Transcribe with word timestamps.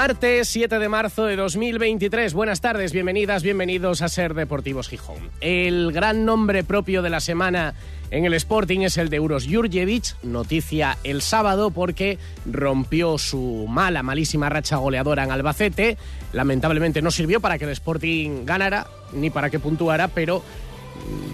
Martes 0.00 0.48
7 0.50 0.78
de 0.78 0.88
marzo 0.88 1.24
de 1.24 1.34
2023. 1.34 2.32
Buenas 2.32 2.60
tardes, 2.60 2.92
bienvenidas, 2.92 3.42
bienvenidos 3.42 4.00
a 4.00 4.08
Ser 4.08 4.34
Deportivos 4.34 4.88
Gijón. 4.88 5.16
El 5.40 5.90
gran 5.90 6.24
nombre 6.24 6.62
propio 6.62 7.02
de 7.02 7.10
la 7.10 7.18
semana 7.18 7.74
en 8.12 8.24
el 8.24 8.32
Sporting 8.34 8.82
es 8.82 8.96
el 8.96 9.08
de 9.08 9.18
Uros 9.18 9.48
Jurjevic, 9.50 10.14
noticia 10.22 10.98
el 11.02 11.20
sábado 11.20 11.72
porque 11.72 12.16
rompió 12.46 13.18
su 13.18 13.66
mala, 13.68 14.04
malísima 14.04 14.48
racha 14.48 14.76
goleadora 14.76 15.24
en 15.24 15.32
Albacete. 15.32 15.98
Lamentablemente 16.32 17.02
no 17.02 17.10
sirvió 17.10 17.40
para 17.40 17.58
que 17.58 17.64
el 17.64 17.70
Sporting 17.70 18.44
ganara 18.44 18.86
ni 19.12 19.30
para 19.30 19.50
que 19.50 19.58
puntuara, 19.58 20.06
pero 20.06 20.44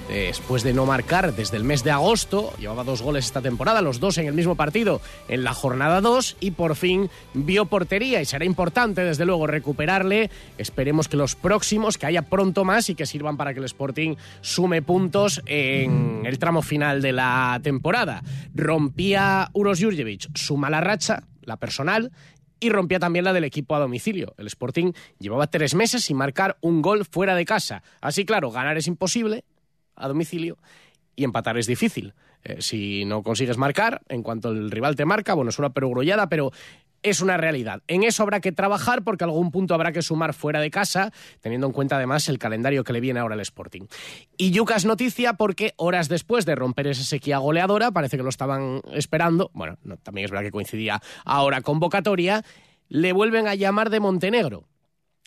después 0.09 0.63
de 0.63 0.73
no 0.73 0.87
marcar 0.87 1.35
desde 1.35 1.57
el 1.57 1.65
mes 1.65 1.83
de 1.83 1.91
agosto, 1.91 2.53
llevaba 2.59 2.85
dos 2.85 3.03
goles 3.03 3.27
esta 3.27 3.41
temporada, 3.41 3.83
los 3.83 4.01
dos 4.01 4.19
en 4.19 4.27
el 4.27 4.35
mismo 4.35 4.55
partido 4.55 5.01
en 5.29 5.45
la 5.45 5.55
jornada 5.55 6.01
2 6.01 6.37
y 6.41 6.53
por 6.53 6.77
fin 6.77 7.11
vio 7.33 7.67
portería 7.67 8.21
y 8.21 8.25
será 8.25 8.45
importante 8.45 9.03
desde 9.03 9.25
luego 9.25 9.47
recuperarle. 9.47 10.31
Esperemos 10.59 11.09
que 11.09 11.17
los 11.17 11.35
próximos, 11.35 11.99
que 11.99 12.07
haya 12.07 12.23
pronto 12.23 12.65
más 12.65 12.89
y 12.91 12.95
que 12.95 13.07
sirvan 13.07 13.37
para 13.37 13.53
que 13.53 13.61
el 13.61 13.67
Sporting 13.67 14.17
sume 14.41 14.83
puntos 14.83 15.43
en 15.47 16.23
el 16.25 16.39
tramo 16.39 16.63
final 16.63 17.03
de 17.03 17.13
la 17.13 17.61
temporada. 17.63 18.23
Rompía 18.55 19.51
Uros 19.53 19.81
Jurjevic 19.81 20.29
su 20.35 20.57
mala 20.57 20.81
racha, 20.81 21.25
la 21.43 21.57
personal, 21.57 22.13
y 22.61 22.71
rompía 22.71 22.99
también 22.99 23.25
la 23.25 23.33
del 23.33 23.45
equipo 23.45 23.75
a 23.75 23.79
domicilio. 23.79 24.35
El 24.39 24.47
Sporting 24.47 24.93
llevaba 25.19 25.49
tres 25.49 25.75
meses 25.75 26.05
sin 26.05 26.17
marcar 26.17 26.57
un 26.61 26.83
gol 26.83 27.05
fuera 27.05 27.35
de 27.35 27.45
casa. 27.45 27.83
Así 28.01 28.25
claro, 28.25 28.51
ganar 28.51 28.79
es 28.79 28.87
imposible, 28.87 29.45
a 29.97 30.09
domicilio 30.09 30.59
y 31.17 31.25
empatar 31.25 31.59
es 31.59 31.67
difícil. 31.67 32.15
Eh, 32.43 32.61
si 32.61 33.05
no 33.05 33.23
consigues 33.23 33.57
marcar, 33.57 34.03
en 34.09 34.23
cuanto 34.23 34.51
el 34.51 34.71
rival 34.71 34.97
te 34.97 35.05
marca, 35.05 35.35
bueno, 35.35 35.49
es 35.49 35.59
una 35.59 35.71
perogrullada, 35.71 36.29
pero 36.29 36.53
es 37.05 37.21
una 37.21 37.37
realidad. 37.37 37.83
En 37.87 38.03
eso 38.03 38.23
habrá 38.23 38.41
que 38.41 38.51
trabajar 38.51 39.05
porque 39.05 39.25
algún 39.25 39.51
punto 39.51 39.75
habrá 39.75 39.93
que 39.93 40.03
sumar 40.03 40.33
fuera 40.33 40.61
de 40.61 40.71
casa, 40.71 41.13
teniendo 41.41 41.67
en 41.67 41.73
cuenta 41.73 41.97
además 41.97 42.29
el 42.29 42.39
calendario 42.39 42.83
que 42.83 42.95
le 42.95 43.01
viene 43.01 43.21
ahora 43.21 43.35
al 43.35 43.41
Sporting. 43.41 43.83
Y 44.39 44.51
Yucas 44.51 44.87
noticia 44.87 45.35
porque 45.35 45.75
horas 45.77 46.09
después 46.09 46.47
de 46.47 46.55
romper 46.55 46.87
esa 46.89 47.05
sequía 47.05 47.39
goleadora, 47.39 47.93
parece 47.93 48.17
que 48.17 48.23
lo 48.23 48.31
estaban 48.31 48.81
esperando, 48.93 49.51
bueno, 49.53 49.77
también 50.03 50.25
es 50.25 50.31
verdad 50.31 50.45
que 50.45 50.51
coincidía 50.51 51.01
ahora 51.25 51.61
convocatoria, 51.61 52.43
le 52.89 53.13
vuelven 53.13 53.49
a 53.49 53.55
llamar 53.55 53.91
de 53.91 54.01
Montenegro. 54.01 54.65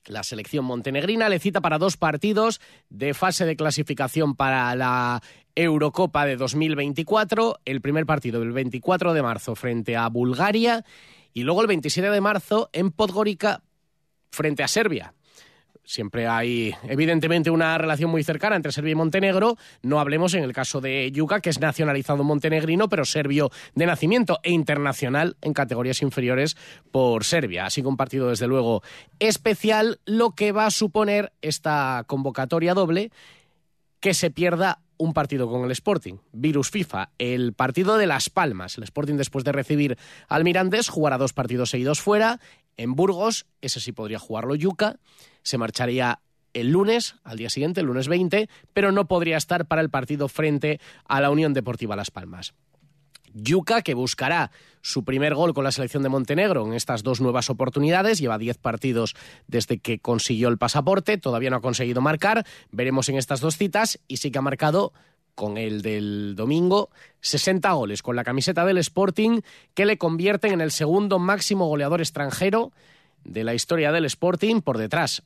La 0.05 0.23
selección 0.23 0.63
montenegrina 0.63 1.27
le 1.27 1.39
cita 1.39 1.59
para 1.59 1.77
dos 1.77 1.97
partidos 1.97 2.61
de 2.89 3.13
fase 3.13 3.45
de 3.45 3.57
clasificación 3.57 4.35
para 4.35 4.73
la 4.75 5.21
Eurocopa 5.55 6.25
de 6.25 6.37
2024. 6.37 7.59
El 7.65 7.81
primer 7.81 8.05
partido 8.05 8.41
el 8.41 8.53
24 8.53 9.13
de 9.13 9.21
marzo 9.21 9.55
frente 9.55 9.97
a 9.97 10.07
Bulgaria 10.07 10.85
y 11.33 11.43
luego 11.43 11.61
el 11.61 11.67
27 11.67 12.09
de 12.09 12.21
marzo 12.21 12.69
en 12.71 12.91
Podgorica 12.91 13.63
frente 14.31 14.63
a 14.63 14.67
Serbia 14.67 15.13
siempre 15.87 16.27
hay 16.27 16.75
evidentemente 16.83 17.49
una 17.49 17.77
relación 17.77 18.11
muy 18.11 18.23
cercana 18.23 18.57
entre 18.57 18.71
Serbia 18.71 18.91
y 18.91 18.95
Montenegro. 18.95 19.55
No 19.81 19.99
hablemos 19.99 20.33
en 20.33 20.43
el 20.43 20.51
caso 20.51 20.81
de 20.81 21.09
Yuka, 21.11 21.39
que 21.39 21.49
es 21.49 21.59
nacionalizado 21.59 22.23
montenegrino, 22.23 22.89
pero 22.89 23.05
serbio 23.05 23.49
de 23.73 23.85
nacimiento 23.85 24.39
e 24.43 24.51
internacional 24.51 25.37
en 25.41 25.53
categorías 25.53 26.01
inferiores 26.01 26.57
por 26.91 27.23
Serbia. 27.23 27.65
Así 27.65 27.81
que 27.81 27.87
un 27.87 27.97
partido, 27.97 28.29
desde 28.29 28.47
luego, 28.47 28.83
especial, 29.19 29.99
lo 30.05 30.31
que 30.31 30.51
va 30.51 30.65
a 30.65 30.71
suponer 30.71 31.31
esta 31.41 32.03
convocatoria 32.05 32.73
doble 32.73 33.11
que 34.01 34.13
se 34.13 34.29
pierda 34.29 34.81
un 34.97 35.13
partido 35.13 35.49
con 35.49 35.63
el 35.63 35.71
Sporting, 35.71 36.15
Virus 36.31 36.69
FIFA, 36.71 37.11
el 37.17 37.53
partido 37.53 37.97
de 37.97 38.07
Las 38.07 38.29
Palmas. 38.29 38.77
El 38.77 38.83
Sporting, 38.83 39.15
después 39.15 39.43
de 39.43 39.51
recibir 39.51 39.97
al 40.27 40.43
Mirandés, 40.43 40.89
jugará 40.89 41.17
dos 41.17 41.33
partidos 41.33 41.69
seguidos 41.69 42.01
fuera. 42.01 42.39
En 42.75 42.95
Burgos, 42.95 43.45
ese 43.61 43.79
sí 43.79 43.91
podría 43.91 44.19
jugarlo 44.19 44.55
Yuca 44.55 44.99
se 45.47 45.57
marcharía 45.57 46.19
el 46.53 46.71
lunes, 46.71 47.15
al 47.23 47.37
día 47.37 47.49
siguiente, 47.49 47.79
el 47.79 47.87
lunes 47.87 48.09
20, 48.09 48.49
pero 48.73 48.91
no 48.91 49.07
podría 49.07 49.37
estar 49.37 49.65
para 49.65 49.81
el 49.81 49.89
partido 49.89 50.27
frente 50.27 50.81
a 51.05 51.21
la 51.21 51.29
Unión 51.29 51.53
Deportiva 51.53 51.95
Las 51.95 52.11
Palmas. 52.11 52.53
Yuca, 53.43 53.81
que 53.81 53.93
buscará 53.93 54.51
su 54.81 55.03
primer 55.03 55.35
gol 55.35 55.53
con 55.53 55.63
la 55.63 55.71
selección 55.71 56.03
de 56.03 56.09
Montenegro 56.09 56.65
en 56.65 56.73
estas 56.73 57.03
dos 57.03 57.21
nuevas 57.21 57.49
oportunidades, 57.49 58.19
lleva 58.19 58.37
10 58.37 58.57
partidos 58.57 59.15
desde 59.47 59.79
que 59.79 59.99
consiguió 59.99 60.49
el 60.49 60.57
pasaporte, 60.57 61.17
todavía 61.17 61.49
no 61.49 61.57
ha 61.57 61.61
conseguido 61.61 62.01
marcar, 62.01 62.45
veremos 62.71 63.09
en 63.09 63.17
estas 63.17 63.39
dos 63.39 63.57
citas. 63.57 63.99
Y 64.07 64.17
sí 64.17 64.31
que 64.31 64.39
ha 64.39 64.41
marcado 64.41 64.93
con 65.35 65.57
el 65.57 65.83
del 65.83 66.35
domingo 66.35 66.89
60 67.21 67.71
goles 67.73 68.01
con 68.01 68.15
la 68.15 68.23
camiseta 68.23 68.65
del 68.65 68.79
Sporting 68.79 69.41
que 69.75 69.85
le 69.85 69.99
convierten 69.99 70.53
en 70.53 70.61
el 70.61 70.71
segundo 70.71 71.19
máximo 71.19 71.67
goleador 71.67 72.01
extranjero 72.01 72.71
de 73.23 73.43
la 73.43 73.53
historia 73.53 73.91
del 73.91 74.05
Sporting 74.05 74.61
por 74.61 74.79
detrás 74.79 75.21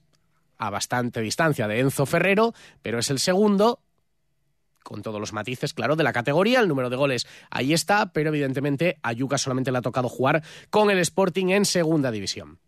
a 0.57 0.69
bastante 0.69 1.21
distancia 1.21 1.67
de 1.67 1.79
Enzo 1.79 2.05
Ferrero, 2.05 2.53
pero 2.81 3.00
es 3.00 3.09
el 3.09 3.19
segundo 3.19 3.79
con 4.84 5.02
todos 5.02 5.19
los 5.19 5.34
matices, 5.34 5.74
claro, 5.74 5.96
de 5.96 6.03
la 6.03 6.14
categoría. 6.14 6.59
El 6.59 6.68
número 6.68 6.90
de 6.90 6.96
goles 6.96 7.28
ahí 7.50 7.74
está, 7.74 8.12
pero 8.12 8.30
evidentemente 8.30 9.00
a 9.03 9.14
Yuca 9.14 9.38
solamente 9.38 9.72
le 9.72 9.78
ha 9.78 9.81
tocado 9.81 10.09
jugar 10.09 10.44
con 10.69 10.90
el 10.90 11.00
Sporting 11.00 11.47
en 11.50 11.66
segunda 11.66 12.12
división. 12.12 12.59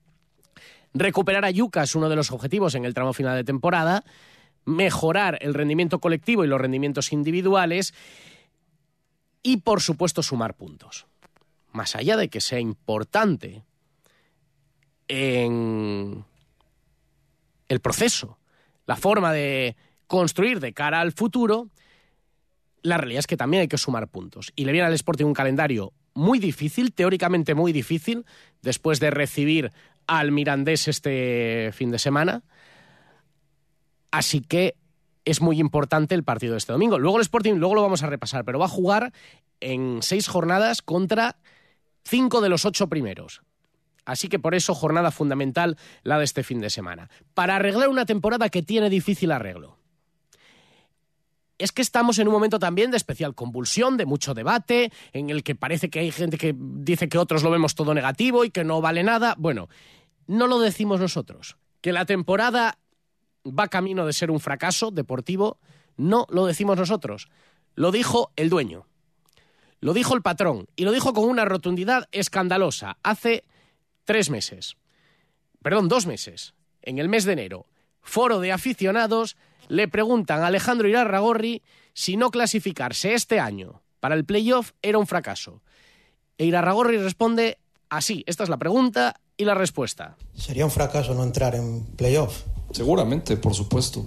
Recuperar 0.93 1.43
a 1.45 1.51
Yuca 1.51 1.83
es 1.83 1.95
uno 1.95 2.09
de 2.09 2.15
los 2.15 2.31
objetivos 2.31 2.75
en 2.75 2.85
el 2.85 2.93
tramo 2.93 3.13
final 3.13 3.35
de 3.35 3.43
temporada, 3.43 4.03
mejorar 4.65 5.39
el 5.41 5.53
rendimiento 5.53 5.99
colectivo 5.99 6.43
y 6.43 6.47
los 6.47 6.61
rendimientos 6.61 7.11
individuales 7.11 7.93
y, 9.41 9.57
por 9.57 9.81
supuesto, 9.81 10.21
sumar 10.21 10.55
puntos. 10.55 11.07
Más 11.71 11.95
allá 11.95 12.15
de 12.15 12.29
que 12.29 12.39
sea 12.39 12.59
importante 12.59 13.63
en 15.07 16.23
el 17.67 17.79
proceso, 17.79 18.37
la 18.85 18.95
forma 18.95 19.33
de 19.33 19.75
construir 20.07 20.59
de 20.59 20.73
cara 20.73 21.01
al 21.01 21.11
futuro, 21.11 21.69
la 22.83 22.97
realidad 22.97 23.19
es 23.19 23.27
que 23.27 23.37
también 23.37 23.61
hay 23.61 23.67
que 23.67 23.77
sumar 23.77 24.07
puntos. 24.07 24.51
Y 24.55 24.65
le 24.65 24.71
viene 24.71 24.87
al 24.87 24.93
Sporting 24.93 25.25
un 25.25 25.33
calendario 25.33 25.93
muy 26.13 26.37
difícil, 26.37 26.93
teóricamente 26.93 27.55
muy 27.55 27.71
difícil, 27.71 28.25
después 28.61 28.99
de 28.99 29.09
recibir 29.09 29.71
al 30.05 30.31
Mirandés 30.31 30.87
este 30.87 31.71
fin 31.73 31.91
de 31.91 31.97
semana. 31.97 32.43
Así 34.11 34.41
que 34.41 34.75
es 35.25 35.41
muy 35.41 35.59
importante 35.59 36.13
el 36.13 36.23
partido 36.23 36.53
de 36.53 36.57
este 36.59 36.73
domingo. 36.73 36.99
Luego 36.99 37.17
el 37.17 37.23
Sporting, 37.23 37.53
luego 37.53 37.75
lo 37.75 37.81
vamos 37.81 38.03
a 38.03 38.07
repasar, 38.07 38.43
pero 38.43 38.59
va 38.59 38.65
a 38.65 38.69
jugar 38.69 39.13
en 39.61 40.01
seis 40.01 40.27
jornadas 40.27 40.81
contra 40.81 41.37
cinco 42.03 42.41
de 42.41 42.49
los 42.49 42.65
ocho 42.65 42.87
primeros. 42.89 43.41
Así 44.05 44.27
que 44.27 44.39
por 44.39 44.53
eso 44.53 44.75
jornada 44.75 45.11
fundamental 45.11 45.77
la 46.03 46.17
de 46.19 46.25
este 46.25 46.43
fin 46.43 46.59
de 46.59 46.69
semana. 46.69 47.09
Para 47.33 47.55
arreglar 47.55 47.87
una 47.87 48.05
temporada 48.05 48.49
que 48.49 48.61
tiene 48.61 48.89
difícil 48.89 49.31
arreglo. 49.31 49.77
Es 51.57 51.71
que 51.71 51.81
estamos 51.81 52.19
en 52.19 52.27
un 52.27 52.33
momento 52.33 52.59
también 52.59 52.91
de 52.91 52.97
especial 52.97 53.35
convulsión, 53.35 53.97
de 53.97 54.05
mucho 54.05 54.33
debate, 54.33 54.91
en 55.11 55.29
el 55.29 55.43
que 55.43 55.55
parece 55.55 55.89
que 55.89 55.99
hay 55.99 56.11
gente 56.11 56.37
que 56.37 56.55
dice 56.57 57.07
que 57.09 57.17
otros 57.17 57.43
lo 57.43 57.51
vemos 57.51 57.75
todo 57.75 57.93
negativo 57.93 58.43
y 58.43 58.49
que 58.49 58.63
no 58.63 58.81
vale 58.81 59.03
nada. 59.03 59.35
Bueno, 59.37 59.69
no 60.27 60.47
lo 60.47 60.59
decimos 60.59 60.99
nosotros. 60.99 61.57
Que 61.81 61.93
la 61.93 62.05
temporada 62.05 62.79
va 63.45 63.67
camino 63.67 64.05
de 64.05 64.13
ser 64.13 64.31
un 64.31 64.39
fracaso 64.39 64.91
deportivo, 64.91 65.59
no 65.97 66.25
lo 66.29 66.45
decimos 66.45 66.77
nosotros. 66.77 67.29
Lo 67.75 67.91
dijo 67.91 68.31
el 68.35 68.49
dueño. 68.49 68.87
Lo 69.79 69.93
dijo 69.93 70.15
el 70.15 70.21
patrón. 70.21 70.67
Y 70.75 70.85
lo 70.85 70.91
dijo 70.91 71.13
con 71.13 71.25
una 71.25 71.45
rotundidad 71.45 72.07
escandalosa. 72.11 72.97
Hace 73.03 73.43
tres 74.05 74.29
meses, 74.29 74.77
perdón, 75.61 75.87
dos 75.87 76.05
meses, 76.05 76.53
en 76.81 76.99
el 76.99 77.09
mes 77.09 77.25
de 77.25 77.33
enero, 77.33 77.67
foro 78.01 78.39
de 78.39 78.51
aficionados, 78.51 79.37
le 79.67 79.87
preguntan 79.87 80.41
a 80.41 80.47
Alejandro 80.47 80.87
Irarragorri 80.87 81.61
si 81.93 82.17
no 82.17 82.31
clasificarse 82.31 83.13
este 83.13 83.39
año 83.39 83.81
para 83.99 84.15
el 84.15 84.25
playoff 84.25 84.71
era 84.81 84.97
un 84.97 85.07
fracaso. 85.07 85.61
E 86.37 86.45
Irarragorri 86.45 86.97
responde 86.97 87.57
así, 87.89 88.23
esta 88.27 88.43
es 88.43 88.49
la 88.49 88.57
pregunta 88.57 89.15
y 89.37 89.45
la 89.45 89.55
respuesta. 89.55 90.17
¿Sería 90.35 90.65
un 90.65 90.71
fracaso 90.71 91.13
no 91.13 91.23
entrar 91.23 91.55
en 91.55 91.83
playoff? 91.95 92.41
Seguramente, 92.71 93.37
por 93.37 93.53
supuesto. 93.53 94.05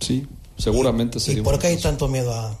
Sí, 0.00 0.26
seguramente 0.56 1.20
sería. 1.20 1.42
¿Y 1.42 1.44
por 1.44 1.58
qué 1.58 1.68
hay 1.68 1.80
tanto 1.80 2.08
miedo 2.08 2.32
a, 2.34 2.58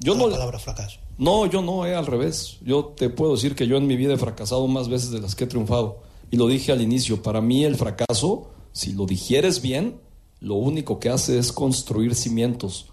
yo 0.00 0.14
la 0.14 0.32
palabra 0.32 0.58
fracaso? 0.58 0.98
No, 1.18 1.46
yo 1.46 1.62
no, 1.62 1.86
eh, 1.86 1.94
al 1.94 2.06
revés. 2.06 2.58
Yo 2.62 2.86
te 2.96 3.10
puedo 3.10 3.34
decir 3.34 3.54
que 3.54 3.66
yo 3.66 3.76
en 3.76 3.86
mi 3.86 3.96
vida 3.96 4.14
he 4.14 4.18
fracasado 4.18 4.66
más 4.66 4.88
veces 4.88 5.10
de 5.10 5.20
las 5.20 5.34
que 5.34 5.44
he 5.44 5.46
triunfado. 5.46 6.02
Y 6.30 6.36
lo 6.36 6.46
dije 6.46 6.72
al 6.72 6.80
inicio, 6.80 7.22
para 7.22 7.40
mí 7.40 7.64
el 7.64 7.76
fracaso, 7.76 8.50
si 8.72 8.92
lo 8.92 9.06
digieres 9.06 9.62
bien, 9.62 10.00
lo 10.40 10.54
único 10.54 10.98
que 10.98 11.08
hace 11.08 11.38
es 11.38 11.52
construir 11.52 12.14
cimientos. 12.14 12.86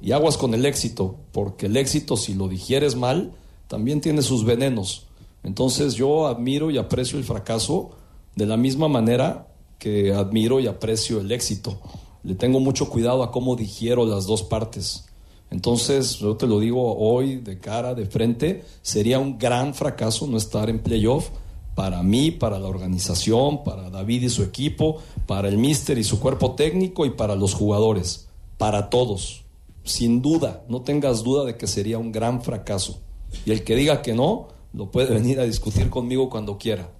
Y 0.00 0.12
aguas 0.12 0.36
con 0.36 0.54
el 0.54 0.66
éxito, 0.66 1.16
porque 1.32 1.66
el 1.66 1.76
éxito 1.76 2.16
si 2.16 2.34
lo 2.34 2.48
digieres 2.48 2.96
mal, 2.96 3.32
también 3.68 4.00
tiene 4.00 4.22
sus 4.22 4.44
venenos. 4.44 5.06
Entonces 5.42 5.94
yo 5.94 6.26
admiro 6.26 6.70
y 6.70 6.78
aprecio 6.78 7.18
el 7.18 7.24
fracaso 7.24 7.90
de 8.36 8.46
la 8.46 8.56
misma 8.56 8.88
manera 8.88 9.48
que 9.78 10.12
admiro 10.12 10.60
y 10.60 10.66
aprecio 10.66 11.20
el 11.20 11.32
éxito. 11.32 11.80
Le 12.22 12.34
tengo 12.34 12.60
mucho 12.60 12.88
cuidado 12.88 13.22
a 13.22 13.32
cómo 13.32 13.56
digiero 13.56 14.06
las 14.06 14.26
dos 14.26 14.42
partes. 14.42 15.06
Entonces, 15.50 16.16
yo 16.16 16.36
te 16.36 16.46
lo 16.46 16.60
digo 16.60 16.96
hoy 16.96 17.36
de 17.36 17.58
cara, 17.58 17.94
de 17.94 18.06
frente, 18.06 18.64
sería 18.80 19.18
un 19.18 19.38
gran 19.38 19.74
fracaso 19.74 20.26
no 20.26 20.38
estar 20.38 20.70
en 20.70 20.78
playoff 20.78 21.28
para 21.74 22.02
mí, 22.02 22.30
para 22.30 22.58
la 22.58 22.68
organización, 22.68 23.64
para 23.64 23.90
David 23.90 24.22
y 24.22 24.28
su 24.28 24.42
equipo, 24.42 24.98
para 25.26 25.48
el 25.48 25.58
míster 25.58 25.98
y 25.98 26.04
su 26.04 26.20
cuerpo 26.20 26.52
técnico 26.52 27.06
y 27.06 27.10
para 27.10 27.34
los 27.34 27.54
jugadores, 27.54 28.28
para 28.58 28.90
todos. 28.90 29.44
Sin 29.84 30.22
duda, 30.22 30.64
no 30.68 30.82
tengas 30.82 31.22
duda 31.22 31.44
de 31.44 31.56
que 31.56 31.66
sería 31.66 31.98
un 31.98 32.12
gran 32.12 32.42
fracaso. 32.42 33.00
Y 33.46 33.52
el 33.52 33.64
que 33.64 33.74
diga 33.74 34.02
que 34.02 34.14
no, 34.14 34.48
lo 34.72 34.90
puede 34.90 35.14
venir 35.14 35.40
a 35.40 35.44
discutir 35.44 35.90
conmigo 35.90 36.30
cuando 36.30 36.58
quiera. 36.58 36.90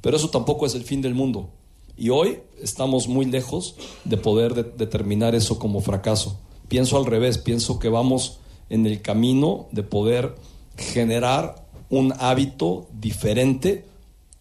Pero 0.00 0.16
eso 0.16 0.30
tampoco 0.30 0.66
es 0.66 0.74
el 0.74 0.84
fin 0.84 1.02
del 1.02 1.14
mundo. 1.14 1.50
Y 1.96 2.10
hoy 2.10 2.40
estamos 2.60 3.06
muy 3.06 3.26
lejos 3.26 3.76
de 4.04 4.16
poder 4.16 4.76
determinar 4.76 5.34
eso 5.34 5.58
como 5.58 5.80
fracaso. 5.80 6.38
Pienso 6.68 6.96
al 6.96 7.06
revés, 7.06 7.38
pienso 7.38 7.78
que 7.78 7.88
vamos 7.88 8.38
en 8.70 8.86
el 8.86 9.02
camino 9.02 9.66
de 9.72 9.82
poder 9.82 10.34
generar 10.76 11.66
un 11.90 12.14
hábito 12.18 12.86
diferente 12.98 13.84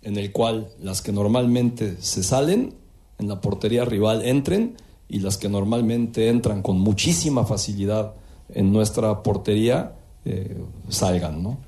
en 0.02 0.18
el 0.18 0.32
cual 0.32 0.70
las 0.80 1.02
que 1.02 1.12
normalmente 1.12 1.98
se 2.00 2.24
salen 2.24 2.74
en 3.20 3.28
la 3.28 3.42
portería 3.42 3.86
rival 3.86 4.26
entren 4.26 4.76
y 5.08 5.20
las 5.20 5.38
que 5.38 5.50
normalmente 5.50 6.30
entran 6.30 6.62
con 6.62 6.80
muchísima 6.80 7.46
facilidad 7.46 8.14
en 8.50 8.72
nuestra 8.72 9.24
portería 9.24 9.94
eh, 10.26 10.58
salgan, 10.90 11.44
¿no? 11.44 11.60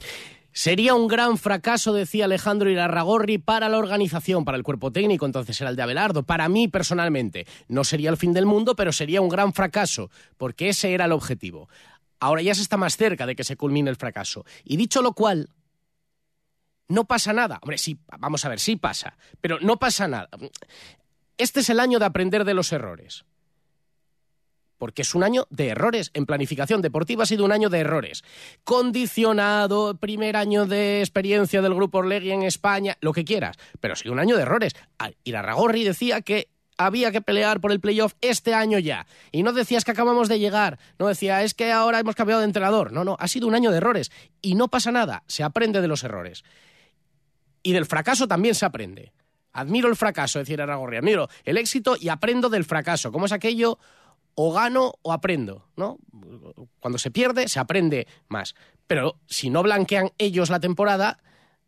Sería 0.56 0.94
un 0.94 1.08
gran 1.08 1.40
fracaso, 1.40 1.94
decía 1.94 2.26
Alejandro 2.26 2.70
Irarragorri, 2.70 3.40
para 3.40 3.70
la 3.70 3.80
organización, 3.80 4.46
para 4.46 4.56
el 4.56 4.64
cuerpo 4.64 4.92
técnico, 4.92 5.26
entonces 5.26 5.60
era 5.60 5.72
el 5.72 5.76
de 5.76 5.82
Abelardo. 5.82 6.22
Para 6.22 6.48
mí, 6.48 6.68
personalmente, 6.68 7.48
no 7.68 7.84
sería 7.84 8.12
el 8.12 8.18
fin 8.18 8.34
del 8.34 8.46
mundo, 8.46 8.76
pero 8.76 8.92
sería 8.92 9.20
un 9.20 9.30
gran 9.30 9.54
fracaso, 9.54 10.12
porque 10.38 10.70
ese 10.70 10.94
era 10.94 11.06
el 11.06 11.12
objetivo. 11.12 11.70
Ahora 12.20 12.44
ya 12.44 12.54
se 12.54 12.62
está 12.62 12.78
más 12.78 12.98
cerca 12.98 13.26
de 13.26 13.36
que 13.36 13.44
se 13.44 13.58
culmine 13.58 13.90
el 13.90 13.96
fracaso. 13.96 14.46
Y 14.64 14.78
dicho 14.78 15.02
lo 15.02 15.14
cual, 15.14 15.50
no 16.88 17.06
pasa 17.06 17.34
nada. 17.34 17.60
Hombre, 17.62 17.78
sí, 17.78 17.98
vamos 18.20 18.46
a 18.46 18.50
ver, 18.50 18.60
sí 18.60 18.76
pasa, 18.76 19.18
pero 19.42 19.60
no 19.62 19.78
pasa 19.78 20.08
nada. 20.08 20.30
Este 21.38 21.62
es 21.62 21.70
el 21.70 21.80
año 21.80 22.00
de 22.00 22.06
aprender 22.06 22.46
de 22.46 22.54
los 22.54 22.72
errores 22.72 23.26
porque 24.84 25.04
es 25.04 25.16
un 25.16 25.24
año 25.24 25.48
de 25.50 25.70
errores. 25.70 26.12
En 26.14 26.26
planificación 26.26 26.82
deportiva 26.82 27.24
ha 27.24 27.26
sido 27.26 27.46
un 27.46 27.54
año 27.54 27.70
de 27.70 27.80
errores. 27.80 28.22
Condicionado, 28.66 29.96
primer 29.96 30.36
año 30.36 30.66
de 30.66 31.00
experiencia 31.00 31.62
del 31.62 31.74
Grupo 31.74 32.00
Orlegui 32.00 32.32
en 32.32 32.44
España, 32.44 32.98
lo 33.00 33.14
que 33.14 33.24
quieras, 33.24 33.56
pero 33.80 33.94
ha 33.94 33.96
sido 33.96 34.12
un 34.12 34.20
año 34.20 34.36
de 34.36 34.42
errores. 34.42 34.74
Ah, 35.00 35.12
Irarragorri 35.24 35.86
decía 35.86 36.20
que 36.20 36.50
había 36.78 37.14
que 37.14 37.22
pelear 37.22 37.62
por 37.62 37.72
el 37.72 37.80
playoff 37.80 38.16
este 38.20 38.54
año 38.54 38.78
ya. 38.78 39.08
Y 39.32 39.44
no 39.44 39.54
decías 39.54 39.86
que 39.86 39.92
acabamos 39.92 40.28
de 40.28 40.40
llegar, 40.40 40.80
no 41.00 41.08
decía 41.08 41.44
es 41.44 41.54
que 41.54 41.72
ahora 41.72 42.00
hemos 42.00 42.16
cambiado 42.16 42.42
de 42.42 42.48
entrenador. 42.48 42.92
No, 42.92 43.06
no, 43.06 43.16
ha 43.22 43.30
sido 43.30 43.48
un 43.48 43.56
año 43.56 43.72
de 43.72 43.78
errores. 43.78 44.12
Y 44.42 44.56
no 44.56 44.68
pasa 44.68 44.92
nada, 44.92 45.24
se 45.28 45.44
aprende 45.44 45.80
de 45.80 45.88
los 45.88 46.04
errores. 46.04 46.44
Y 47.64 47.74
del 47.74 47.86
fracaso 47.86 48.28
también 48.28 48.54
se 48.54 48.66
aprende. 48.66 49.14
Admiro 49.54 49.88
el 49.88 49.96
fracaso, 49.96 50.40
decía 50.40 50.62
Aragorri, 50.64 50.98
admiro 50.98 51.30
el 51.44 51.58
éxito 51.58 51.96
y 52.00 52.10
aprendo 52.10 52.50
del 52.50 52.66
fracaso. 52.66 53.12
¿Cómo 53.12 53.26
es 53.26 53.32
aquello? 53.32 53.80
o 54.36 54.52
gano 54.52 54.96
o 55.02 55.14
aprendo, 55.14 55.68
¿no? 55.76 56.00
Cuando 56.80 56.98
se 56.98 57.12
pierde, 57.12 57.48
se 57.48 57.60
aprende 57.60 58.08
más. 58.28 58.56
Pero 58.88 59.20
si 59.28 59.50
no 59.50 59.64
blanquean 59.64 60.12
ellos 60.18 60.50
la 60.50 60.60
temporada, 60.60 61.20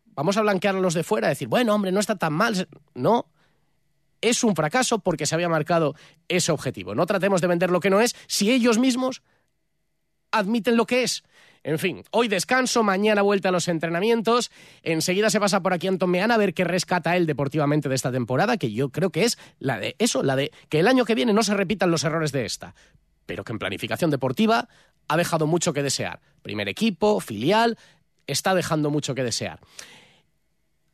vamos 0.06 0.38
a 0.38 0.42
blanquear 0.42 0.76
a 0.76 0.80
los 0.80 0.94
de 0.94 1.04
fuera, 1.04 1.28
decir, 1.28 1.48
bueno, 1.48 1.74
hombre, 1.74 1.92
no 1.92 2.00
está 2.00 2.16
tan 2.16 2.34
mal. 2.34 2.68
No, 2.94 3.28
es 4.22 4.44
un 4.44 4.56
fracaso 4.56 5.00
porque 5.00 5.26
se 5.26 5.36
había 5.36 5.50
marcado 5.50 5.96
ese 6.28 6.52
objetivo. 6.52 6.96
No 6.96 7.06
tratemos 7.06 7.42
de 7.42 7.48
vender 7.48 7.70
lo 7.70 7.80
que 7.80 7.90
no 7.90 8.02
es 8.02 8.16
si 8.28 8.52
ellos 8.52 8.80
mismos 8.80 9.22
admiten 10.32 10.76
lo 10.76 10.86
que 10.86 11.04
es. 11.04 11.24
En 11.66 11.80
fin, 11.80 12.04
hoy 12.12 12.28
descanso, 12.28 12.84
mañana 12.84 13.24
vuelta 13.24 13.50
a 13.50 13.52
los 13.52 13.68
entrenamientos. 13.68 14.52
Enseguida 14.84 15.32
se 15.32 15.40
pasa 15.40 15.64
por 15.64 15.74
aquí 15.74 15.88
Anton 15.88 16.12
Meana 16.12 16.36
a 16.36 16.38
ver 16.38 16.54
qué 16.54 16.64
rescata 16.64 17.18
él 17.18 17.26
deportivamente 17.26 17.90
de 17.90 17.96
esta 17.96 18.12
temporada, 18.12 18.58
que 18.58 18.72
yo 18.72 18.90
creo 18.90 19.10
que 19.10 19.24
es 19.24 19.40
la 19.58 19.80
de 19.80 19.96
eso, 19.98 20.22
la 20.22 20.36
de 20.36 20.52
que 20.70 20.80
el 20.80 20.88
año 20.88 21.06
que 21.06 21.16
viene 21.16 21.34
no 21.34 21.42
se 21.42 21.56
repitan 21.56 21.90
los 21.90 22.04
errores 22.04 22.32
de 22.32 22.46
esta. 22.46 22.76
Pero 23.26 23.44
que 23.44 23.52
en 23.52 23.58
planificación 23.58 24.12
deportiva 24.12 24.70
ha 25.08 25.18
dejado 25.18 25.48
mucho 25.48 25.74
que 25.74 25.82
desear. 25.82 26.20
Primer 26.44 26.70
equipo, 26.70 27.20
filial, 27.20 27.80
está 28.28 28.54
dejando 28.54 28.92
mucho 28.92 29.16
que 29.16 29.24
desear. 29.24 29.60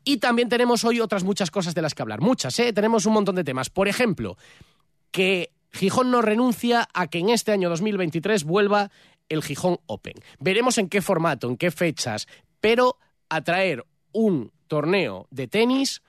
Y 0.06 0.18
también 0.20 0.48
tenemos 0.48 0.86
hoy 0.86 1.02
otras 1.02 1.26
muchas 1.26 1.52
cosas 1.52 1.76
de 1.76 1.82
las 1.82 1.94
que 1.94 2.02
hablar. 2.02 2.22
Muchas, 2.22 2.58
¿eh? 2.60 2.72
Tenemos 2.72 3.06
un 3.06 3.12
montón 3.12 3.36
de 3.36 3.44
temas. 3.44 3.70
Por 3.70 3.90
ejemplo, 3.90 4.38
que 5.12 5.52
Gijón 5.74 6.12
no 6.12 6.22
renuncia 6.22 6.88
a 6.94 7.08
que 7.08 7.20
en 7.20 7.28
este 7.28 7.52
año 7.52 7.70
2023 7.70 8.46
vuelva 8.46 8.90
el 9.32 9.42
Gijón 9.42 9.80
Open. 9.86 10.14
Veremos 10.40 10.78
en 10.78 10.90
qué 10.90 11.02
formato, 11.02 11.50
en 11.50 11.58
qué 11.58 11.72
fechas, 11.72 12.28
pero 12.60 12.98
atraer 13.30 13.86
un 14.12 14.52
torneo 14.68 15.28
de 15.32 15.48
tenis 15.48 16.02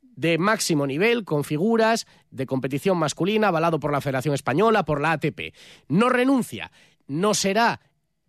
de 0.00 0.38
máximo 0.38 0.86
nivel, 0.86 1.24
con 1.24 1.44
figuras 1.44 2.06
de 2.30 2.46
competición 2.46 2.96
masculina, 2.96 3.48
avalado 3.48 3.78
por 3.78 3.92
la 3.92 4.00
Federación 4.00 4.34
Española, 4.34 4.84
por 4.84 5.00
la 5.00 5.12
ATP. 5.12 5.54
No 5.88 6.08
renuncia, 6.08 6.70
no 7.06 7.34
será 7.34 7.80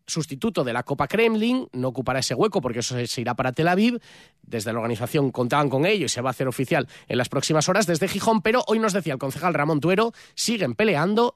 sustituto 0.05 0.63
de 0.63 0.73
la 0.73 0.83
Copa 0.83 1.07
Kremlin, 1.07 1.67
no 1.73 1.89
ocupará 1.89 2.19
ese 2.19 2.33
hueco 2.33 2.61
porque 2.61 2.79
eso 2.79 2.95
se 3.05 3.21
irá 3.21 3.35
para 3.35 3.51
Tel 3.51 3.67
Aviv. 3.67 3.99
Desde 4.41 4.71
la 4.71 4.79
organización 4.79 5.31
contaban 5.31 5.69
con 5.69 5.85
ello 5.85 6.05
y 6.05 6.09
se 6.09 6.21
va 6.21 6.29
a 6.29 6.31
hacer 6.31 6.47
oficial 6.47 6.87
en 7.07 7.17
las 7.17 7.29
próximas 7.29 7.67
horas 7.69 7.85
desde 7.85 8.07
Gijón, 8.07 8.41
pero 8.41 8.63
hoy 8.67 8.79
nos 8.79 8.93
decía 8.93 9.13
el 9.13 9.19
concejal 9.19 9.53
Ramón 9.53 9.81
Tuero, 9.81 10.13
siguen 10.35 10.75
peleando 10.75 11.35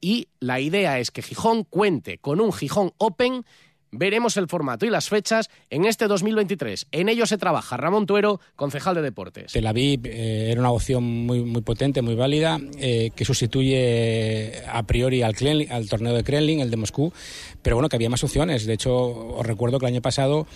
y 0.00 0.28
la 0.40 0.60
idea 0.60 0.98
es 0.98 1.10
que 1.10 1.22
Gijón 1.22 1.64
cuente 1.64 2.18
con 2.18 2.40
un 2.40 2.52
Gijón 2.52 2.92
Open. 2.98 3.44
Veremos 3.90 4.36
el 4.36 4.48
formato 4.48 4.84
y 4.84 4.90
las 4.90 5.08
fechas 5.08 5.48
en 5.70 5.86
este 5.86 6.08
2023. 6.08 6.88
En 6.92 7.08
ello 7.08 7.24
se 7.24 7.38
trabaja. 7.38 7.78
Ramón 7.78 8.04
Tuero, 8.04 8.38
concejal 8.54 8.94
de 8.94 9.00
deportes. 9.00 9.50
Tel 9.50 9.66
Aviv 9.66 10.02
eh, 10.04 10.50
era 10.52 10.60
una 10.60 10.72
opción 10.72 11.02
muy, 11.02 11.42
muy 11.42 11.62
potente, 11.62 12.02
muy 12.02 12.14
válida, 12.14 12.60
eh, 12.76 13.10
que 13.16 13.24
sustituye 13.24 14.62
a 14.70 14.82
priori 14.82 15.22
al, 15.22 15.34
al 15.70 15.88
torneo 15.88 16.12
de 16.12 16.22
Kremlin, 16.22 16.60
el 16.60 16.70
de 16.70 16.76
Moscú, 16.76 17.14
pero 17.62 17.76
bueno, 17.76 17.88
que 17.88 17.96
había 17.96 18.10
más 18.10 18.22
opciones. 18.22 18.66
De 18.66 18.74
hecho, 18.74 18.94
os 18.94 19.46
recuerdo 19.46 19.78
que 19.78 19.86
el 19.86 19.94
año 19.94 20.02
pasado 20.02 20.46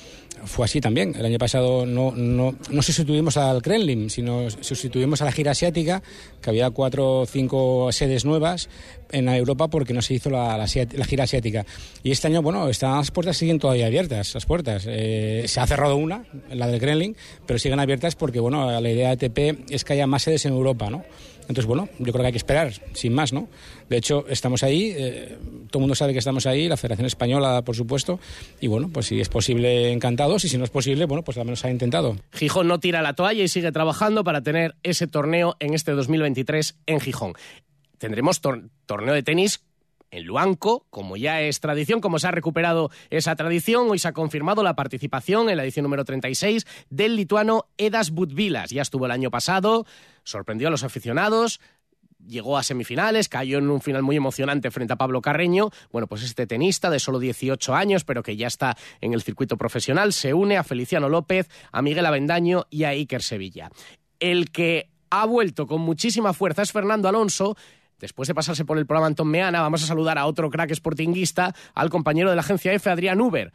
fue 0.44 0.64
así 0.64 0.80
también. 0.80 1.14
El 1.16 1.24
año 1.24 1.38
pasado 1.38 1.86
no, 1.86 2.12
no, 2.12 2.54
no 2.70 2.82
sustituimos 2.82 3.36
al 3.36 3.62
Kremlin, 3.62 4.10
sino 4.10 4.50
sustituimos 4.50 5.22
a 5.22 5.24
la 5.24 5.32
gira 5.32 5.52
asiática, 5.52 6.02
que 6.40 6.50
había 6.50 6.70
cuatro 6.70 7.20
o 7.20 7.26
cinco 7.26 7.90
sedes 7.92 8.24
nuevas 8.24 8.68
en 9.10 9.28
Europa 9.28 9.68
porque 9.68 9.92
no 9.92 10.02
se 10.02 10.14
hizo 10.14 10.30
la, 10.30 10.56
la, 10.56 10.66
gira 10.66 11.24
asiática. 11.24 11.64
Y 12.02 12.10
este 12.10 12.28
año, 12.28 12.42
bueno, 12.42 12.68
están 12.68 12.96
las 12.96 13.10
puertas 13.10 13.36
siguen 13.36 13.58
todavía 13.58 13.86
abiertas, 13.86 14.34
las 14.34 14.46
puertas. 14.46 14.84
Eh, 14.88 15.44
se 15.46 15.60
ha 15.60 15.66
cerrado 15.66 15.96
una, 15.96 16.24
la 16.50 16.66
del 16.66 16.80
Kremlin, 16.80 17.16
pero 17.46 17.58
siguen 17.58 17.80
abiertas 17.80 18.16
porque, 18.16 18.40
bueno, 18.40 18.80
la 18.80 18.90
idea 18.90 19.14
de 19.14 19.26
ATP 19.26 19.70
es 19.70 19.84
que 19.84 19.92
haya 19.92 20.06
más 20.06 20.22
sedes 20.22 20.46
en 20.46 20.52
Europa, 20.52 20.90
¿no? 20.90 21.04
Entonces, 21.42 21.66
bueno, 21.66 21.88
yo 21.98 22.12
creo 22.12 22.22
que 22.22 22.26
hay 22.26 22.32
que 22.32 22.38
esperar, 22.38 22.72
sin 22.94 23.12
más, 23.12 23.32
¿no? 23.32 23.48
De 23.88 23.96
hecho, 23.96 24.24
estamos 24.28 24.62
ahí, 24.62 24.94
eh, 24.96 25.36
todo 25.70 25.78
el 25.78 25.80
mundo 25.80 25.94
sabe 25.94 26.12
que 26.12 26.18
estamos 26.18 26.46
ahí, 26.46 26.68
la 26.68 26.76
Federación 26.76 27.06
Española, 27.06 27.62
por 27.62 27.76
supuesto, 27.76 28.20
y 28.60 28.68
bueno, 28.68 28.90
pues 28.92 29.06
si 29.06 29.20
es 29.20 29.28
posible, 29.28 29.92
encantados, 29.92 30.44
y 30.44 30.48
si 30.48 30.56
no 30.56 30.64
es 30.64 30.70
posible, 30.70 31.04
bueno, 31.06 31.22
pues 31.24 31.38
al 31.38 31.44
menos 31.44 31.64
ha 31.64 31.70
intentado. 31.70 32.16
Gijón 32.32 32.68
no 32.68 32.80
tira 32.80 33.02
la 33.02 33.14
toalla 33.14 33.42
y 33.42 33.48
sigue 33.48 33.72
trabajando 33.72 34.24
para 34.24 34.42
tener 34.42 34.76
ese 34.82 35.06
torneo 35.06 35.56
en 35.60 35.74
este 35.74 35.92
2023 35.92 36.76
en 36.86 37.00
Gijón. 37.00 37.34
Tendremos 37.98 38.40
torneo 38.40 39.14
de 39.14 39.22
tenis 39.22 39.62
en 40.12 40.24
Luanco, 40.24 40.86
como 40.90 41.16
ya 41.16 41.40
es 41.40 41.58
tradición, 41.58 42.00
como 42.00 42.18
se 42.18 42.28
ha 42.28 42.30
recuperado 42.30 42.90
esa 43.10 43.34
tradición, 43.34 43.90
hoy 43.90 43.98
se 43.98 44.08
ha 44.08 44.12
confirmado 44.12 44.62
la 44.62 44.76
participación 44.76 45.48
en 45.48 45.56
la 45.56 45.64
edición 45.64 45.82
número 45.82 46.04
36 46.04 46.66
del 46.90 47.16
lituano 47.16 47.64
Edas 47.78 48.10
Budvilas. 48.10 48.70
Ya 48.70 48.82
estuvo 48.82 49.06
el 49.06 49.10
año 49.10 49.30
pasado, 49.30 49.86
sorprendió 50.22 50.68
a 50.68 50.70
los 50.70 50.84
aficionados, 50.84 51.60
llegó 52.26 52.58
a 52.58 52.62
semifinales, 52.62 53.30
cayó 53.30 53.58
en 53.58 53.70
un 53.70 53.80
final 53.80 54.02
muy 54.02 54.16
emocionante 54.16 54.70
frente 54.70 54.92
a 54.92 54.96
Pablo 54.96 55.22
Carreño. 55.22 55.70
Bueno, 55.90 56.06
pues 56.06 56.22
este 56.22 56.46
tenista 56.46 56.90
de 56.90 57.00
solo 57.00 57.18
18 57.18 57.74
años, 57.74 58.04
pero 58.04 58.22
que 58.22 58.36
ya 58.36 58.46
está 58.46 58.76
en 59.00 59.14
el 59.14 59.22
circuito 59.22 59.56
profesional, 59.56 60.12
se 60.12 60.34
une 60.34 60.58
a 60.58 60.62
Feliciano 60.62 61.08
López, 61.08 61.48
a 61.72 61.80
Miguel 61.80 62.04
Avendaño 62.04 62.66
y 62.68 62.84
a 62.84 62.90
Iker 62.90 63.22
Sevilla. 63.22 63.70
El 64.20 64.50
que 64.50 64.90
ha 65.08 65.24
vuelto 65.24 65.66
con 65.66 65.80
muchísima 65.80 66.34
fuerza 66.34 66.62
es 66.62 66.70
Fernando 66.70 67.08
Alonso, 67.08 67.56
Después 68.02 68.26
de 68.26 68.34
pasarse 68.34 68.64
por 68.64 68.78
el 68.78 68.84
programa 68.84 69.06
Antón 69.06 69.28
Meana, 69.28 69.60
vamos 69.60 69.84
a 69.84 69.86
saludar 69.86 70.18
a 70.18 70.26
otro 70.26 70.50
crack 70.50 70.74
sportinguista, 70.74 71.54
al 71.72 71.88
compañero 71.88 72.30
de 72.30 72.34
la 72.34 72.40
agencia 72.40 72.72
F, 72.72 72.90
Adrián 72.90 73.20
Uber. 73.20 73.52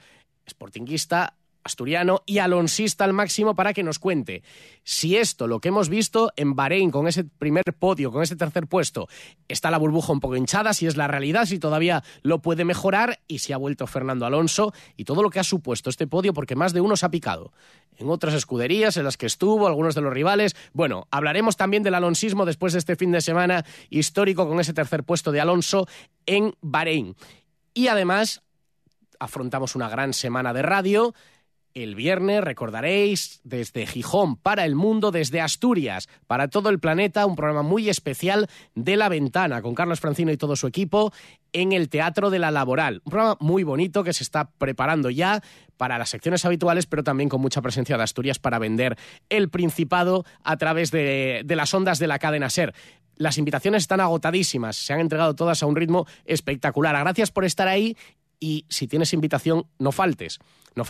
Sportinguista 0.50 1.34
asturiano 1.68 2.24
y 2.26 2.40
alonsista 2.40 3.04
al 3.04 3.14
máximo 3.14 3.54
para 3.54 3.74
que 3.74 3.84
nos 3.84 4.00
cuente 4.00 4.42
si 4.84 5.18
esto, 5.18 5.48
lo 5.48 5.60
que 5.60 5.68
hemos 5.68 5.90
visto 5.90 6.32
en 6.36 6.56
Bahrein 6.56 6.92
con 6.92 7.08
ese 7.08 7.24
primer 7.26 7.64
podio, 7.78 8.12
con 8.12 8.24
ese 8.24 8.36
tercer 8.36 8.68
puesto, 8.68 9.08
está 9.48 9.70
la 9.70 9.78
burbuja 9.78 10.14
un 10.14 10.20
poco 10.20 10.36
hinchada, 10.36 10.74
si 10.74 10.88
es 10.88 10.98
la 10.98 11.08
realidad, 11.08 11.46
si 11.46 11.60
todavía 11.60 12.04
lo 12.24 12.42
puede 12.42 12.66
mejorar 12.66 13.20
y 13.28 13.40
si 13.40 13.54
ha 13.54 13.58
vuelto 13.58 13.86
Fernando 13.86 14.26
Alonso 14.26 14.74
y 14.96 15.04
todo 15.04 15.22
lo 15.22 15.30
que 15.30 15.40
ha 15.40 15.44
supuesto 15.44 15.90
este 15.90 16.08
podio, 16.08 16.34
porque 16.34 16.56
más 16.56 16.74
de 16.74 16.82
uno 16.82 16.96
se 16.96 17.06
ha 17.06 17.12
picado 17.12 17.52
en 17.98 18.10
otras 18.10 18.34
escuderías 18.34 18.96
en 18.98 19.04
las 19.04 19.18
que 19.18 19.26
estuvo, 19.26 19.68
algunos 19.68 19.94
de 19.94 20.02
los 20.02 20.14
rivales. 20.14 20.56
Bueno, 20.74 21.08
hablaremos 21.12 21.58
también 21.58 21.84
del 21.84 21.96
alonsismo 21.96 22.46
después 22.46 22.74
de 22.74 22.80
este 22.80 22.96
fin 22.96 23.12
de 23.12 23.22
semana 23.22 23.66
histórico 23.90 24.48
con 24.48 24.60
ese 24.60 24.74
tercer 24.74 25.04
puesto 25.04 25.32
de 25.32 25.42
Alonso 25.42 25.88
en 26.26 26.56
Bahrein. 26.62 27.16
Y 27.74 27.88
además 27.88 28.42
afrontamos 29.20 29.76
una 29.76 29.90
gran 29.90 30.14
semana 30.14 30.54
de 30.54 30.62
radio 30.62 31.14
el 31.84 31.94
viernes, 31.94 32.44
recordaréis, 32.44 33.40
desde 33.44 33.86
Gijón 33.86 34.36
para 34.36 34.66
el 34.66 34.76
mundo, 34.76 35.12
desde 35.12 35.42
Asturias 35.42 36.10
para 36.26 36.48
todo 36.48 36.70
el 36.70 36.80
planeta, 36.80 37.28
un 37.28 37.36
programa 37.36 37.62
muy 37.62 37.88
especial 37.88 38.48
de 38.74 38.98
La 38.98 39.10
Ventana 39.10 39.62
con 39.62 39.76
Carlos 39.76 40.00
Francino 40.00 40.32
y 40.32 40.38
todo 40.38 40.56
su 40.56 40.66
equipo 40.66 41.14
en 41.54 41.74
el 41.74 41.90
Teatro 41.90 42.32
de 42.32 42.40
la 42.40 42.50
Laboral. 42.50 43.02
Un 43.06 43.12
programa 43.12 43.38
muy 43.40 43.64
bonito 43.64 44.04
que 44.04 44.14
se 44.14 44.24
está 44.24 44.50
preparando 44.58 45.12
ya 45.12 45.44
para 45.78 46.00
las 46.00 46.10
secciones 46.10 46.44
habituales, 46.46 46.88
pero 46.88 47.04
también 47.04 47.30
con 47.30 47.42
mucha 47.42 47.62
presencia 47.62 47.96
de 47.96 48.04
Asturias 48.04 48.40
para 48.40 48.58
vender 48.58 48.98
el 49.30 49.50
Principado 49.50 50.26
a 50.44 50.58
través 50.58 50.90
de, 50.90 51.46
las 51.48 51.74
ondas 51.76 52.00
de 52.00 52.08
la 52.08 52.18
cadena 52.18 52.50
SER. 52.50 52.74
Las 53.18 53.38
invitaciones 53.38 53.84
están 53.84 54.02
agotadísimas, 54.02 54.78
se 54.78 54.94
han 54.94 55.00
entregado 55.00 55.36
todas 55.36 55.62
a 55.62 55.68
un 55.68 55.76
ritmo 55.76 56.08
espectacular. 56.26 56.98
Gracias 56.98 57.30
por 57.30 57.46
estar 57.46 57.68
ahí 57.68 57.96
y 58.40 58.66
si 58.68 58.88
tienes 58.88 59.14
invitación, 59.14 59.68
no 59.78 59.92
faltes. 59.92 60.40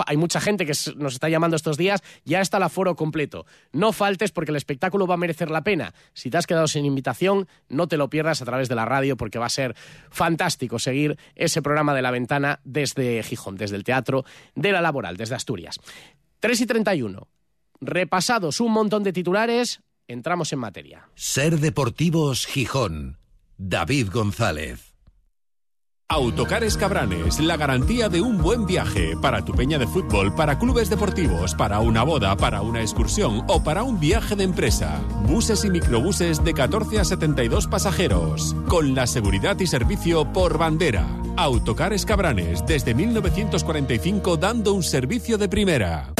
Hay 0.06 0.18
mucha 0.18 0.40
gente 0.40 0.66
que 0.66 0.74
nos 0.96 1.14
está 1.14 1.30
llamando 1.30 1.56
estos 1.56 1.78
días, 1.78 2.02
ya 2.26 2.42
está 2.42 2.58
el 2.58 2.64
aforo 2.64 2.96
completo. 2.96 3.46
No 3.72 3.94
faltes 3.94 4.32
porque 4.32 4.52
el 4.52 4.58
espectáculo 4.58 5.08
va 5.08 5.16
a 5.16 5.18
merecer 5.18 5.52
la 5.52 5.64
pena. 5.64 5.94
Si 6.14 6.30
te 6.30 6.38
has 6.38 6.48
quedado 6.48 6.68
sin 6.68 6.86
invitación, 6.86 7.48
no 7.70 7.88
te 7.88 7.98
lo 7.98 8.10
pierdas 8.10 8.42
a 8.42 8.46
través 8.46 8.70
de 8.70 8.76
la 8.76 8.86
radio 8.86 9.18
porque 9.18 9.40
va 9.40 9.46
a 9.46 9.50
ser 9.50 9.76
fantástico 10.10 10.80
seguir 10.80 11.18
ese 11.36 11.62
programa 11.62 11.94
de 11.94 12.02
la 12.02 12.12
ventana 12.12 12.60
desde 12.64 13.22
Gijón, 13.24 13.56
desde 13.56 13.76
el 13.76 13.84
Teatro 13.84 14.26
de 14.56 14.72
la 14.72 14.82
Laboral, 14.82 15.18
desde 15.18 15.36
Asturias. 15.36 15.80
3 16.40 16.62
y 16.62 16.66
31. 16.66 17.28
Repasados 17.80 18.60
un 18.60 18.72
montón 18.72 19.04
de 19.04 19.14
titulares, 19.14 19.82
entramos 20.08 20.52
en 20.54 20.60
materia. 20.60 21.10
Ser 21.16 21.60
Deportivos 21.60 22.46
Gijón. 22.46 23.18
David 23.58 24.10
González. 24.12 24.87
Autocares 26.10 26.78
Cabranes, 26.78 27.38
la 27.42 27.58
garantía 27.58 28.08
de 28.08 28.22
un 28.22 28.38
buen 28.38 28.66
viaje 28.66 29.18
para 29.22 29.44
tu 29.44 29.52
peña 29.52 29.78
de 29.78 29.88
fútbol, 29.88 30.34
para 30.34 30.58
clubes 30.58 30.90
deportivos, 30.90 31.54
para 31.54 31.82
una 31.82 32.04
boda, 32.04 32.38
para 32.38 32.62
una 32.62 32.80
excursión 32.80 33.44
o 33.50 33.62
para 33.62 33.84
un 33.84 34.00
viaje 34.00 34.38
de 34.38 34.46
empresa. 34.46 35.02
Buses 35.24 35.66
y 35.66 35.70
microbuses 35.70 36.42
de 36.46 36.54
14 36.54 37.00
a 37.02 37.04
72 37.04 37.68
pasajeros, 37.68 38.56
con 38.70 38.96
la 38.96 39.06
seguridad 39.06 39.60
y 39.60 39.68
servicio 39.68 40.32
por 40.32 40.58
bandera. 40.58 41.06
Autocares 41.36 42.06
Cabranes, 42.06 42.66
desde 42.66 42.94
1945 42.94 44.38
dando 44.38 44.72
un 44.74 44.84
servicio 44.84 45.38
de 45.38 45.50
primera. 45.50 46.14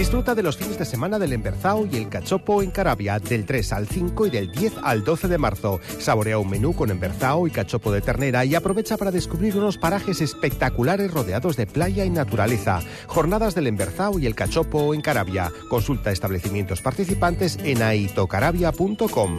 Disfruta 0.00 0.34
de 0.34 0.42
los 0.42 0.56
fines 0.56 0.78
de 0.78 0.86
semana 0.86 1.18
del 1.18 1.34
Emberzao 1.34 1.84
y 1.84 1.98
el 1.98 2.08
Cachopo 2.08 2.62
en 2.62 2.70
Carabia 2.70 3.18
del 3.18 3.44
3 3.44 3.72
al 3.74 3.86
5 3.86 4.28
y 4.28 4.30
del 4.30 4.50
10 4.50 4.76
al 4.82 5.04
12 5.04 5.28
de 5.28 5.36
marzo. 5.36 5.78
Saborea 5.98 6.38
un 6.38 6.48
menú 6.48 6.72
con 6.72 6.90
Emberzao 6.90 7.46
y 7.46 7.50
Cachopo 7.50 7.92
de 7.92 8.00
ternera 8.00 8.46
y 8.46 8.54
aprovecha 8.54 8.96
para 8.96 9.10
descubrir 9.10 9.58
unos 9.58 9.76
parajes 9.76 10.22
espectaculares 10.22 11.12
rodeados 11.12 11.58
de 11.58 11.66
playa 11.66 12.06
y 12.06 12.10
naturaleza. 12.10 12.80
Jornadas 13.08 13.54
del 13.54 13.66
Emberzao 13.66 14.18
y 14.18 14.24
el 14.24 14.34
Cachopo 14.34 14.94
en 14.94 15.02
Carabia. 15.02 15.52
Consulta 15.68 16.10
establecimientos 16.10 16.80
participantes 16.80 17.58
en 17.62 17.82
aitocarabia.com. 17.82 19.38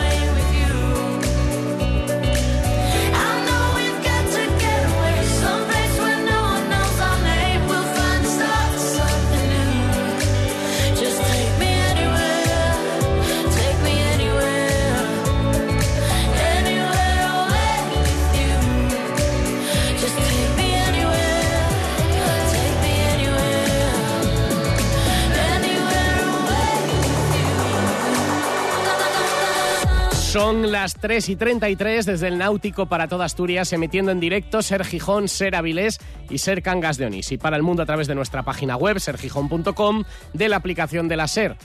Son 30.51 30.69
las 30.69 30.95
3 30.95 31.29
y 31.29 31.37
33 31.37 32.05
desde 32.05 32.27
el 32.27 32.37
Náutico 32.37 32.85
para 32.85 33.07
toda 33.07 33.23
Asturias, 33.23 33.71
emitiendo 33.71 34.11
en 34.11 34.19
directo 34.19 34.61
Ser 34.61 34.83
Gijón, 34.83 35.29
Ser 35.29 35.55
Avilés 35.55 35.97
y 36.29 36.39
Ser 36.39 36.61
Cangas 36.61 36.97
de 36.97 37.05
Onís. 37.05 37.31
Y 37.31 37.37
para 37.37 37.55
el 37.55 37.63
mundo 37.63 37.83
a 37.83 37.85
través 37.85 38.07
de 38.07 38.15
nuestra 38.15 38.43
página 38.43 38.75
web, 38.75 38.99
sergijón.com, 38.99 40.03
de 40.33 40.49
la 40.49 40.57
aplicación 40.57 41.07
de 41.07 41.15
la 41.15 41.29
Ser 41.29 41.55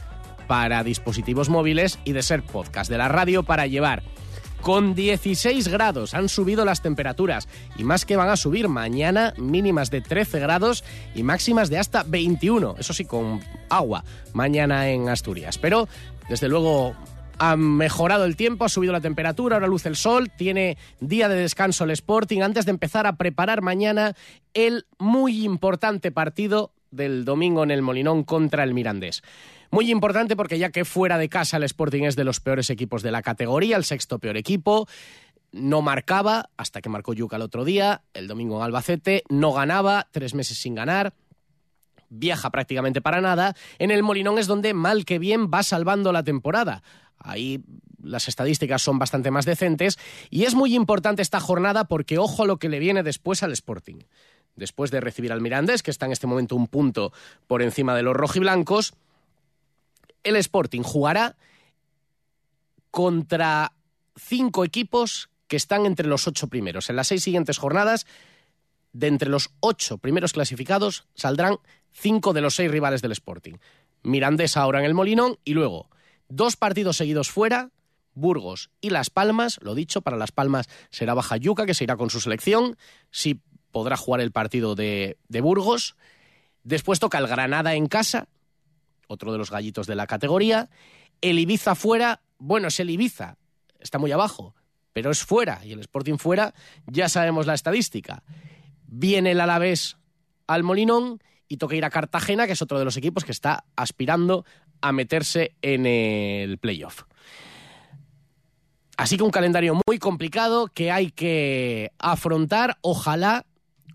para 0.46 0.84
dispositivos 0.84 1.48
móviles 1.48 1.98
y 2.04 2.12
de 2.12 2.22
Ser 2.22 2.44
Podcast, 2.44 2.88
de 2.88 2.96
la 2.96 3.08
radio 3.08 3.42
para 3.42 3.66
llevar. 3.66 4.04
Con 4.60 4.94
16 4.94 5.66
grados 5.66 6.14
han 6.14 6.28
subido 6.28 6.64
las 6.64 6.80
temperaturas 6.80 7.48
y 7.76 7.82
más 7.82 8.04
que 8.04 8.14
van 8.14 8.28
a 8.28 8.36
subir 8.36 8.68
mañana 8.68 9.34
mínimas 9.36 9.90
de 9.90 10.00
13 10.00 10.38
grados 10.38 10.84
y 11.12 11.24
máximas 11.24 11.70
de 11.70 11.78
hasta 11.78 12.04
21, 12.04 12.76
eso 12.78 12.92
sí, 12.92 13.04
con 13.04 13.40
agua 13.68 14.04
mañana 14.32 14.88
en 14.90 15.08
Asturias. 15.08 15.58
Pero, 15.58 15.88
desde 16.28 16.48
luego, 16.48 16.94
ha 17.38 17.56
mejorado 17.56 18.24
el 18.24 18.36
tiempo, 18.36 18.64
ha 18.64 18.68
subido 18.68 18.92
la 18.92 19.00
temperatura, 19.00 19.56
ahora 19.56 19.66
luce 19.66 19.88
el 19.88 19.96
sol, 19.96 20.30
tiene 20.30 20.78
día 21.00 21.28
de 21.28 21.36
descanso 21.36 21.84
el 21.84 21.90
Sporting 21.90 22.40
antes 22.40 22.64
de 22.64 22.70
empezar 22.70 23.06
a 23.06 23.16
preparar 23.16 23.62
mañana 23.62 24.14
el 24.54 24.86
muy 24.98 25.44
importante 25.44 26.10
partido 26.12 26.72
del 26.90 27.24
domingo 27.24 27.62
en 27.62 27.70
el 27.70 27.82
Molinón 27.82 28.24
contra 28.24 28.64
el 28.64 28.74
Mirandés. 28.74 29.22
Muy 29.70 29.90
importante 29.90 30.36
porque 30.36 30.58
ya 30.58 30.70
que 30.70 30.84
fuera 30.84 31.18
de 31.18 31.28
casa 31.28 31.56
el 31.56 31.64
Sporting 31.64 32.04
es 32.04 32.16
de 32.16 32.24
los 32.24 32.40
peores 32.40 32.70
equipos 32.70 33.02
de 33.02 33.10
la 33.10 33.22
categoría, 33.22 33.76
el 33.76 33.84
sexto 33.84 34.18
peor 34.18 34.36
equipo, 34.36 34.86
no 35.52 35.82
marcaba 35.82 36.50
hasta 36.56 36.80
que 36.80 36.88
marcó 36.88 37.12
Yuca 37.12 37.36
el 37.36 37.42
otro 37.42 37.64
día, 37.64 38.02
el 38.14 38.28
domingo 38.28 38.56
en 38.56 38.62
Albacete, 38.62 39.24
no 39.28 39.52
ganaba, 39.52 40.08
tres 40.10 40.34
meses 40.34 40.58
sin 40.58 40.74
ganar 40.74 41.12
viaja 42.08 42.50
prácticamente 42.50 43.00
para 43.00 43.20
nada, 43.20 43.54
en 43.78 43.90
el 43.90 44.02
Molinón 44.02 44.38
es 44.38 44.46
donde 44.46 44.74
mal 44.74 45.04
que 45.04 45.18
bien 45.18 45.50
va 45.52 45.62
salvando 45.62 46.12
la 46.12 46.22
temporada. 46.22 46.82
Ahí 47.18 47.62
las 48.02 48.28
estadísticas 48.28 48.82
son 48.82 48.98
bastante 48.98 49.30
más 49.30 49.44
decentes 49.44 49.98
y 50.30 50.44
es 50.44 50.54
muy 50.54 50.74
importante 50.74 51.22
esta 51.22 51.40
jornada 51.40 51.84
porque 51.84 52.18
ojo 52.18 52.44
a 52.44 52.46
lo 52.46 52.58
que 52.58 52.68
le 52.68 52.78
viene 52.78 53.02
después 53.02 53.42
al 53.42 53.52
Sporting. 53.52 54.00
Después 54.54 54.90
de 54.90 55.00
recibir 55.00 55.32
al 55.32 55.40
Mirandés, 55.40 55.82
que 55.82 55.90
está 55.90 56.06
en 56.06 56.12
este 56.12 56.26
momento 56.26 56.56
un 56.56 56.66
punto 56.66 57.12
por 57.46 57.62
encima 57.62 57.94
de 57.94 58.02
los 58.02 58.16
rojiblancos, 58.16 58.94
el 60.22 60.36
Sporting 60.36 60.82
jugará 60.82 61.36
contra 62.90 63.72
cinco 64.16 64.64
equipos 64.64 65.28
que 65.46 65.56
están 65.56 65.86
entre 65.86 66.08
los 66.08 66.26
ocho 66.26 66.48
primeros. 66.48 66.88
En 66.90 66.96
las 66.96 67.08
seis 67.08 67.22
siguientes 67.22 67.58
jornadas, 67.58 68.06
de 68.92 69.08
entre 69.08 69.28
los 69.28 69.50
ocho 69.60 69.98
primeros 69.98 70.32
clasificados, 70.32 71.06
saldrán 71.14 71.58
cinco 71.92 72.32
de 72.32 72.40
los 72.40 72.54
seis 72.54 72.70
rivales 72.70 73.02
del 73.02 73.12
Sporting. 73.12 73.56
Mirandés 74.02 74.56
ahora 74.56 74.80
en 74.80 74.86
el 74.86 74.94
Molinón 74.94 75.38
y 75.44 75.52
luego 75.52 75.90
Dos 76.28 76.56
partidos 76.56 76.96
seguidos 76.96 77.30
fuera, 77.30 77.70
Burgos 78.14 78.70
y 78.80 78.90
Las 78.90 79.10
Palmas. 79.10 79.58
Lo 79.62 79.74
dicho, 79.74 80.02
para 80.02 80.16
Las 80.16 80.32
Palmas 80.32 80.68
será 80.90 81.14
Baja 81.14 81.36
Yuca, 81.36 81.66
que 81.66 81.74
se 81.74 81.84
irá 81.84 81.96
con 81.96 82.10
su 82.10 82.20
selección. 82.20 82.76
Sí 83.10 83.40
podrá 83.70 83.96
jugar 83.96 84.20
el 84.20 84.32
partido 84.32 84.74
de, 84.74 85.18
de 85.28 85.40
Burgos. 85.40 85.96
Después 86.64 86.98
toca 86.98 87.18
el 87.18 87.28
Granada 87.28 87.74
en 87.74 87.86
casa, 87.86 88.28
otro 89.06 89.32
de 89.32 89.38
los 89.38 89.50
gallitos 89.50 89.86
de 89.86 89.94
la 89.94 90.06
categoría. 90.06 90.68
El 91.20 91.38
Ibiza 91.38 91.74
fuera, 91.74 92.22
bueno, 92.38 92.68
es 92.68 92.80
el 92.80 92.90
Ibiza, 92.90 93.36
está 93.78 93.98
muy 93.98 94.10
abajo, 94.12 94.54
pero 94.92 95.10
es 95.10 95.22
fuera. 95.22 95.60
Y 95.64 95.72
el 95.72 95.80
Sporting 95.80 96.16
fuera, 96.16 96.54
ya 96.86 97.08
sabemos 97.08 97.46
la 97.46 97.54
estadística. 97.54 98.24
Viene 98.86 99.32
el 99.32 99.40
Alavés 99.40 99.96
al 100.46 100.62
Molinón 100.62 101.20
y 101.48 101.58
toca 101.58 101.76
ir 101.76 101.84
a 101.84 101.90
Cartagena, 101.90 102.46
que 102.46 102.54
es 102.54 102.62
otro 102.62 102.78
de 102.78 102.84
los 102.84 102.96
equipos 102.96 103.24
que 103.24 103.32
está 103.32 103.64
aspirando 103.76 104.44
a 104.80 104.92
meterse 104.92 105.54
en 105.62 105.86
el 105.86 106.58
playoff. 106.58 107.02
Así 108.96 109.16
que 109.16 109.22
un 109.22 109.30
calendario 109.30 109.78
muy 109.86 109.98
complicado 109.98 110.68
que 110.68 110.90
hay 110.90 111.10
que 111.10 111.92
afrontar, 111.98 112.78
ojalá 112.80 113.44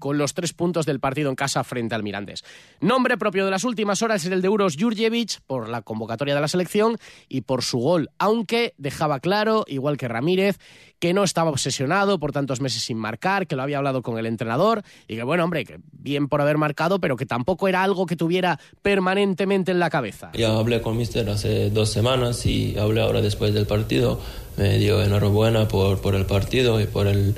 con 0.01 0.17
los 0.17 0.33
tres 0.33 0.51
puntos 0.51 0.85
del 0.85 0.99
partido 0.99 1.29
en 1.29 1.35
casa 1.35 1.63
frente 1.63 1.95
al 1.95 2.03
Mirandés. 2.03 2.43
Nombre 2.81 3.17
propio 3.17 3.45
de 3.45 3.51
las 3.51 3.63
últimas 3.63 4.01
horas 4.01 4.25
es 4.25 4.31
el 4.31 4.41
de 4.41 4.49
Uros 4.49 4.75
Jurjevic 4.77 5.39
por 5.47 5.69
la 5.69 5.83
convocatoria 5.83 6.35
de 6.35 6.41
la 6.41 6.47
selección 6.49 6.97
y 7.29 7.41
por 7.41 7.63
su 7.63 7.77
gol, 7.77 8.09
aunque 8.17 8.73
dejaba 8.77 9.19
claro, 9.19 9.63
igual 9.67 9.97
que 9.97 10.07
Ramírez, 10.07 10.57
que 10.99 11.13
no 11.13 11.23
estaba 11.23 11.51
obsesionado 11.51 12.19
por 12.19 12.31
tantos 12.31 12.61
meses 12.61 12.81
sin 12.81 12.97
marcar, 12.97 13.47
que 13.47 13.55
lo 13.55 13.61
había 13.61 13.77
hablado 13.77 14.01
con 14.01 14.17
el 14.17 14.25
entrenador 14.25 14.83
y 15.07 15.15
que, 15.15 15.23
bueno, 15.23 15.43
hombre, 15.43 15.65
que 15.65 15.79
bien 15.91 16.27
por 16.27 16.41
haber 16.41 16.57
marcado, 16.57 16.99
pero 16.99 17.15
que 17.15 17.27
tampoco 17.27 17.67
era 17.67 17.83
algo 17.83 18.05
que 18.05 18.15
tuviera 18.15 18.59
permanentemente 18.81 19.71
en 19.71 19.79
la 19.79 19.89
cabeza. 19.91 20.31
Ya 20.33 20.57
hablé 20.57 20.81
con 20.81 20.97
Mister 20.97 21.29
hace 21.29 21.69
dos 21.69 21.91
semanas 21.91 22.45
y 22.47 22.77
hablé 22.77 23.01
ahora 23.01 23.21
después 23.21 23.53
del 23.53 23.67
partido. 23.67 24.19
Me 24.57 24.79
dio 24.79 25.01
enhorabuena 25.03 25.67
por 25.67 26.15
el 26.15 26.25
partido 26.25 26.81
y 26.81 26.85
por 26.85 27.07
el 27.07 27.35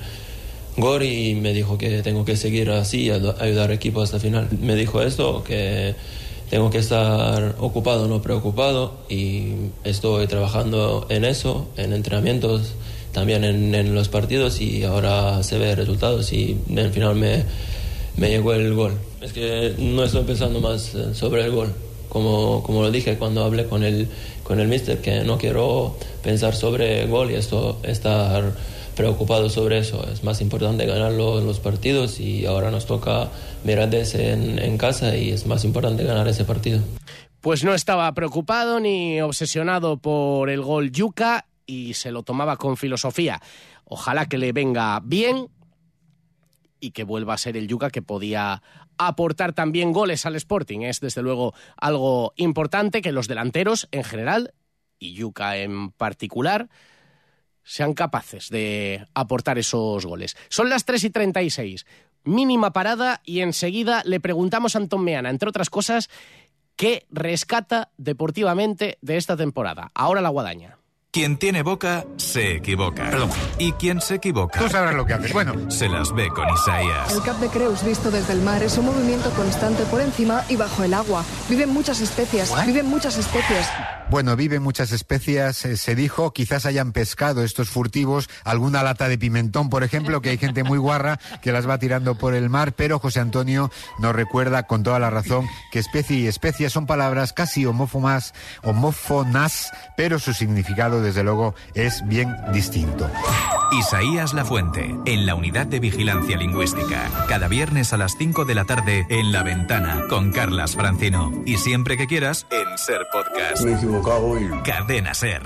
gol 0.78 1.04
y 1.04 1.36
me 1.36 1.54
dijo 1.54 1.78
que 1.78 2.02
tengo 2.02 2.26
que 2.26 2.36
seguir 2.36 2.70
así, 2.72 3.10
ayudar 3.10 3.70
al 3.70 3.72
equipo 3.72 4.02
hasta 4.02 4.18
el 4.18 4.22
final. 4.22 4.50
Me 4.62 4.76
dijo 4.76 5.02
esto, 5.02 5.44
que 5.44 5.96
tengo 6.50 6.70
que 6.70 6.80
estar 6.80 7.56
ocupado, 7.60 8.08
no 8.08 8.22
preocupado 8.22 8.94
y 9.10 9.54
estoy 9.84 10.28
trabajando 10.28 11.08
en 11.10 11.26
eso, 11.26 11.68
en 11.78 11.94
entrenamientos, 11.94 12.74
también 13.12 13.44
en, 13.44 13.96
los 13.96 14.10
partidos 14.10 14.62
y 14.62 14.84
ahora 14.84 15.42
se 15.44 15.58
ve 15.58 15.76
resultados 15.76 16.34
y 16.34 16.58
al 16.76 16.92
final 16.92 17.16
me, 17.16 17.44
me 18.18 18.30
llegó 18.30 18.54
el 18.54 18.74
gol. 18.74 18.94
Es 19.22 19.34
que 19.34 19.74
no 19.78 20.04
estoy 20.04 20.24
pensando 20.24 20.60
más 20.60 20.94
eh, 20.96 21.14
sobre 21.14 21.44
el 21.46 21.52
gol. 21.52 21.74
Como, 22.10 22.62
como 22.62 22.84
lo 22.84 22.92
dije 22.92 23.18
cuando 23.18 23.44
hablé 23.44 23.66
con 23.66 23.84
el, 23.84 24.08
con 24.44 24.60
el 24.60 24.68
mister, 24.68 25.00
que 25.00 25.24
no 25.24 25.38
quiero 25.40 25.96
pensar 26.22 26.56
sobre 26.56 27.02
el 27.02 27.10
gol 27.10 27.32
y 27.32 27.36
esto, 27.36 27.80
estar 27.82 28.54
preocupado 28.96 29.50
sobre 29.50 29.78
eso. 29.78 30.08
Es 30.12 30.24
más 30.24 30.42
importante 30.42 30.86
ganar 30.86 31.12
los 31.12 31.60
partidos 31.60 32.20
y 32.20 32.46
ahora 32.46 32.72
nos 32.72 32.86
toca 32.86 33.30
Mirandés 33.64 34.16
en, 34.16 34.60
en 34.60 34.78
casa 34.78 35.16
y 35.16 35.32
es 35.32 35.46
más 35.46 35.64
importante 35.66 36.04
ganar 36.04 36.28
ese 36.28 36.46
partido. 36.46 36.82
Pues 37.42 37.64
no 37.64 37.74
estaba 37.74 38.12
preocupado 38.14 38.80
ni 38.80 39.22
obsesionado 39.22 39.98
por 39.98 40.50
el 40.50 40.62
gol 40.62 40.92
Yuca 40.92 41.46
y 41.66 41.94
se 41.94 42.12
lo 42.12 42.24
tomaba 42.24 42.58
con 42.58 42.78
filosofía. 42.78 43.42
Ojalá 43.86 44.28
que 44.28 44.38
le 44.38 44.54
venga 44.54 45.00
bien 45.04 45.50
y 46.80 46.92
que 46.92 47.04
vuelva 47.04 47.34
a 47.34 47.38
ser 47.38 47.58
el 47.58 47.68
Yuca 47.68 47.90
que 47.90 48.02
podía 48.02 48.62
aportar 48.98 49.54
también 49.54 49.92
goles 49.92 50.26
al 50.26 50.36
Sporting. 50.36 50.82
Es 50.82 51.00
desde 51.00 51.22
luego 51.22 51.54
algo 51.78 52.34
importante 52.36 53.02
que 53.02 53.12
los 53.12 53.28
delanteros 53.28 53.88
en 53.92 54.04
general 54.04 54.54
y 55.00 55.14
Yuca 55.14 55.58
en 55.58 55.92
particular 55.92 56.70
sean 57.64 57.94
capaces 57.94 58.50
de 58.50 59.08
aportar 59.14 59.58
esos 59.58 60.06
goles. 60.06 60.36
Son 60.50 60.70
las 60.70 60.86
3 60.86 61.04
y 61.06 61.10
36. 61.10 61.86
Mínima 62.26 62.72
parada 62.72 63.22
y 63.26 63.42
enseguida 63.42 64.02
le 64.06 64.20
preguntamos 64.20 64.76
a 64.76 64.80
Antón 64.80 65.04
Meana, 65.04 65.30
entre 65.30 65.50
otras 65.50 65.70
cosas, 65.70 66.10
qué 66.76 67.06
rescata 67.10 67.92
deportivamente 67.98 68.98
de 69.02 69.18
esta 69.18 69.36
temporada. 69.36 69.92
Ahora 69.94 70.22
la 70.22 70.30
guadaña. 70.30 70.78
Quien 71.14 71.38
tiene 71.38 71.62
boca 71.62 72.08
se 72.18 72.56
equivoca. 72.56 73.12
Perdón. 73.12 73.30
Y 73.60 73.74
quien 73.74 74.02
se 74.02 74.16
equivoca. 74.16 74.60
Tú 74.60 74.68
sabrás 74.68 74.96
lo 74.96 75.06
que 75.06 75.14
haces. 75.14 75.32
Bueno. 75.32 75.70
Se 75.70 75.88
las 75.88 76.12
ve 76.12 76.28
con 76.30 76.50
Isaías. 76.50 77.14
El 77.14 77.22
Cap 77.22 77.38
de 77.38 77.50
Creus 77.50 77.86
visto 77.86 78.10
desde 78.10 78.34
el 78.34 78.42
mar 78.42 78.64
es 78.64 78.80
un 78.80 78.88
movimiento 78.88 79.30
constante 79.36 79.84
por 79.84 80.02
encima 80.02 80.44
y 80.50 80.56
bajo 80.56 80.84
el 80.84 80.92
agua. 80.92 81.24
Viven 81.48 81.70
muchas 81.70 82.02
especies. 82.02 82.52
Viven 82.66 82.88
muchas 82.88 83.16
especies. 83.20 83.68
Bueno, 84.14 84.36
viven 84.36 84.62
muchas 84.62 84.92
especies, 84.92 85.66
eh, 85.66 85.76
se 85.76 85.96
dijo, 85.96 86.34
quizás 86.34 86.68
hayan 86.68 86.92
pescado 86.92 87.44
estos 87.44 87.72
furtivos 87.72 88.30
alguna 88.44 88.84
lata 88.84 89.08
de 89.08 89.18
pimentón, 89.18 89.72
por 89.72 89.84
ejemplo, 89.84 90.22
que 90.22 90.30
hay 90.30 90.38
gente 90.38 90.64
muy 90.64 90.78
guarra 90.78 91.20
que 91.42 91.52
las 91.52 91.68
va 91.68 91.80
tirando 91.80 92.14
por 92.14 92.36
el 92.36 92.48
mar, 92.48 92.74
pero 92.74 93.00
José 93.00 93.22
Antonio 93.22 93.72
nos 93.98 94.16
recuerda 94.16 94.68
con 94.68 94.84
toda 94.84 95.00
la 95.00 95.10
razón 95.10 95.48
que 95.72 95.80
especie 95.80 96.20
y 96.20 96.28
especie 96.28 96.70
son 96.70 96.86
palabras 96.86 97.34
casi 97.34 97.66
homófonas, 97.66 98.36
homófonas, 98.62 99.72
pero 99.98 100.20
su 100.20 100.36
significado 100.36 101.02
desde 101.02 101.24
luego 101.24 101.56
es 101.74 102.08
bien 102.08 102.36
distinto. 102.54 103.10
Isaías 103.72 104.36
La 104.36 104.46
Fuente, 104.46 104.96
en 105.06 105.26
la 105.26 105.34
unidad 105.34 105.66
de 105.66 105.80
vigilancia 105.80 106.38
lingüística, 106.38 107.10
cada 107.28 107.48
viernes 107.48 107.94
a 107.94 107.98
las 107.98 108.16
5 108.20 108.46
de 108.46 108.54
la 108.54 108.66
tarde 108.66 109.08
en 109.10 109.32
La 109.32 109.42
Ventana 109.42 110.04
con 110.08 110.32
Carlas 110.32 110.76
Francino 110.76 111.32
y 111.48 111.58
siempre 111.58 111.98
que 111.98 112.06
quieras 112.06 112.46
en 112.52 112.78
Ser 112.78 113.08
Podcast. 113.12 113.64
Cadena 114.04 115.14
Ser. 115.14 115.44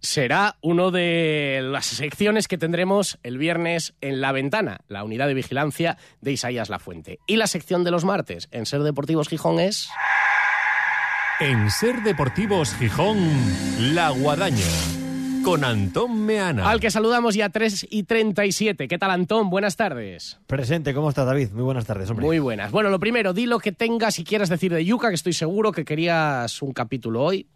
Será 0.00 0.56
uno 0.60 0.90
de 0.90 1.60
las 1.62 1.86
secciones 1.86 2.48
que 2.48 2.58
tendremos 2.58 3.18
el 3.22 3.38
viernes 3.38 3.94
en 4.02 4.20
La 4.20 4.32
Ventana, 4.32 4.80
la 4.88 5.04
unidad 5.04 5.26
de 5.26 5.32
vigilancia 5.32 5.96
de 6.20 6.32
Isaías 6.32 6.68
La 6.68 6.78
Fuente. 6.78 7.18
Y 7.26 7.36
la 7.36 7.46
sección 7.46 7.82
de 7.82 7.90
los 7.90 8.04
martes 8.04 8.48
en 8.50 8.66
Ser 8.66 8.82
Deportivos 8.82 9.28
Gijón 9.28 9.58
es... 9.58 9.88
En 11.40 11.70
Ser 11.70 12.02
Deportivos 12.02 12.74
Gijón, 12.74 13.18
La 13.94 14.10
Guadaña 14.10 14.95
con 15.46 15.62
Antón 15.62 16.26
Meana. 16.26 16.68
Al 16.68 16.80
que 16.80 16.90
saludamos 16.90 17.36
ya 17.36 17.50
3 17.50 17.86
y 17.88 18.02
37. 18.02 18.88
¿Qué 18.88 18.98
tal, 18.98 19.12
Antón? 19.12 19.48
Buenas 19.48 19.76
tardes. 19.76 20.40
Presente, 20.48 20.92
¿cómo 20.92 21.08
estás, 21.08 21.24
David? 21.24 21.50
Muy 21.52 21.62
buenas 21.62 21.86
tardes, 21.86 22.10
hombre. 22.10 22.26
Muy 22.26 22.40
buenas. 22.40 22.72
Bueno, 22.72 22.90
lo 22.90 22.98
primero, 22.98 23.32
di 23.32 23.46
lo 23.46 23.60
que 23.60 23.70
tengas 23.70 24.18
y 24.18 24.24
quieras 24.24 24.48
decir 24.48 24.74
de 24.74 24.84
Yuca, 24.84 25.08
que 25.08 25.14
estoy 25.14 25.34
seguro 25.34 25.70
que 25.70 25.84
querías 25.84 26.60
un 26.62 26.72
capítulo 26.72 27.22
hoy. 27.22 27.46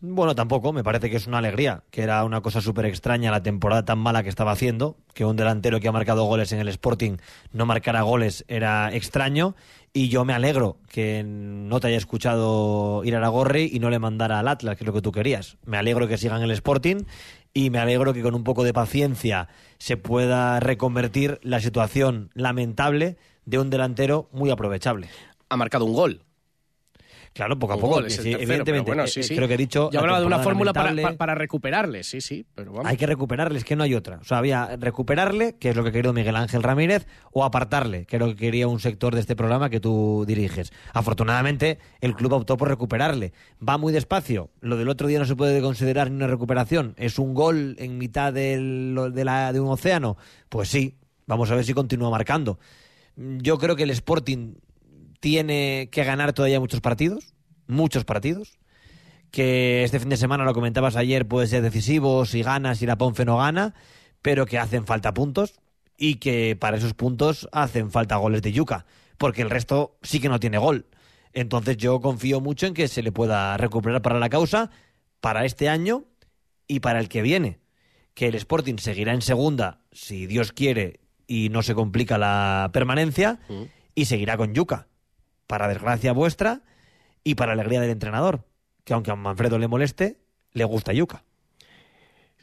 Bueno, 0.00 0.34
tampoco, 0.34 0.72
me 0.72 0.82
parece 0.82 1.08
que 1.08 1.16
es 1.16 1.28
una 1.28 1.38
alegría, 1.38 1.82
que 1.92 2.02
era 2.02 2.24
una 2.24 2.40
cosa 2.40 2.60
súper 2.60 2.86
extraña 2.86 3.30
la 3.30 3.42
temporada 3.42 3.84
tan 3.84 3.98
mala 3.98 4.24
que 4.24 4.28
estaba 4.28 4.50
haciendo, 4.50 4.96
que 5.12 5.24
un 5.24 5.36
delantero 5.36 5.78
que 5.78 5.88
ha 5.88 5.92
marcado 5.92 6.24
goles 6.24 6.52
en 6.52 6.58
el 6.58 6.68
Sporting 6.68 7.16
no 7.52 7.66
marcara 7.66 8.02
goles 8.02 8.44
era 8.46 8.92
extraño, 8.92 9.54
y 9.92 10.08
yo 10.08 10.24
me 10.24 10.32
alegro 10.32 10.78
que 10.88 11.22
no 11.24 11.80
te 11.80 11.88
haya 11.88 11.96
escuchado 11.96 13.02
ir 13.04 13.16
a 13.16 13.20
la 13.20 13.28
Gorri 13.28 13.70
y 13.72 13.78
no 13.78 13.90
le 13.90 13.98
mandara 13.98 14.38
al 14.38 14.48
Atlas, 14.48 14.76
que 14.76 14.84
es 14.84 14.86
lo 14.86 14.92
que 14.92 15.02
tú 15.02 15.12
querías. 15.12 15.56
Me 15.64 15.76
alegro 15.76 16.08
que 16.08 16.18
sigan 16.18 16.42
el 16.42 16.50
Sporting 16.50 17.04
y 17.54 17.70
me 17.70 17.78
alegro 17.78 18.12
que 18.12 18.22
con 18.22 18.34
un 18.34 18.44
poco 18.44 18.64
de 18.64 18.72
paciencia 18.72 19.48
se 19.78 19.96
pueda 19.96 20.60
reconvertir 20.60 21.40
la 21.42 21.60
situación 21.60 22.30
lamentable 22.34 23.16
de 23.44 23.58
un 23.58 23.70
delantero 23.70 24.28
muy 24.32 24.50
aprovechable. 24.50 25.08
Ha 25.48 25.56
marcado 25.56 25.84
un 25.84 25.94
gol, 25.94 26.22
Claro, 27.32 27.58
poco 27.58 27.74
a 27.74 27.78
poco. 27.78 28.00
evidentemente, 28.00 28.80
bueno, 28.80 29.06
sí, 29.06 29.22
sí. 29.22 29.36
creo 29.36 29.48
que 29.48 29.54
he 29.54 29.58
dicho. 29.58 29.90
Yo 29.92 30.00
hablaba 30.00 30.20
de 30.20 30.26
una 30.26 30.40
fórmula 30.40 30.72
para, 30.72 31.16
para, 31.16 31.34
recuperarles, 31.34 32.06
sí, 32.06 32.20
sí. 32.20 32.44
Pero 32.54 32.72
vamos. 32.72 32.90
Hay 32.90 32.96
que 32.96 33.06
recuperarles, 33.06 33.64
que 33.64 33.76
no 33.76 33.84
hay 33.84 33.94
otra. 33.94 34.18
O 34.18 34.24
sea, 34.24 34.38
había 34.38 34.76
recuperarle, 34.76 35.56
que 35.56 35.70
es 35.70 35.76
lo 35.76 35.84
que 35.84 35.92
quería 35.92 36.12
Miguel 36.12 36.36
Ángel 36.36 36.62
Ramírez, 36.62 37.06
o 37.32 37.44
apartarle, 37.44 38.06
que 38.06 38.16
es 38.16 38.20
lo 38.20 38.28
que 38.28 38.36
quería 38.36 38.68
un 38.68 38.80
sector 38.80 39.14
de 39.14 39.20
este 39.20 39.36
programa 39.36 39.70
que 39.70 39.80
tú 39.80 40.24
diriges. 40.26 40.72
Afortunadamente, 40.92 41.78
el 42.00 42.14
club 42.14 42.32
optó 42.32 42.56
por 42.56 42.68
recuperarle. 42.68 43.32
Va 43.66 43.78
muy 43.78 43.92
despacio. 43.92 44.50
Lo 44.60 44.76
del 44.76 44.88
otro 44.88 45.08
día 45.08 45.18
no 45.18 45.24
se 45.24 45.36
puede 45.36 45.60
considerar 45.60 46.10
ni 46.10 46.16
una 46.16 46.26
recuperación. 46.26 46.94
¿Es 46.96 47.18
un 47.18 47.34
gol 47.34 47.76
en 47.78 47.98
mitad 47.98 48.32
del, 48.32 49.12
de, 49.12 49.24
la, 49.24 49.52
de 49.52 49.60
un 49.60 49.68
océano? 49.68 50.16
Pues 50.48 50.68
sí. 50.68 50.96
Vamos 51.26 51.50
a 51.50 51.54
ver 51.54 51.64
si 51.64 51.74
continúa 51.74 52.08
marcando. 52.10 52.58
Yo 53.16 53.58
creo 53.58 53.76
que 53.76 53.82
el 53.82 53.90
Sporting 53.90 54.54
tiene 55.20 55.88
que 55.90 56.04
ganar 56.04 56.32
todavía 56.32 56.60
muchos 56.60 56.80
partidos, 56.80 57.34
muchos 57.66 58.04
partidos, 58.04 58.58
que 59.30 59.84
este 59.84 60.00
fin 60.00 60.08
de 60.08 60.16
semana, 60.16 60.44
lo 60.44 60.54
comentabas 60.54 60.96
ayer, 60.96 61.26
puede 61.26 61.46
ser 61.46 61.62
decisivo 61.62 62.24
si 62.24 62.42
ganas, 62.42 62.78
si 62.78 62.86
la 62.86 62.96
Ponfe 62.96 63.24
no 63.24 63.38
gana, 63.38 63.74
pero 64.22 64.46
que 64.46 64.58
hacen 64.58 64.86
falta 64.86 65.14
puntos 65.14 65.60
y 65.96 66.16
que 66.16 66.56
para 66.56 66.76
esos 66.76 66.94
puntos 66.94 67.48
hacen 67.52 67.90
falta 67.90 68.16
goles 68.16 68.42
de 68.42 68.52
Yuca, 68.52 68.86
porque 69.18 69.42
el 69.42 69.50
resto 69.50 69.98
sí 70.02 70.20
que 70.20 70.28
no 70.28 70.40
tiene 70.40 70.58
gol. 70.58 70.86
Entonces 71.32 71.76
yo 71.76 72.00
confío 72.00 72.40
mucho 72.40 72.66
en 72.66 72.74
que 72.74 72.88
se 72.88 73.02
le 73.02 73.12
pueda 73.12 73.56
recuperar 73.56 74.00
para 74.00 74.18
la 74.18 74.28
causa, 74.28 74.70
para 75.20 75.44
este 75.44 75.68
año 75.68 76.04
y 76.66 76.80
para 76.80 77.00
el 77.00 77.08
que 77.08 77.22
viene. 77.22 77.58
Que 78.14 78.28
el 78.28 78.34
Sporting 78.34 78.78
seguirá 78.78 79.12
en 79.12 79.22
segunda, 79.22 79.80
si 79.92 80.26
Dios 80.26 80.52
quiere 80.52 81.00
y 81.26 81.50
no 81.50 81.62
se 81.62 81.74
complica 81.74 82.16
la 82.16 82.70
permanencia, 82.72 83.40
mm. 83.48 83.62
y 83.94 84.06
seguirá 84.06 84.36
con 84.36 84.54
Yuca 84.54 84.87
para 85.48 85.66
desgracia 85.66 86.12
vuestra 86.12 86.60
y 87.24 87.34
para 87.34 87.52
alegría 87.54 87.80
del 87.80 87.90
entrenador, 87.90 88.44
que 88.84 88.92
aunque 88.94 89.10
a 89.10 89.16
Manfredo 89.16 89.58
le 89.58 89.66
moleste, 89.66 90.18
le 90.52 90.62
gusta 90.64 90.92
Yuca. 90.92 91.24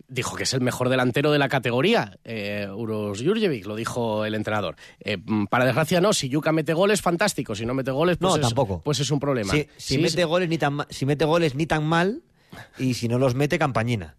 Dijo 0.08 0.36
que 0.36 0.44
es 0.44 0.54
el 0.54 0.60
mejor 0.62 0.89
delantero 0.89 1.32
de 1.32 1.39
la 1.39 1.48
categoría, 1.48 2.20
eh, 2.26 2.68
Uros 2.70 3.24
Jurjevic, 3.24 3.65
lo 3.65 3.76
dijo 3.78 4.26
el 4.26 4.36
entrenador. 4.36 4.76
Eh, 5.00 5.18
para 5.50 5.63
desgracia 5.65 6.02
no, 6.02 6.12
si 6.12 6.28
Yuca 6.28 6.52
mete 6.52 6.74
goles, 6.74 7.02
fantástico, 7.02 7.56
si 7.56 7.65
no 7.65 7.74
mete 7.74 7.91
goles, 7.91 8.18
pues, 8.18 8.30
no, 8.32 8.36
es, 8.36 8.41
tampoco. 8.41 8.82
pues 8.84 9.00
es 9.00 9.10
un 9.10 9.20
problema. 9.22 9.54
si, 9.78 9.98
mete 9.98 10.26
goles 10.26 10.50
ni 10.50 10.58
tan, 10.58 10.80
si 10.89 11.06
mete 11.06 11.24
goles 11.26 11.56
ni 11.56 11.65
tan 11.65 11.86
mal 11.86 12.24
y 12.78 12.96
si 12.96 13.08
no 13.08 13.18
los 13.18 13.34
mete, 13.36 13.58
campañina. 13.58 14.18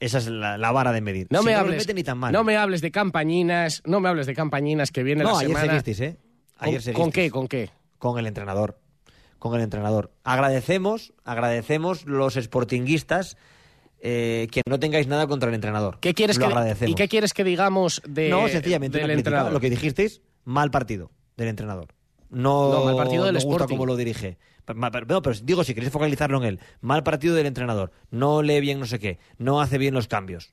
Esa 0.00 0.18
es 0.18 0.26
la, 0.26 0.58
la 0.58 0.72
vara 0.72 0.92
de 0.92 1.00
medir. 1.00 1.28
No 1.30 1.38
Si 1.40 1.46
me 1.46 1.52
los 1.52 1.60
hables, 1.60 1.78
mete 1.78 1.94
ni 1.94 2.02
tan 2.02 2.18
mal. 2.18 2.32
no 2.32 2.44
me 2.44 2.56
hables 2.56 2.80
de 2.82 2.90
campañinas, 2.90 3.82
no 3.86 4.00
me 4.00 4.08
hables 4.10 4.26
de 4.26 4.34
campañinas 4.34 4.90
que 4.90 5.02
viene 5.02 5.22
No, 5.22 5.30
la 5.30 5.36
ayer 5.38 5.48
semana. 5.48 5.66
seguisteis, 5.66 6.00
¿eh? 6.00 6.18
Ayer 6.58 6.82
¿Con. 6.84 6.92
¿Con 6.94 7.12
qué? 7.12 7.30
¿Con 7.30 7.48
qué? 7.48 7.70
Con 7.98 8.18
el 8.18 8.26
entrenador. 8.26 8.78
Con 9.38 9.54
el 9.54 9.60
entrenador. 9.62 10.12
Agradecemos, 10.24 11.12
agradecemos 11.24 12.04
los 12.06 12.34
sportinguistas 12.34 13.36
eh, 14.00 14.48
que 14.50 14.62
no 14.68 14.78
tengáis 14.78 15.06
nada 15.06 15.26
contra 15.26 15.48
el 15.48 15.54
entrenador. 15.54 15.98
¿Qué 16.00 16.14
quieres 16.14 16.36
Lo 16.38 16.46
que, 16.46 16.52
agradecemos. 16.52 16.92
¿Y 16.92 16.94
qué 16.94 17.08
quieres 17.08 17.32
que 17.34 17.44
digamos 17.44 18.02
de, 18.08 18.28
no, 18.28 18.48
sencillamente 18.48 18.98
del 18.98 19.04
una 19.06 19.14
crítica. 19.14 19.28
entrenador? 19.30 19.52
Lo 19.52 19.60
que 19.60 19.70
dijisteis, 19.70 20.22
mal 20.44 20.70
partido 20.70 21.10
del 21.36 21.48
entrenador. 21.48 21.88
No, 22.30 22.72
No, 22.72 22.84
mal 22.84 22.96
partido 22.96 23.24
del 23.24 23.34
no 23.34 23.40
gusta 23.40 23.56
Sporting. 23.64 23.76
cómo 23.76 23.86
lo 23.86 23.96
dirige. 23.96 24.38
Ma- 24.74 24.90
pero- 24.90 25.06
No, 25.06 25.22
pero 25.22 25.36
digo, 25.42 25.62
si 25.64 25.74
queréis 25.74 25.92
focalizarlo 25.92 26.38
en 26.38 26.44
él, 26.44 26.60
mal 26.80 27.02
partido 27.04 27.34
del 27.34 27.46
entrenador. 27.46 27.92
No 28.10 28.42
lee 28.42 28.60
bien 28.60 28.80
no 28.80 28.86
sé 28.86 28.98
qué. 28.98 29.18
No 29.38 29.60
hace 29.60 29.78
bien 29.78 29.94
los 29.94 30.08
cambios. 30.08 30.52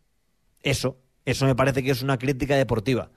Eso, 0.62 0.98
eso 1.26 1.46
me 1.46 1.56
parece 1.56 1.84
que 1.84 1.92
es 1.92 2.02
una 2.04 2.18
crítica 2.20 2.56
deportiva. 2.56 3.10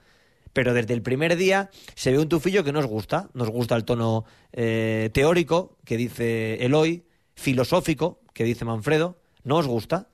Pero 0.57 0.73
desde 0.73 0.95
el 0.95 1.03
primer 1.03 1.35
día 1.35 1.69
se 1.93 2.11
ve 2.11 2.17
un 2.17 2.29
tufillo 2.29 2.63
que 2.63 2.71
nos 2.71 2.87
gusta. 2.87 3.29
Nos 3.35 3.47
gusta 3.47 3.75
el 3.75 3.85
tono 3.85 4.25
eh, 4.51 5.11
teórico 5.13 5.77
que 5.85 5.97
dice 5.97 6.65
Eloy, 6.65 7.05
filosófico 7.35 8.21
que 8.33 8.43
dice 8.43 8.65
Manfredo. 8.65 9.19
No 9.43 9.57
os 9.57 9.67
gusta. 9.67 10.09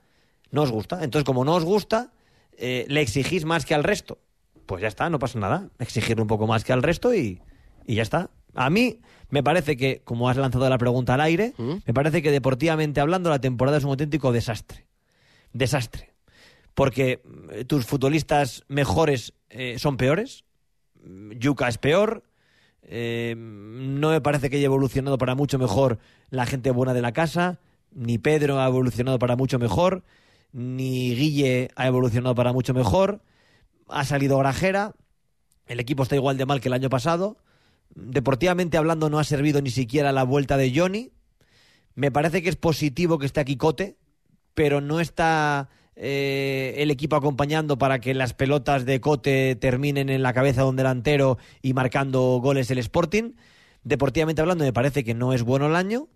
No 0.50 0.60
os 0.60 0.70
gusta. 0.70 1.02
Entonces, 1.02 1.24
como 1.24 1.46
no 1.46 1.54
os 1.54 1.64
gusta, 1.64 2.12
eh, 2.58 2.84
le 2.88 3.00
exigís 3.00 3.46
más 3.46 3.64
que 3.64 3.74
al 3.74 3.84
resto. 3.84 4.18
Pues 4.66 4.82
ya 4.82 4.88
está, 4.88 5.08
no 5.08 5.18
pasa 5.18 5.38
nada. 5.38 5.70
Exigirle 5.78 6.20
un 6.20 6.28
poco 6.28 6.46
más 6.46 6.62
que 6.62 6.74
al 6.74 6.82
resto 6.82 7.14
y, 7.14 7.40
y 7.86 7.94
ya 7.94 8.02
está. 8.02 8.28
A 8.54 8.68
mí 8.68 9.00
me 9.30 9.42
parece 9.42 9.78
que, 9.78 10.02
como 10.04 10.28
has 10.28 10.36
lanzado 10.36 10.68
la 10.68 10.76
pregunta 10.76 11.14
al 11.14 11.22
aire, 11.22 11.54
me 11.56 11.94
parece 11.94 12.20
que 12.20 12.30
deportivamente 12.30 13.00
hablando 13.00 13.30
la 13.30 13.40
temporada 13.40 13.78
es 13.78 13.84
un 13.84 13.92
auténtico 13.92 14.30
desastre. 14.30 14.84
Desastre. 15.54 16.12
Porque 16.74 17.22
eh, 17.50 17.64
tus 17.64 17.86
futbolistas 17.86 18.64
mejores 18.68 19.32
eh, 19.50 19.78
son 19.78 19.96
peores. 19.96 20.44
Yuka 21.04 21.68
es 21.68 21.78
peor. 21.78 22.24
Eh, 22.82 23.34
no 23.36 24.10
me 24.10 24.20
parece 24.20 24.50
que 24.50 24.56
haya 24.56 24.66
evolucionado 24.66 25.16
para 25.16 25.34
mucho 25.34 25.58
mejor 25.58 25.98
la 26.30 26.46
gente 26.46 26.70
buena 26.70 26.94
de 26.94 27.02
la 27.02 27.12
casa. 27.12 27.60
Ni 27.92 28.18
Pedro 28.18 28.60
ha 28.60 28.66
evolucionado 28.66 29.18
para 29.18 29.36
mucho 29.36 29.58
mejor. 29.58 30.04
Ni 30.52 31.14
Guille 31.14 31.70
ha 31.76 31.86
evolucionado 31.86 32.34
para 32.34 32.52
mucho 32.52 32.74
mejor. 32.74 33.22
Ha 33.88 34.04
salido 34.04 34.38
Grajera. 34.38 34.94
El 35.66 35.80
equipo 35.80 36.02
está 36.02 36.16
igual 36.16 36.36
de 36.36 36.46
mal 36.46 36.60
que 36.60 36.68
el 36.68 36.74
año 36.74 36.90
pasado. 36.90 37.38
Deportivamente 37.94 38.76
hablando, 38.76 39.08
no 39.08 39.18
ha 39.18 39.24
servido 39.24 39.62
ni 39.62 39.70
siquiera 39.70 40.12
la 40.12 40.24
vuelta 40.24 40.56
de 40.56 40.72
Johnny. 40.74 41.12
Me 41.94 42.10
parece 42.10 42.42
que 42.42 42.48
es 42.48 42.56
positivo 42.56 43.18
que 43.18 43.26
esté 43.26 43.40
aquí 43.40 43.56
Cote, 43.56 43.96
pero 44.54 44.80
no 44.80 45.00
está 45.00 45.68
eh, 45.96 46.74
el 46.78 46.90
equipo 46.90 47.16
acompañando 47.16 47.78
para 47.78 48.00
que 48.00 48.14
las 48.14 48.34
pelotas 48.34 48.84
de 48.84 49.00
Cote 49.00 49.56
terminen 49.56 50.08
en 50.08 50.22
la 50.22 50.32
cabeza 50.32 50.62
de 50.62 50.68
un 50.68 50.76
delantero 50.76 51.38
y 51.62 51.72
marcando 51.72 52.40
goles 52.42 52.70
el 52.70 52.78
Sporting. 52.78 53.32
Deportivamente 53.84 54.40
hablando, 54.40 54.64
me 54.64 54.72
parece 54.72 55.04
que 55.04 55.14
no 55.14 55.32
es 55.32 55.42
bueno 55.42 55.66
el 55.66 55.76
año. 55.76 56.08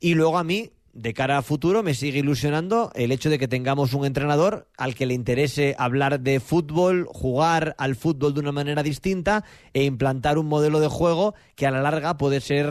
Y 0.00 0.14
luego 0.14 0.38
a 0.38 0.44
mí, 0.44 0.72
de 0.92 1.14
cara 1.14 1.38
a 1.38 1.42
futuro, 1.42 1.82
me 1.82 1.94
sigue 1.94 2.18
ilusionando 2.18 2.90
el 2.94 3.12
hecho 3.12 3.30
de 3.30 3.38
que 3.38 3.48
tengamos 3.48 3.94
un 3.94 4.04
entrenador 4.04 4.68
al 4.76 4.94
que 4.94 5.06
le 5.06 5.14
interese 5.14 5.74
hablar 5.78 6.20
de 6.20 6.40
fútbol, 6.40 7.06
jugar 7.10 7.74
al 7.78 7.96
fútbol 7.96 8.34
de 8.34 8.40
una 8.40 8.52
manera 8.52 8.82
distinta 8.82 9.44
e 9.72 9.84
implantar 9.84 10.36
un 10.36 10.46
modelo 10.46 10.80
de 10.80 10.88
juego 10.88 11.34
que 11.54 11.66
a 11.66 11.70
la 11.70 11.80
larga 11.80 12.18
puede 12.18 12.40
ser 12.40 12.66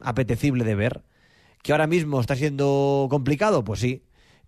apetecible 0.00 0.64
de 0.64 0.74
ver. 0.74 1.02
¿Que 1.62 1.72
ahora 1.72 1.86
mismo 1.86 2.20
está 2.20 2.36
siendo 2.36 3.06
complicado? 3.10 3.64
Pues 3.64 3.80
sí. 3.80 4.02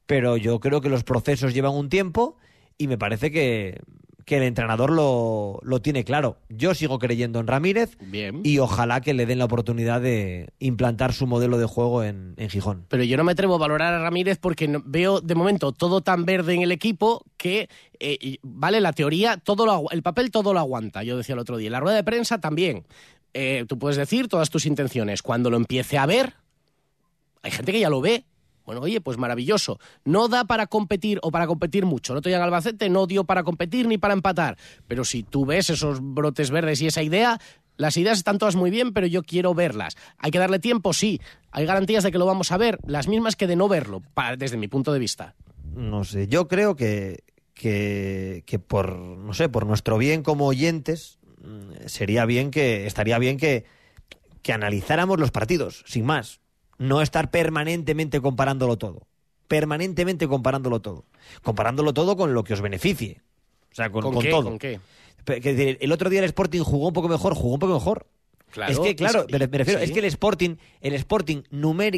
Pero 0.06 0.36
yo 0.36 0.60
creo 0.60 0.80
que 0.80 0.88
los 0.88 1.04
procesos 1.04 1.54
llevan 1.54 1.72
un 1.74 1.88
tiempo 1.88 2.36
y 2.78 2.88
me 2.88 2.98
parece 2.98 3.30
que, 3.30 3.80
que 4.24 4.36
el 4.38 4.42
entrenador 4.42 4.90
lo, 4.90 5.58
lo 5.62 5.80
tiene 5.80 6.04
claro. 6.04 6.38
Yo 6.48 6.74
sigo 6.74 6.98
creyendo 6.98 7.38
en 7.40 7.46
Ramírez 7.46 7.96
Bien. 8.00 8.40
y 8.44 8.58
ojalá 8.58 9.00
que 9.00 9.14
le 9.14 9.26
den 9.26 9.38
la 9.38 9.44
oportunidad 9.46 10.00
de 10.00 10.48
implantar 10.58 11.12
su 11.12 11.26
modelo 11.26 11.58
de 11.58 11.66
juego 11.66 12.02
en, 12.02 12.34
en 12.36 12.50
Gijón. 12.50 12.84
Pero 12.88 13.04
yo 13.04 13.16
no 13.16 13.24
me 13.24 13.32
atrevo 13.32 13.54
a 13.54 13.58
valorar 13.58 13.94
a 13.94 14.00
Ramírez 14.02 14.38
porque 14.38 14.68
no- 14.68 14.82
veo 14.84 15.20
de 15.20 15.34
momento 15.34 15.72
todo 15.72 16.00
tan 16.00 16.24
verde 16.24 16.54
en 16.54 16.62
el 16.62 16.72
equipo 16.72 17.24
que, 17.36 17.68
eh, 18.00 18.36
vale, 18.42 18.80
la 18.80 18.92
teoría, 18.92 19.36
todo 19.36 19.66
lo, 19.66 19.90
el 19.90 20.02
papel 20.02 20.30
todo 20.30 20.52
lo 20.52 20.60
aguanta, 20.60 21.02
yo 21.04 21.16
decía 21.16 21.34
el 21.34 21.38
otro 21.38 21.56
día. 21.56 21.70
La 21.70 21.80
rueda 21.80 21.96
de 21.96 22.04
prensa 22.04 22.40
también. 22.40 22.84
Eh, 23.34 23.64
tú 23.68 23.78
puedes 23.78 23.96
decir 23.96 24.28
todas 24.28 24.50
tus 24.50 24.66
intenciones. 24.66 25.22
Cuando 25.22 25.48
lo 25.48 25.56
empiece 25.56 25.96
a 25.96 26.06
ver, 26.06 26.34
hay 27.42 27.50
gente 27.50 27.72
que 27.72 27.80
ya 27.80 27.88
lo 27.90 28.00
ve. 28.00 28.24
Bueno, 28.64 28.80
oye, 28.80 29.00
pues 29.00 29.18
maravilloso. 29.18 29.78
No 30.04 30.28
da 30.28 30.44
para 30.44 30.66
competir 30.66 31.18
o 31.22 31.30
para 31.30 31.46
competir 31.46 31.86
mucho. 31.86 32.12
El 32.12 32.18
otro 32.18 32.28
día 32.30 32.36
en 32.36 32.42
Albacete 32.42 32.88
no 32.88 33.06
dio 33.06 33.24
para 33.24 33.42
competir 33.42 33.86
ni 33.86 33.98
para 33.98 34.14
empatar. 34.14 34.56
Pero 34.86 35.04
si 35.04 35.22
tú 35.22 35.46
ves 35.46 35.70
esos 35.70 35.98
brotes 36.00 36.50
verdes 36.50 36.80
y 36.80 36.86
esa 36.86 37.02
idea, 37.02 37.40
las 37.76 37.96
ideas 37.96 38.18
están 38.18 38.38
todas 38.38 38.56
muy 38.56 38.70
bien, 38.70 38.92
pero 38.92 39.06
yo 39.06 39.22
quiero 39.22 39.54
verlas. 39.54 39.96
¿Hay 40.18 40.30
que 40.30 40.38
darle 40.38 40.58
tiempo? 40.58 40.92
Sí. 40.92 41.20
¿Hay 41.50 41.66
garantías 41.66 42.04
de 42.04 42.12
que 42.12 42.18
lo 42.18 42.26
vamos 42.26 42.52
a 42.52 42.56
ver? 42.56 42.78
Las 42.86 43.08
mismas 43.08 43.36
que 43.36 43.46
de 43.46 43.56
no 43.56 43.68
verlo, 43.68 44.02
desde 44.38 44.56
mi 44.56 44.68
punto 44.68 44.92
de 44.92 44.98
vista. 44.98 45.34
No 45.74 46.04
sé, 46.04 46.28
yo 46.28 46.48
creo 46.48 46.76
que, 46.76 47.24
que, 47.54 48.44
que 48.46 48.58
por, 48.58 48.98
no 48.98 49.32
sé, 49.32 49.48
por 49.48 49.66
nuestro 49.66 49.96
bien 49.96 50.22
como 50.22 50.46
oyentes, 50.46 51.18
mm, 51.42 51.86
sería 51.86 52.26
bien 52.26 52.50
que, 52.50 52.86
estaría 52.86 53.18
bien 53.18 53.38
que, 53.38 53.64
que 54.42 54.52
analizáramos 54.52 55.18
los 55.18 55.30
partidos, 55.30 55.82
sin 55.86 56.04
más. 56.04 56.41
No 56.82 57.00
estar 57.00 57.30
permanentemente 57.30 58.20
comparándolo 58.20 58.76
todo. 58.76 59.06
Permanentemente 59.48 60.26
comparándolo 60.26 60.80
todo. 60.80 61.04
Comparándolo 61.42 61.94
todo 61.94 62.16
con 62.16 62.34
lo 62.34 62.44
que 62.44 62.54
os 62.54 62.60
beneficie. 62.60 63.22
O 63.70 63.74
sea, 63.74 63.90
con, 63.90 64.02
¿Con 64.02 64.14
con 64.14 64.22
qué? 64.22 64.30
todo. 64.30 64.48
¿Con 64.50 64.58
qué? 64.58 64.80
El 65.80 65.92
otro 65.92 66.10
día 66.10 66.20
el 66.20 66.24
Sporting 66.26 66.62
jugó 66.62 66.88
un 66.88 66.92
poco 66.92 67.08
mejor, 67.08 67.34
jugó 67.34 67.54
un 67.54 67.60
poco 67.60 67.74
mejor. 67.74 68.06
Claro, 68.50 68.72
es 68.72 68.78
que, 68.80 68.96
claro, 68.96 69.24
me 69.30 69.38
refiero, 69.38 69.78
sí. 69.78 69.84
es 69.84 69.92
que 69.92 70.00
el 70.00 70.04
Sporting, 70.04 70.56
el 70.82 70.92
Sporting 70.94 71.42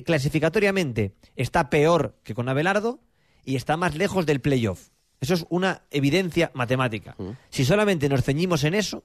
clasificatoriamente 0.05 1.15
está 1.35 1.69
peor 1.69 2.17
que 2.23 2.35
con 2.35 2.49
Abelardo 2.49 3.01
y 3.45 3.57
está 3.57 3.77
más 3.77 3.97
lejos 3.97 4.25
del 4.25 4.41
playoff. 4.41 4.91
Eso 5.21 5.35
es 5.35 5.47
una 5.49 5.83
evidencia 5.91 6.53
matemática. 6.55 7.17
Mm. 7.19 7.31
Si 7.49 7.65
solamente 7.65 8.09
nos 8.09 8.23
ceñimos 8.23 8.63
en 8.65 8.75
eso, 8.75 9.05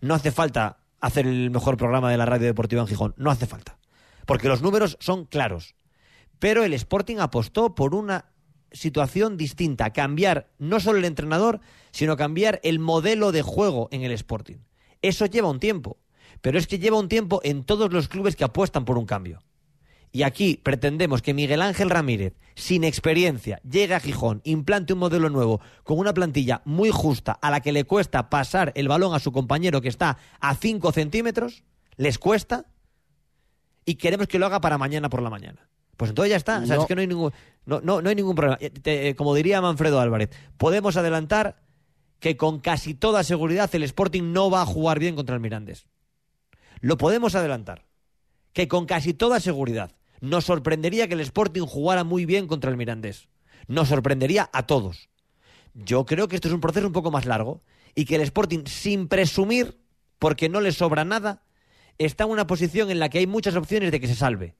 no 0.00 0.14
hace 0.14 0.30
falta 0.30 0.78
hacer 1.00 1.26
el 1.26 1.50
mejor 1.50 1.76
programa 1.76 2.10
de 2.10 2.16
la 2.16 2.24
radio 2.24 2.46
deportiva 2.46 2.80
en 2.80 2.88
Gijón. 2.88 3.14
No 3.16 3.30
hace 3.30 3.46
falta. 3.46 3.76
Porque 4.28 4.48
los 4.48 4.60
números 4.60 4.98
son 5.00 5.24
claros. 5.24 5.74
Pero 6.38 6.62
el 6.62 6.74
Sporting 6.74 7.16
apostó 7.16 7.74
por 7.74 7.94
una 7.94 8.26
situación 8.70 9.38
distinta, 9.38 9.94
cambiar 9.94 10.50
no 10.58 10.80
solo 10.80 10.98
el 10.98 11.06
entrenador, 11.06 11.60
sino 11.92 12.18
cambiar 12.18 12.60
el 12.62 12.78
modelo 12.78 13.32
de 13.32 13.40
juego 13.40 13.88
en 13.90 14.02
el 14.02 14.12
Sporting. 14.12 14.58
Eso 15.00 15.24
lleva 15.24 15.48
un 15.48 15.60
tiempo, 15.60 15.96
pero 16.42 16.58
es 16.58 16.66
que 16.66 16.78
lleva 16.78 16.98
un 16.98 17.08
tiempo 17.08 17.40
en 17.42 17.64
todos 17.64 17.90
los 17.90 18.08
clubes 18.08 18.36
que 18.36 18.44
apuestan 18.44 18.84
por 18.84 18.98
un 18.98 19.06
cambio. 19.06 19.40
Y 20.12 20.24
aquí 20.24 20.60
pretendemos 20.62 21.22
que 21.22 21.32
Miguel 21.32 21.62
Ángel 21.62 21.88
Ramírez, 21.88 22.34
sin 22.54 22.84
experiencia, 22.84 23.62
llegue 23.62 23.94
a 23.94 24.00
Gijón, 24.00 24.42
implante 24.44 24.92
un 24.92 24.98
modelo 24.98 25.30
nuevo, 25.30 25.62
con 25.84 25.98
una 25.98 26.12
plantilla 26.12 26.60
muy 26.66 26.90
justa, 26.90 27.32
a 27.32 27.50
la 27.50 27.60
que 27.60 27.72
le 27.72 27.84
cuesta 27.84 28.28
pasar 28.28 28.72
el 28.74 28.88
balón 28.88 29.14
a 29.14 29.20
su 29.20 29.32
compañero 29.32 29.80
que 29.80 29.88
está 29.88 30.18
a 30.38 30.54
5 30.54 30.92
centímetros, 30.92 31.64
les 31.96 32.18
cuesta, 32.18 32.66
y 33.90 33.94
queremos 33.96 34.26
que 34.28 34.38
lo 34.38 34.46
haga 34.46 34.60
para 34.60 34.76
mañana 34.78 35.08
por 35.08 35.22
la 35.22 35.30
mañana. 35.30 35.68
Pues 35.96 36.10
entonces 36.10 36.30
ya 36.30 36.36
está. 36.36 36.58
O 36.60 36.66
sea, 36.66 36.76
No. 36.76 36.82
es 36.82 36.88
que 36.88 36.94
no 36.94 37.00
hay 37.00 37.06
ningún, 37.06 37.32
no, 37.66 37.80
no, 37.80 38.00
no 38.02 38.08
hay 38.08 38.14
ningún 38.14 38.34
problema. 38.36 38.58
Eh, 38.60 38.70
te- 38.70 39.08
eh, 39.08 39.14
como 39.16 39.34
diría 39.34 39.60
Manfredo 39.60 39.98
Álvarez, 40.00 40.30
podemos 40.56 40.96
adelantar 40.96 41.62
que 42.20 42.36
con 42.36 42.60
casi 42.60 42.94
toda 42.94 43.24
seguridad 43.24 43.68
el 43.74 43.82
Sporting 43.84 44.32
no 44.32 44.50
va 44.50 44.62
a 44.62 44.66
jugar 44.66 44.98
bien 44.98 45.16
contra 45.16 45.34
el 45.34 45.40
Mirandés. 45.40 45.86
Lo 46.80 46.96
podemos 46.98 47.34
adelantar. 47.34 47.86
Que 48.52 48.66
con 48.68 48.86
casi 48.86 49.14
toda 49.14 49.40
seguridad 49.40 49.92
nos 50.20 50.44
sorprendería 50.46 51.06
que 51.08 51.14
el 51.14 51.20
Sporting 51.20 51.62
jugara 51.66 52.04
muy 52.04 52.24
bien 52.26 52.46
contra 52.48 52.70
el 52.70 52.76
Mirandés. 52.76 53.28
Nos 53.68 53.88
sorprendería 53.88 54.48
a 54.52 54.66
todos. 54.66 55.08
Yo 55.74 56.06
creo 56.06 56.28
que 56.28 56.34
esto 56.36 56.48
es 56.48 56.54
un 56.54 56.60
proceso 56.60 56.86
un 56.86 56.92
poco 56.92 57.10
más 57.10 57.24
largo 57.26 57.62
y 57.94 58.04
que 58.04 58.16
el 58.16 58.22
Sporting, 58.22 58.64
sin 58.66 59.06
presumir, 59.08 59.78
porque 60.18 60.48
no 60.48 60.60
le 60.60 60.72
sobra 60.72 61.04
nada, 61.04 61.42
está 61.98 62.24
en 62.24 62.30
una 62.30 62.46
posición 62.46 62.90
en 62.90 62.98
la 62.98 63.08
que 63.08 63.18
hay 63.18 63.26
muchas 63.26 63.56
opciones 63.56 63.90
de 63.90 64.00
que 64.00 64.08
se 64.08 64.14
salve 64.14 64.54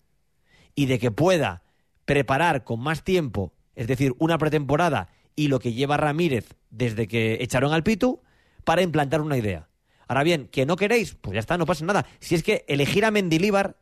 y 0.74 0.86
de 0.86 0.98
que 0.98 1.10
pueda 1.10 1.62
preparar 2.04 2.64
con 2.64 2.80
más 2.80 3.04
tiempo, 3.04 3.52
es 3.74 3.86
decir, 3.86 4.14
una 4.18 4.38
pretemporada 4.38 5.08
y 5.36 5.48
lo 5.48 5.60
que 5.60 5.72
lleva 5.72 5.96
Ramírez 5.96 6.54
desde 6.70 7.06
que 7.06 7.38
echaron 7.40 7.72
al 7.72 7.82
Pitu, 7.84 8.20
para 8.64 8.82
implantar 8.82 9.20
una 9.20 9.38
idea. 9.38 9.68
Ahora 10.08 10.22
bien, 10.22 10.48
que 10.48 10.66
no 10.66 10.76
queréis, 10.76 11.14
pues 11.14 11.34
ya 11.34 11.40
está, 11.40 11.56
no 11.58 11.66
pasa 11.66 11.84
nada. 11.84 12.06
Si 12.18 12.34
es 12.34 12.42
que 12.42 12.64
elegir 12.66 13.04
a 13.04 13.10
Mendilíbar 13.10 13.78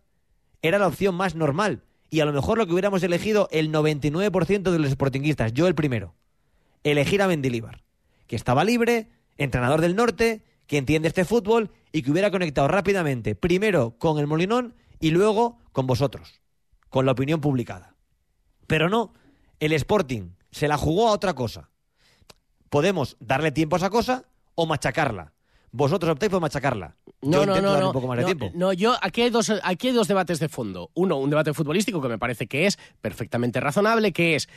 era 0.63 0.79
la 0.79 0.87
opción 0.87 1.15
más 1.15 1.35
normal 1.35 1.83
y 2.11 2.21
a 2.21 2.25
lo 2.25 2.33
mejor 2.33 2.59
lo 2.59 2.67
que 2.67 2.73
hubiéramos 2.73 3.03
elegido 3.03 3.49
el 3.53 3.73
99% 3.73 4.71
de 4.71 4.79
los 4.79 4.91
sportinguistas, 4.91 5.53
yo 5.53 5.67
el 5.67 5.75
primero, 5.75 6.15
elegir 6.85 7.23
a 7.23 7.29
Mendilíbar, 7.29 7.83
que 8.27 8.37
estaba 8.37 8.65
libre, 8.65 9.09
entrenador 9.39 9.81
del 9.81 9.97
norte, 9.97 10.43
que 10.67 10.79
entiende 10.79 11.09
este 11.09 11.25
fútbol 11.25 11.71
y 11.93 12.03
que 12.03 12.11
hubiera 12.11 12.31
conectado 12.31 12.69
rápidamente, 12.69 13.35
primero 13.35 13.97
con 13.99 14.19
el 14.19 14.27
Molinón 14.27 14.75
y 15.01 15.11
luego 15.11 15.59
con 15.73 15.87
vosotros, 15.87 16.41
con 16.89 17.07
la 17.07 17.13
opinión 17.13 17.41
publicada. 17.41 17.95
Pero 18.67 18.89
no, 18.89 19.13
el 19.61 19.73
Sporting 19.73 20.31
se 20.51 20.69
la 20.69 20.77
jugó 20.77 21.09
a 21.09 21.13
otra 21.13 21.35
cosa. 21.35 21.71
Podemos 22.71 23.17
darle 23.21 23.53
tiempo 23.53 23.77
a 23.77 23.79
esa 23.79 23.91
cosa 23.91 24.25
o 24.55 24.67
machacarla. 24.67 25.33
Vosotros 25.71 26.13
optáis 26.13 26.31
por 26.31 26.41
machacarla. 26.41 26.97
No, 27.23 27.39
Yo 27.39 27.47
no, 27.47 27.61
no, 27.61 27.69
darle 27.69 27.81
no, 27.81 27.87
un 27.89 27.93
poco 27.93 28.07
más 28.09 28.17
no, 28.19 28.27
de 28.27 28.35
tiempo. 28.35 28.51
no, 28.57 28.73
yo 28.73 28.97
aquí 29.03 29.23
hay 29.23 29.31
dos 29.31 29.53
aquí 29.63 29.89
hay 29.89 29.95
dos 29.95 30.09
debates 30.09 30.39
de 30.41 30.49
fondo. 30.49 30.91
Uno, 30.95 31.19
un 31.19 31.31
debate 31.31 31.53
futbolístico 31.53 32.01
que 32.01 32.09
me 32.09 32.19
parece 32.19 32.47
que 32.47 32.67
es 32.67 32.79
perfectamente 33.01 33.61
razonable, 33.61 34.13
que 34.13 34.37
es 34.37 34.49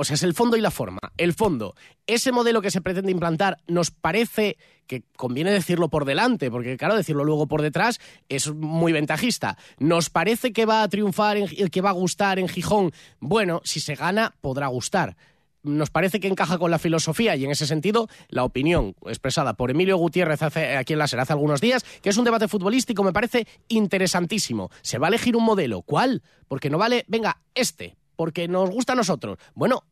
o 0.00 0.04
sea, 0.04 0.14
es 0.14 0.22
el 0.22 0.32
fondo 0.32 0.56
y 0.56 0.60
la 0.60 0.70
forma. 0.70 1.00
El 1.16 1.34
fondo, 1.34 1.74
ese 2.06 2.30
modelo 2.30 2.62
que 2.62 2.70
se 2.70 2.80
pretende 2.80 3.10
implantar 3.10 3.58
nos 3.66 3.90
parece 3.90 4.56
que 4.86 5.02
conviene 5.16 5.50
decirlo 5.50 5.88
por 5.88 6.04
delante, 6.04 6.52
porque 6.52 6.76
claro, 6.76 6.96
decirlo 6.96 7.24
luego 7.24 7.48
por 7.48 7.62
detrás 7.62 7.98
es 8.28 8.54
muy 8.54 8.92
ventajista. 8.92 9.58
Nos 9.78 10.08
parece 10.08 10.52
que 10.52 10.66
va 10.66 10.84
a 10.84 10.88
triunfar, 10.88 11.36
en, 11.36 11.48
que 11.68 11.80
va 11.80 11.90
a 11.90 11.94
gustar 11.94 12.38
en 12.38 12.46
Gijón. 12.46 12.92
Bueno, 13.18 13.60
si 13.64 13.80
se 13.80 13.96
gana, 13.96 14.36
podrá 14.40 14.68
gustar 14.68 15.16
nos 15.64 15.90
parece 15.90 16.20
que 16.20 16.28
encaja 16.28 16.56
con 16.56 16.70
la 16.70 16.78
filosofía 16.78 17.34
y 17.34 17.44
en 17.44 17.50
ese 17.50 17.66
sentido 17.66 18.08
la 18.28 18.44
opinión 18.44 18.94
expresada 19.04 19.54
por 19.54 19.70
Emilio 19.70 19.98
Gutiérrez 19.98 20.40
aquí 20.42 20.92
en 20.92 20.98
la 21.00 21.08
SER 21.08 21.20
hace 21.20 21.32
algunos 21.32 21.60
días, 21.60 21.84
que 22.00 22.08
es 22.08 22.16
un 22.16 22.24
debate 22.24 22.46
futbolístico, 22.46 23.02
me 23.02 23.12
parece 23.12 23.46
interesantísimo. 23.66 24.70
Se 24.80 24.98
va 24.98 25.08
a 25.08 25.10
elegir 25.10 25.36
un 25.36 25.44
modelo. 25.44 25.82
¿Cuál? 25.82 26.22
Porque 26.46 26.70
no 26.70 26.78
vale, 26.78 27.04
venga, 27.08 27.42
este, 27.54 27.97
porque 28.18 28.48
nos 28.48 28.68
gusta 28.68 28.94
a 28.94 28.96
nosotros. 28.96 29.38
Bueno, 29.54 29.84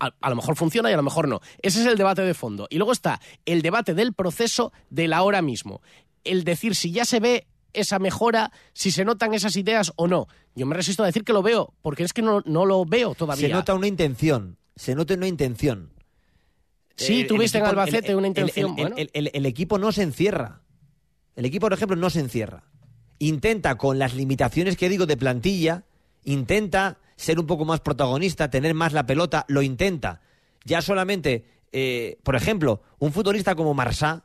a, 0.00 0.10
a, 0.22 0.30
lo 0.30 0.36
mejor 0.36 0.56
funciona 0.56 0.88
y 0.90 0.94
a 0.94 0.96
lo 0.96 1.02
mejor 1.02 1.28
no. 1.28 1.40
Ese 1.60 1.82
es 1.82 1.86
el 1.86 1.98
debate 1.98 2.22
de 2.22 2.32
fondo. 2.32 2.66
Y 2.70 2.78
luego 2.78 2.92
está 2.92 3.20
el 3.44 3.60
debate 3.60 3.92
del 3.92 4.14
proceso 4.14 4.72
de 4.88 5.06
la 5.06 5.22
hora 5.22 5.42
mismo. 5.42 5.82
El 6.24 6.44
decir 6.44 6.74
si 6.74 6.92
ya 6.92 7.04
se 7.04 7.20
ve 7.20 7.46
esa 7.74 7.98
mejora, 7.98 8.52
si 8.72 8.90
se 8.90 9.04
notan 9.04 9.34
esas 9.34 9.56
ideas 9.56 9.92
o 9.96 10.08
no. 10.08 10.28
Yo 10.54 10.64
me 10.64 10.74
resisto 10.74 11.02
a 11.02 11.06
decir 11.06 11.24
que 11.24 11.34
lo 11.34 11.42
veo, 11.42 11.74
porque 11.82 12.04
es 12.04 12.14
que 12.14 12.22
no, 12.22 12.40
no 12.46 12.64
lo 12.64 12.86
veo 12.86 13.14
todavía. 13.14 13.48
Se 13.48 13.52
nota 13.52 13.74
una 13.74 13.86
intención 13.86 14.56
se 14.76 14.94
nota 14.94 15.14
una 15.14 15.28
intención. 15.28 15.92
Sí, 16.96 17.24
tuviste 17.26 17.58
en 17.58 17.64
equipo- 17.64 17.80
Albacete 17.80 18.12
el- 18.12 18.16
una 18.16 18.26
intención. 18.28 18.74
bueno. 18.74 18.96
el 18.96 19.46
equipo 19.46 19.78
no 19.78 19.92
se 19.92 20.02
encierra. 20.02 20.62
El 21.36 21.44
equipo, 21.44 21.66
por 21.66 21.72
ejemplo, 21.74 21.96
no 21.96 22.10
se 22.10 22.20
encierra. 22.20 22.64
Intenta, 23.18 23.76
con 23.76 23.98
las 23.98 24.14
limitaciones 24.14 24.76
que 24.76 24.88
digo 24.88 25.06
de 25.06 25.16
plantilla, 25.16 25.84
intenta 26.24 26.98
ser 27.16 27.38
un 27.38 27.46
poco 27.46 27.64
más 27.64 27.80
protagonista, 27.80 28.50
tener 28.50 28.74
más 28.74 28.92
la 28.92 29.06
pelota, 29.06 29.44
lo 29.48 29.62
intenta. 29.62 30.20
Ya 30.64 30.82
solamente, 30.82 31.44
eh, 31.72 32.18
por 32.22 32.36
ejemplo, 32.36 32.82
un 32.98 33.12
futbolista 33.12 33.54
como 33.54 33.74
Marsá, 33.74 34.24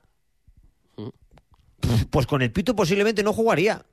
pues 2.09 2.25
con 2.27 2.41
el 2.41 2.51
Pito 2.51 2.75
posiblemente 2.75 3.23
no 3.23 3.33
jugaría. 3.33 3.85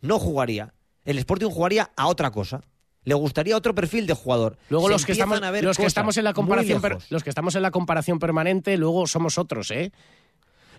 No 0.00 0.18
jugaría. 0.18 0.74
El 1.04 1.18
Sporting 1.18 1.48
jugaría 1.50 1.90
a 1.96 2.06
otra 2.08 2.30
cosa. 2.30 2.62
Le 3.04 3.14
gustaría 3.14 3.56
otro 3.56 3.74
perfil 3.74 4.06
de 4.06 4.14
jugador. 4.14 4.56
Luego 4.70 4.86
Se 4.86 4.92
los 4.92 5.04
que 5.06 5.12
estamos, 5.12 5.42
a 5.42 5.50
ver 5.50 5.64
los 5.64 5.76
que 5.76 5.82
cosas 5.82 5.88
estamos 5.88 6.16
en 6.18 6.24
la 6.24 6.32
comparación, 6.32 6.80
per- 6.80 6.98
los 7.10 7.24
que 7.24 7.30
estamos 7.30 7.54
en 7.56 7.62
la 7.62 7.72
comparación 7.72 8.20
permanente, 8.20 8.76
luego 8.76 9.08
somos 9.08 9.38
otros, 9.38 9.72
¿eh? 9.72 9.92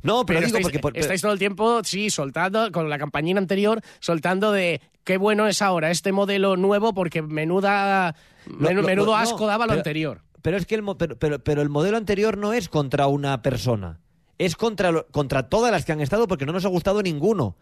No, 0.03 0.25
pero, 0.25 0.39
digo 0.41 0.47
estáis, 0.47 0.63
porque... 0.65 0.79
por- 0.79 0.97
estáis 0.97 1.21
todo 1.21 1.31
el 1.33 1.39
tiempo, 1.39 1.81
sí, 1.83 2.09
soltando, 2.09 2.71
con 2.71 2.89
la 2.89 2.99
campañina 2.99 3.39
anterior, 3.39 3.81
soltando 3.99 4.51
de 4.51 4.81
qué 5.03 5.17
bueno 5.17 5.47
es 5.47 5.61
ahora 5.61 5.89
este 5.91 6.11
modelo 6.11 6.57
nuevo 6.57 6.93
porque 6.93 7.21
menuda, 7.21 8.15
menudo 8.45 9.05
no, 9.11 9.15
asco 9.15 9.47
daba 9.47 9.65
lo 9.65 9.69
pero- 9.71 9.79
anterior. 9.79 10.21
Pero 10.41 10.57
es 10.57 10.65
que 10.65 10.75
el, 10.75 10.83
pero, 10.97 11.17
pero, 11.17 11.39
pero 11.41 11.61
el 11.61 11.69
modelo 11.69 11.95
anterior 11.95 12.37
no 12.37 12.51
es 12.51 12.67
contra 12.67 13.07
una 13.07 13.41
persona. 13.41 14.01
Es 14.37 14.57
contra, 14.57 15.03
contra 15.03 15.47
todas 15.47 15.71
las 15.71 15.85
que 15.85 15.93
han 15.93 16.01
estado 16.01 16.27
porque 16.27 16.45
no 16.45 16.51
nos 16.51 16.65
ha 16.65 16.69
gustado 16.69 17.01
ninguno. 17.01 17.55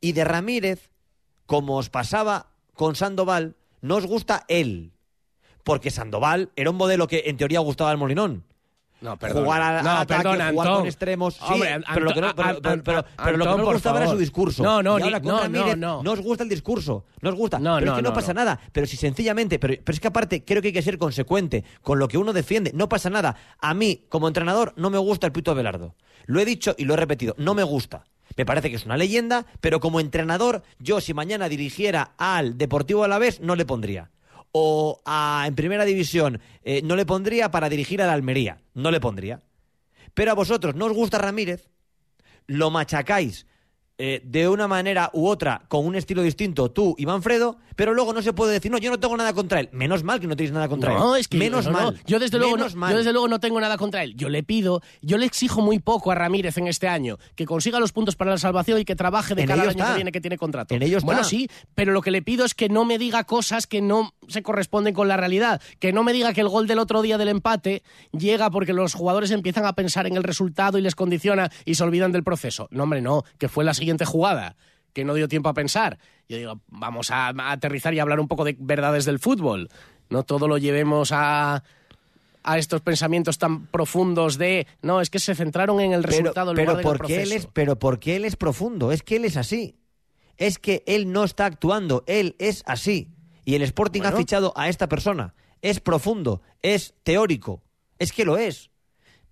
Y 0.00 0.12
de 0.12 0.24
Ramírez, 0.24 0.90
como 1.46 1.78
os 1.78 1.88
pasaba 1.88 2.50
con 2.74 2.96
Sandoval, 2.96 3.56
no 3.80 3.96
os 3.96 4.04
gusta 4.06 4.44
él. 4.48 4.92
Porque 5.64 5.90
Sandoval 5.90 6.50
era 6.54 6.68
un 6.68 6.76
modelo 6.76 7.06
que 7.06 7.22
en 7.26 7.38
teoría 7.38 7.60
gustaba 7.60 7.90
al 7.90 7.96
Molinón. 7.96 8.44
No. 9.00 9.16
Jugar 9.16 9.62
al, 9.62 9.84
No, 9.84 9.90
ataque, 9.92 10.22
perdona, 10.24 10.50
jugar 10.50 10.66
Antón. 10.66 10.80
con 10.80 10.86
extremos. 10.88 11.34
Sí, 11.34 11.40
Hombre, 11.48 11.80
pero 11.94 12.04
lo 12.04 12.14
que 12.14 12.20
no, 12.20 12.34
pero, 12.34 12.60
pero- 12.60 12.82
pero- 12.82 12.82
pero 12.82 13.02
lo 13.04 13.04
que 13.04 13.22
Antón, 13.22 13.38
no 13.38 13.56
por 13.56 13.58
me 13.66 13.72
gustaba 13.74 13.98
era 13.98 14.06
favor. 14.06 14.16
su 14.16 14.20
discurso. 14.20 14.62
No, 14.64 14.82
no, 14.82 14.98
ni- 14.98 15.10
no, 15.10 15.40
Ramírez 15.40 15.76
no, 15.76 16.02
no. 16.02 16.12
os 16.12 16.20
gusta 16.20 16.42
el 16.42 16.48
discurso. 16.50 17.04
No 17.20 17.30
os 17.30 17.36
gusta. 17.36 17.58
No, 17.60 17.76
pero 17.78 17.92
es 17.92 17.96
que 17.96 18.02
no, 18.02 18.12
pasa 18.12 18.34
nada. 18.34 18.58
Pero 18.72 18.86
si 18.88 18.96
sencillamente, 18.96 19.58
pero, 19.60 19.74
pero 19.84 19.94
es 19.94 20.00
que 20.00 20.08
aparte 20.08 20.44
creo 20.44 20.60
que 20.62 20.68
hay 20.68 20.74
que 20.74 20.82
ser 20.82 20.98
consecuente 20.98 21.64
con 21.82 21.98
lo 22.00 22.08
que 22.08 22.18
uno 22.18 22.32
defiende. 22.32 22.72
No 22.74 22.88
pasa 22.88 23.08
nada. 23.08 23.36
A 23.60 23.72
mí, 23.74 24.04
como 24.08 24.26
entrenador, 24.26 24.72
no 24.76 24.90
me 24.90 24.98
gusta 24.98 25.26
el 25.26 25.32
Pito 25.32 25.54
Belardo. 25.54 25.94
Lo 26.26 26.40
he 26.40 26.44
dicho 26.44 26.74
y 26.76 26.84
lo 26.84 26.94
he 26.94 26.96
repetido. 26.96 27.34
No 27.38 27.54
me 27.54 27.62
gusta. 27.62 28.04
Me 28.36 28.44
parece 28.44 28.68
que 28.68 28.76
es 28.76 28.84
una 28.84 28.96
leyenda, 28.96 29.46
pero 29.60 29.80
como 29.80 30.00
entrenador, 30.00 30.62
yo 30.78 31.00
si 31.00 31.14
mañana 31.14 31.48
dirigiera 31.48 32.12
al 32.18 32.58
Deportivo 32.58 33.04
Alavés, 33.04 33.40
no 33.40 33.56
le 33.56 33.64
pondría. 33.64 34.10
O 34.52 35.02
a, 35.04 35.44
en 35.46 35.54
primera 35.54 35.84
división, 35.84 36.40
eh, 36.62 36.80
no 36.82 36.96
le 36.96 37.06
pondría 37.06 37.50
para 37.50 37.68
dirigir 37.68 38.02
al 38.02 38.10
Almería. 38.10 38.60
No 38.74 38.90
le 38.90 39.00
pondría. 39.00 39.42
Pero 40.14 40.30
a 40.30 40.34
vosotros 40.34 40.74
no 40.74 40.86
os 40.86 40.92
gusta 40.92 41.18
Ramírez, 41.18 41.68
lo 42.46 42.70
machacáis 42.70 43.46
eh, 43.98 44.20
de 44.24 44.48
una 44.48 44.68
manera 44.68 45.10
u 45.12 45.26
otra 45.26 45.62
con 45.68 45.84
un 45.84 45.96
estilo 45.96 46.22
distinto 46.22 46.70
tú 46.70 46.94
y 46.98 47.04
Manfredo, 47.06 47.56
pero 47.74 47.94
luego 47.94 48.12
no 48.12 48.22
se 48.22 48.32
puede 48.32 48.52
decir, 48.52 48.70
no, 48.70 48.78
yo 48.78 48.90
no 48.90 48.98
tengo 48.98 49.16
nada 49.16 49.32
contra 49.32 49.60
él. 49.60 49.68
Menos 49.72 50.02
mal 50.04 50.18
que 50.20 50.26
no 50.26 50.34
tenéis 50.36 50.52
nada 50.52 50.68
contra 50.68 50.94
No, 50.94 51.14
él. 51.14 51.20
es 51.20 51.28
que 51.28 51.36
Menos 51.38 51.66
no, 51.66 51.72
no. 51.72 51.78
mal. 51.78 52.00
Yo 52.06 52.18
desde 52.18 52.38
luego 52.38 52.56
Menos 52.56 52.74
no, 52.74 52.80
mal. 52.80 52.92
yo 52.92 52.98
desde 52.98 53.12
luego 53.12 53.28
no 53.28 53.38
tengo 53.40 53.60
nada 53.60 53.76
contra 53.76 54.02
él. 54.02 54.14
Yo 54.16 54.28
le 54.28 54.42
pido, 54.42 54.82
yo 55.02 55.16
le 55.18 55.26
exijo 55.26 55.60
muy 55.62 55.78
poco 55.78 56.10
a 56.10 56.14
Ramírez 56.14 56.58
en 56.58 56.66
este 56.68 56.88
año, 56.88 57.18
que 57.36 57.44
consiga 57.46 57.78
los 57.80 57.92
puntos 57.92 58.16
para 58.16 58.30
la 58.32 58.38
salvación 58.38 58.80
y 58.80 58.84
que 58.84 58.96
trabaje 58.96 59.34
de 59.34 59.42
En 59.42 59.50
ello 59.50 59.62
año 59.62 59.70
está. 59.70 59.88
que 59.90 59.94
viene 59.96 60.12
que 60.12 60.20
tiene 60.20 60.38
contrato. 60.38 60.74
En 60.74 60.82
ello 60.82 60.98
está. 60.98 61.06
Bueno, 61.06 61.24
sí, 61.24 61.48
pero 61.74 61.92
lo 61.92 62.00
que 62.02 62.10
le 62.10 62.22
pido 62.22 62.44
es 62.44 62.54
que 62.54 62.68
no 62.68 62.84
me 62.84 62.98
diga 62.98 63.24
cosas 63.24 63.66
que 63.66 63.80
no 63.80 64.12
se 64.28 64.42
corresponden 64.42 64.94
con 64.94 65.08
la 65.08 65.16
realidad, 65.16 65.60
que 65.80 65.92
no 65.92 66.02
me 66.04 66.12
diga 66.12 66.32
que 66.32 66.40
el 66.40 66.48
gol 66.48 66.66
del 66.66 66.78
otro 66.78 67.02
día 67.02 67.16
del 67.18 67.28
empate 67.28 67.82
llega 68.12 68.50
porque 68.50 68.72
los 68.72 68.94
jugadores 68.94 69.30
empiezan 69.30 69.66
a 69.66 69.74
pensar 69.74 70.06
en 70.06 70.16
el 70.16 70.22
resultado 70.24 70.78
y 70.78 70.82
les 70.82 70.94
condiciona 70.94 71.50
y 71.64 71.74
se 71.76 71.82
olvidan 71.84 72.12
del 72.12 72.24
proceso. 72.24 72.68
No, 72.70 72.82
hombre, 72.84 73.00
no, 73.00 73.24
que 73.38 73.48
fue 73.48 73.64
la 73.64 73.72
siguiente 73.74 73.87
jugada 74.04 74.56
que 74.92 75.04
no 75.04 75.14
dio 75.14 75.28
tiempo 75.28 75.48
a 75.48 75.54
pensar. 75.54 75.98
Yo 76.28 76.36
digo, 76.36 76.60
vamos 76.68 77.10
a, 77.10 77.28
a 77.28 77.52
aterrizar 77.52 77.94
y 77.94 78.00
hablar 78.00 78.20
un 78.20 78.28
poco 78.28 78.44
de 78.44 78.56
verdades 78.58 79.04
del 79.04 79.18
fútbol. 79.18 79.68
No 80.10 80.24
todo 80.24 80.48
lo 80.48 80.58
llevemos 80.58 81.12
a, 81.12 81.62
a 82.42 82.58
estos 82.58 82.80
pensamientos 82.80 83.38
tan 83.38 83.66
profundos 83.66 84.38
de, 84.38 84.66
no, 84.82 85.00
es 85.00 85.10
que 85.10 85.18
se 85.18 85.34
centraron 85.34 85.80
en 85.80 85.92
el 85.92 86.02
pero, 86.02 86.10
resultado 86.10 86.54
pero 86.54 86.72
lugar 86.72 86.84
del 86.84 86.96
porque 86.98 87.22
él 87.22 87.32
es, 87.32 87.46
pero 87.46 87.78
porque 87.78 88.16
él 88.16 88.24
es 88.24 88.36
profundo, 88.36 88.90
es 88.90 89.02
que 89.02 89.16
él 89.16 89.24
es 89.24 89.36
así. 89.36 89.76
Es 90.36 90.58
que 90.58 90.82
él 90.86 91.12
no 91.12 91.24
está 91.24 91.46
actuando, 91.46 92.04
él 92.06 92.36
es 92.38 92.62
así. 92.66 93.08
Y 93.44 93.54
el 93.54 93.62
Sporting 93.62 94.00
Bueno. 94.00 94.16
ha 94.16 94.18
fichado 94.18 94.52
a 94.56 94.68
esta 94.68 94.88
persona. 94.88 95.34
Es 95.62 95.80
profundo, 95.80 96.42
es 96.62 96.94
teórico, 97.02 97.62
es 97.98 98.12
que 98.12 98.24
lo 98.24 98.38
es. 98.38 98.70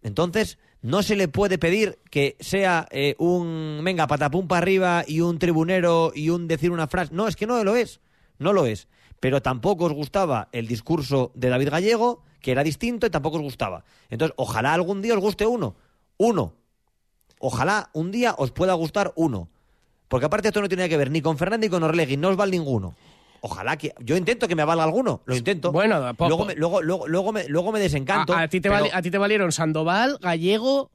Entonces, 0.03 0.59
no 0.82 1.02
se 1.02 1.16
le 1.16 1.28
puede 1.28 1.58
pedir 1.58 1.98
que 2.10 2.36
sea 2.40 2.86
eh, 2.90 3.16
un, 3.18 3.80
venga, 3.82 4.06
patapum 4.06 4.46
para 4.46 4.58
arriba 4.58 5.04
y 5.06 5.20
un 5.20 5.38
tribunero 5.38 6.12
y 6.14 6.30
un 6.30 6.46
decir 6.48 6.70
una 6.70 6.86
frase. 6.86 7.14
No, 7.14 7.28
es 7.28 7.36
que 7.36 7.46
no 7.46 7.62
lo 7.64 7.76
es. 7.76 8.00
No 8.38 8.52
lo 8.52 8.66
es. 8.66 8.88
Pero 9.20 9.42
tampoco 9.42 9.86
os 9.86 9.92
gustaba 9.92 10.48
el 10.52 10.68
discurso 10.68 11.32
de 11.34 11.48
David 11.48 11.70
Gallego, 11.70 12.22
que 12.40 12.52
era 12.52 12.62
distinto 12.62 13.06
y 13.06 13.10
tampoco 13.10 13.38
os 13.38 13.42
gustaba. 13.42 13.84
Entonces, 14.10 14.34
ojalá 14.36 14.74
algún 14.74 15.02
día 15.02 15.14
os 15.14 15.20
guste 15.20 15.46
uno. 15.46 15.76
Uno. 16.18 16.54
Ojalá 17.38 17.90
un 17.92 18.10
día 18.10 18.34
os 18.38 18.52
pueda 18.52 18.74
gustar 18.74 19.12
uno. 19.16 19.48
Porque 20.08 20.26
aparte 20.26 20.48
esto 20.48 20.60
no 20.60 20.68
tiene 20.68 20.88
que 20.88 20.96
ver 20.96 21.10
ni 21.10 21.20
con 21.20 21.36
Fernando 21.36 21.66
ni 21.66 21.70
con 21.70 21.82
Orlegui, 21.82 22.16
no 22.16 22.28
os 22.28 22.36
vale 22.36 22.52
ninguno. 22.52 22.94
Ojalá 23.40 23.77
que. 23.77 23.92
Yo 24.01 24.16
intento 24.16 24.49
que 24.49 24.55
me 24.57 24.64
valga 24.64 24.85
alguno, 24.85 25.22
lo 25.25 25.37
intento. 25.37 25.72
Bueno, 25.72 26.14
po- 26.16 26.29
luego 26.29 26.42
po- 26.44 26.49
me, 26.49 26.55
luego, 26.55 26.83
luego, 26.83 27.07
luego 27.09 27.33
me, 27.33 27.49
luego 27.49 27.72
me 27.72 27.81
desencanto. 27.81 28.33
a, 28.35 28.42
a 28.42 28.49
ti 28.49 28.61
te 28.61 28.70
pero- 28.70 28.87
a 28.92 29.03
ti 29.03 29.11
te 29.11 29.18
valieron 29.18 29.53
Sandoval, 29.53 30.18
Gallego 30.20 30.90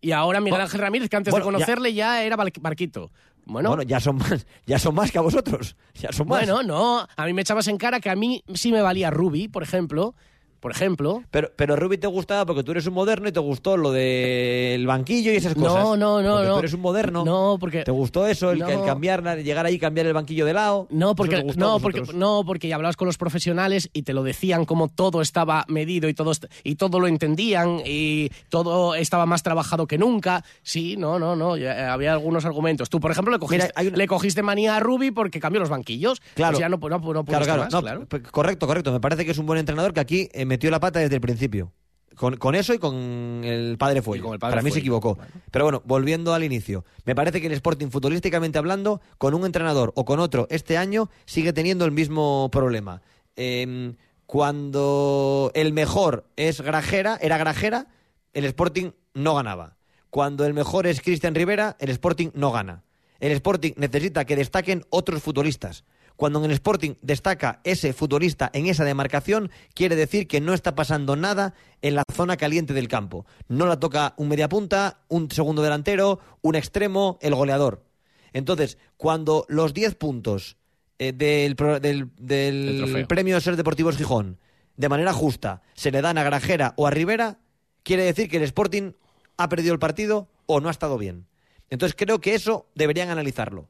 y 0.00 0.12
ahora 0.12 0.40
Miguel 0.40 0.60
Ángel 0.60 0.80
Ramírez, 0.80 1.08
que 1.08 1.16
antes 1.16 1.30
bueno, 1.30 1.46
de 1.46 1.52
conocerle 1.52 1.94
ya, 1.94 2.22
era 2.24 2.36
Bar- 2.36 2.52
Barquito. 2.60 3.10
Bueno, 3.44 3.70
Bueno, 3.70 3.82
ya 3.82 3.98
son 3.98 4.16
más, 4.16 4.46
ya 4.66 4.78
son 4.78 4.94
más 4.94 5.10
que 5.10 5.18
a 5.18 5.20
vosotros. 5.20 5.76
Ya 5.94 6.12
son 6.12 6.28
más. 6.28 6.46
bueno, 6.46 6.62
no, 6.62 7.06
a 7.16 7.26
mí 7.26 7.32
me 7.32 7.42
echabas 7.42 7.66
en 7.68 7.76
cara 7.76 7.98
que 8.00 8.08
a 8.10 8.14
mí 8.16 8.42
sí 8.54 8.70
me 8.70 8.82
valía 8.82 9.10
Ruby, 9.10 9.48
por 9.48 9.62
ejemplo. 9.64 10.14
Por 10.62 10.70
ejemplo. 10.70 11.24
Pero, 11.32 11.50
pero 11.56 11.74
Rubi 11.74 11.98
te 11.98 12.06
gustaba 12.06 12.46
porque 12.46 12.62
tú 12.62 12.70
eres 12.70 12.86
un 12.86 12.94
moderno 12.94 13.28
y 13.28 13.32
te 13.32 13.40
gustó 13.40 13.76
lo 13.76 13.90
del 13.90 14.86
banquillo 14.86 15.32
y 15.32 15.34
esas 15.36 15.56
cosas. 15.56 15.74
No, 15.82 15.96
no, 15.96 16.22
no, 16.22 16.30
Porque 16.34 16.46
no. 16.48 16.52
Tú 16.54 16.58
eres 16.60 16.72
un 16.74 16.80
moderno. 16.80 17.24
No, 17.24 17.56
porque 17.58 17.82
¿Te 17.82 17.90
gustó 17.90 18.28
eso? 18.28 18.52
El, 18.52 18.60
No. 18.60 18.68
el 18.68 18.84
cambiar, 18.84 19.38
llegar 19.38 19.66
ahí 19.66 19.74
y 19.74 19.78
cambiar 19.80 20.06
el 20.06 20.12
banquillo 20.12 20.46
de 20.46 20.52
lado. 20.54 20.86
No, 20.90 21.08
¿Eso 21.08 21.14
porque, 21.16 21.42
no, 21.56 21.80
porque, 21.80 22.02
no, 22.14 22.44
porque 22.46 22.68
ya 22.68 22.76
hablabas 22.76 22.96
con 22.96 23.06
los 23.06 23.18
profesionales 23.18 23.90
y 23.92 24.02
te 24.02 24.12
lo 24.12 24.22
decían 24.22 24.64
como 24.64 24.86
todo 24.86 25.20
estaba 25.20 25.64
medido 25.66 26.08
y 26.08 26.14
todo, 26.14 26.30
y 26.62 26.76
todo 26.76 27.00
lo 27.00 27.08
entendían 27.08 27.80
y 27.84 28.30
todo 28.48 28.94
estaba 28.94 29.26
más 29.26 29.42
trabajado 29.42 29.88
que 29.88 29.98
nunca. 29.98 30.44
Sí, 30.62 30.96
no, 30.96 31.18
no, 31.18 31.34
no, 31.34 31.56
eh, 31.56 31.68
había 31.72 32.12
algunos 32.12 32.44
argumentos. 32.44 32.88
Tú, 32.88 33.00
por 33.00 33.10
ejemplo, 33.10 33.32
le 33.32 33.40
cogiste, 33.40 33.64
Mira, 33.64 33.72
hay 33.74 33.88
una- 33.88 33.96
le 33.96 34.06
cogiste 34.06 34.44
manía 34.44 34.76
a 34.76 34.80
Ruby 34.80 35.10
porque 35.10 35.40
cambió 35.40 35.58
los 35.58 35.70
banquillos. 35.70 36.20
Claro. 36.34 36.52
Pues 36.52 36.60
ya 36.60 36.68
no, 36.68 36.76
no, 36.76 36.88
no, 37.12 37.24
Claro, 37.24 37.44
claro, 37.44 38.06
más, 38.08 38.20
correcto, 38.30 38.68
correcto. 38.68 38.92
Me 38.92 39.00
parece 39.00 39.24
que 39.24 39.32
es 39.32 39.38
un 39.38 39.46
buen 39.46 39.58
entrenador 39.58 39.92
que 39.92 39.98
aquí 39.98 40.28
eh, 40.32 40.51
metió 40.52 40.70
la 40.70 40.80
pata 40.80 41.00
desde 41.00 41.14
el 41.14 41.22
principio. 41.22 41.72
Con, 42.14 42.36
con 42.36 42.54
eso 42.54 42.74
y 42.74 42.78
con 42.78 42.94
el 43.42 43.78
padre 43.78 44.02
con 44.02 44.14
el 44.14 44.20
padre 44.20 44.38
Para 44.38 44.60
mí 44.60 44.70
se 44.70 44.80
equivocó. 44.80 45.16
Pero 45.50 45.64
bueno, 45.64 45.80
volviendo 45.86 46.34
al 46.34 46.44
inicio. 46.44 46.84
Me 47.06 47.14
parece 47.14 47.40
que 47.40 47.46
el 47.46 47.54
Sporting, 47.54 47.88
futbolísticamente 47.88 48.58
hablando, 48.58 49.00
con 49.16 49.32
un 49.32 49.46
entrenador 49.46 49.94
o 49.96 50.04
con 50.04 50.20
otro 50.20 50.46
este 50.50 50.76
año, 50.76 51.08
sigue 51.24 51.54
teniendo 51.54 51.86
el 51.86 51.90
mismo 51.90 52.50
problema. 52.52 53.00
Eh, 53.34 53.94
Cuando 54.26 55.52
el 55.54 55.72
mejor 55.72 56.26
es 56.36 56.60
Grajera, 56.60 57.18
era 57.22 57.38
Grajera, 57.38 57.86
el 58.34 58.44
Sporting 58.44 58.90
no 59.14 59.34
ganaba. 59.34 59.78
Cuando 60.10 60.44
el 60.44 60.52
mejor 60.52 60.86
es 60.86 61.00
Cristian 61.00 61.34
Rivera, 61.34 61.76
el 61.80 61.88
Sporting 61.88 62.28
no 62.34 62.52
gana. 62.52 62.84
El 63.20 63.32
Sporting 63.32 63.72
necesita 63.76 64.26
que 64.26 64.36
destaquen 64.36 64.84
otros 64.90 65.22
futbolistas. 65.22 65.84
Cuando 66.16 66.38
en 66.38 66.46
el 66.46 66.52
Sporting 66.52 66.94
destaca 67.02 67.60
ese 67.64 67.92
futbolista 67.92 68.50
en 68.52 68.66
esa 68.66 68.84
demarcación, 68.84 69.50
quiere 69.74 69.96
decir 69.96 70.28
que 70.28 70.40
no 70.40 70.54
está 70.54 70.74
pasando 70.74 71.16
nada 71.16 71.54
en 71.80 71.94
la 71.94 72.04
zona 72.12 72.36
caliente 72.36 72.74
del 72.74 72.88
campo. 72.88 73.26
No 73.48 73.66
la 73.66 73.80
toca 73.80 74.14
un 74.16 74.28
mediapunta, 74.28 75.00
un 75.08 75.30
segundo 75.30 75.62
delantero, 75.62 76.20
un 76.42 76.54
extremo, 76.54 77.18
el 77.22 77.34
goleador. 77.34 77.84
Entonces, 78.32 78.78
cuando 78.96 79.44
los 79.48 79.74
10 79.74 79.94
puntos 79.96 80.56
eh, 80.98 81.12
del, 81.12 81.56
del- 81.80 82.10
del 82.20 83.06
premio 83.08 83.40
Ser 83.40 83.56
Deportivos 83.56 83.96
Gijón, 83.96 84.38
de 84.76 84.88
manera 84.88 85.12
justa, 85.12 85.62
se 85.74 85.90
le 85.90 86.00
dan 86.02 86.16
a 86.18 86.22
Grajera 86.22 86.74
o 86.76 86.86
a 86.86 86.90
Rivera, 86.90 87.38
quiere 87.82 88.04
decir 88.04 88.28
que 88.30 88.36
el 88.38 88.42
Sporting 88.44 88.92
ha 89.36 89.48
perdido 89.48 89.72
el 89.74 89.78
partido 89.78 90.28
o 90.46 90.60
no 90.60 90.68
ha 90.68 90.70
estado 90.70 90.96
bien. 90.98 91.26
Entonces 91.68 91.96
creo 91.98 92.20
que 92.20 92.34
eso 92.34 92.66
deberían 92.74 93.10
analizarlo. 93.10 93.68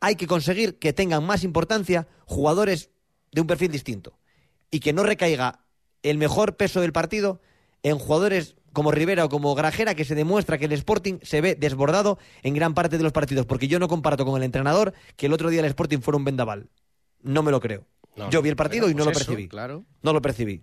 Hay 0.00 0.16
que 0.16 0.26
conseguir 0.26 0.78
que 0.78 0.92
tengan 0.92 1.24
más 1.24 1.44
importancia 1.44 2.08
jugadores 2.24 2.90
de 3.32 3.40
un 3.40 3.46
perfil 3.46 3.70
distinto 3.70 4.18
y 4.70 4.80
que 4.80 4.92
no 4.92 5.02
recaiga 5.02 5.60
el 6.02 6.18
mejor 6.18 6.56
peso 6.56 6.80
del 6.80 6.92
partido 6.92 7.40
en 7.82 7.98
jugadores 7.98 8.56
como 8.72 8.92
Rivera 8.92 9.24
o 9.24 9.28
como 9.28 9.54
Grajera, 9.54 9.94
que 9.94 10.04
se 10.04 10.14
demuestra 10.14 10.58
que 10.58 10.66
el 10.66 10.72
Sporting 10.72 11.18
se 11.22 11.40
ve 11.40 11.54
desbordado 11.54 12.18
en 12.42 12.54
gran 12.54 12.74
parte 12.74 12.98
de 12.98 13.02
los 13.02 13.12
partidos, 13.12 13.46
porque 13.46 13.68
yo 13.68 13.78
no 13.78 13.88
comparto 13.88 14.24
con 14.24 14.36
el 14.36 14.44
entrenador 14.44 14.94
que 15.16 15.26
el 15.26 15.32
otro 15.32 15.50
día 15.50 15.60
el 15.60 15.66
Sporting 15.66 15.98
fuera 15.98 16.18
un 16.18 16.24
vendaval. 16.24 16.70
No 17.22 17.42
me 17.42 17.50
lo 17.50 17.60
creo. 17.60 17.86
No, 18.16 18.30
yo 18.30 18.42
vi 18.42 18.48
el 18.48 18.56
partido 18.56 18.88
y 18.88 18.94
no 18.94 19.04
pues 19.04 19.06
lo 19.06 19.10
eso, 19.12 19.26
percibí. 19.26 19.48
claro. 19.48 19.84
No 20.02 20.12
lo 20.12 20.22
percibí. 20.22 20.62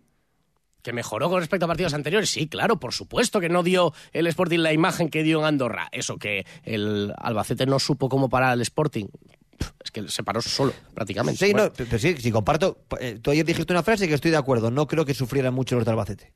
¿Que 0.88 0.93
mejoró 0.93 1.30
con 1.30 1.41
respecto 1.41 1.65
a 1.65 1.67
partidos 1.67 1.93
anteriores? 1.93 2.30
Sí, 2.30 2.47
claro, 2.47 2.80
por 2.80 2.93
supuesto 2.93 3.41
que 3.41 3.50
no 3.50 3.62
dio 3.62 3.93
el 4.13 4.26
Sporting 4.28 4.60
la 4.60 4.71
imagen 4.71 5.10
que 5.10 5.21
dio 5.21 5.39
en 5.39 5.45
Andorra. 5.45 5.89
Eso, 5.91 6.15
que 6.15 6.45
el 6.63 7.13
Albacete 7.17 7.65
no 7.65 7.78
supo 7.78 8.08
cómo 8.08 8.30
parar 8.30 8.52
al 8.52 8.62
Sporting. 8.62 9.08
Es 9.84 9.91
que 9.91 10.08
se 10.08 10.23
paró 10.23 10.41
solo, 10.41 10.71
prácticamente. 10.93 11.45
Sí, 11.45 11.52
Bueno, 11.52 11.67
no, 11.67 11.73
pero 11.73 12.00
sí, 12.00 12.15
sí, 12.17 12.32
comparto. 12.32 12.78
eh, 13.02 13.19
Tú 13.21 13.32
ayer 13.32 13.43
dijiste 13.45 13.73
una 13.73 13.84
frase 13.84 14.08
que 14.08 14.13
estoy 14.13 14.32
de 14.32 14.38
acuerdo. 14.38 14.71
No 14.71 14.88
creo 14.88 15.04
que 15.04 15.13
sufrieran 15.13 15.54
mucho 15.54 15.76
los 15.76 15.84
de 15.84 15.91
Albacete. 15.91 16.34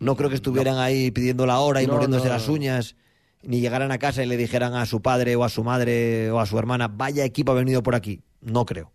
No 0.00 0.16
creo 0.16 0.28
que 0.28 0.34
estuvieran 0.34 0.78
ahí 0.78 1.12
pidiendo 1.12 1.46
la 1.46 1.60
hora 1.60 1.80
y 1.80 1.86
No, 1.86 1.92
mordiéndose 1.92 2.26
no, 2.26 2.32
las 2.32 2.48
uñas, 2.48 2.96
ni 3.42 3.60
llegaran 3.60 3.92
a 3.92 3.98
casa 3.98 4.24
y 4.24 4.26
le 4.26 4.36
dijeran 4.36 4.74
a 4.74 4.86
su 4.86 5.02
padre 5.02 5.36
o 5.36 5.44
a 5.44 5.48
su 5.48 5.62
madre 5.62 6.32
o 6.32 6.40
a 6.40 6.46
su 6.46 6.58
hermana, 6.58 6.88
vaya 6.88 7.24
equipo 7.24 7.52
ha 7.52 7.54
venido 7.54 7.84
por 7.84 7.94
aquí. 7.94 8.22
No 8.40 8.64
creo. 8.64 8.90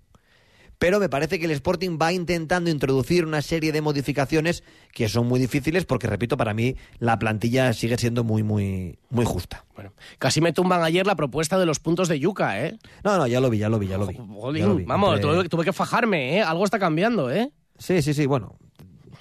Pero 0.83 0.99
me 0.99 1.07
parece 1.07 1.39
que 1.39 1.45
el 1.45 1.51
Sporting 1.51 1.97
va 1.97 2.11
intentando 2.11 2.69
introducir 2.69 3.25
una 3.25 3.41
serie 3.41 3.71
de 3.71 3.79
modificaciones 3.79 4.65
que 4.91 5.07
son 5.07 5.27
muy 5.27 5.39
difíciles 5.39 5.85
porque, 5.85 6.07
repito, 6.07 6.35
para 6.35 6.53
mí 6.53 6.75
la 6.99 7.17
plantilla 7.17 7.71
sigue 7.71 7.97
siendo 7.97 8.25
muy, 8.25 8.43
muy, 8.43 8.99
muy 9.09 9.23
justa. 9.23 9.63
bueno, 9.75 9.93
casi 10.19 10.41
me 10.41 10.51
tumban 10.51 10.83
ayer 10.83 11.07
la 11.07 11.15
propuesta 11.15 11.57
de 11.57 11.65
los 11.65 11.79
puntos 11.79 12.09
de 12.09 12.19
Yuca, 12.19 12.65
¿eh? 12.65 12.77
No, 13.01 13.17
no, 13.17 13.27
ya 13.27 13.39
lo 13.39 13.49
vi, 13.49 13.59
ya 13.59 13.69
lo 13.69 13.79
vi, 13.79 13.87
ya 13.87 13.97
lo 13.97 14.07
vi. 14.07 14.17
Jolín, 14.17 14.61
Ya 14.61 14.67
lo 14.67 14.75
vi. 14.75 14.83
Vamos, 14.83 15.21
tuve, 15.21 15.47
tuve 15.47 15.63
que 15.63 15.71
fajarme, 15.71 16.35
¿eh? 16.39 16.41
Algo 16.41 16.65
está 16.65 16.79
cambiando, 16.79 17.31
¿eh? 17.31 17.49
Sí, 17.77 18.01
sí, 18.01 18.13
sí, 18.13 18.25
bueno. 18.25 18.57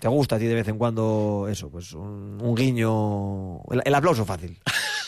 Te 0.00 0.08
gusta 0.08 0.34
a 0.34 0.38
ti 0.40 0.46
de 0.46 0.54
vez 0.56 0.66
en 0.66 0.78
cuando 0.78 1.46
eso, 1.48 1.70
pues 1.70 1.92
un, 1.92 2.40
un 2.42 2.54
guiño. 2.56 3.62
El, 3.70 3.82
el 3.84 3.94
aplauso 3.94 4.24
fácil. 4.24 4.58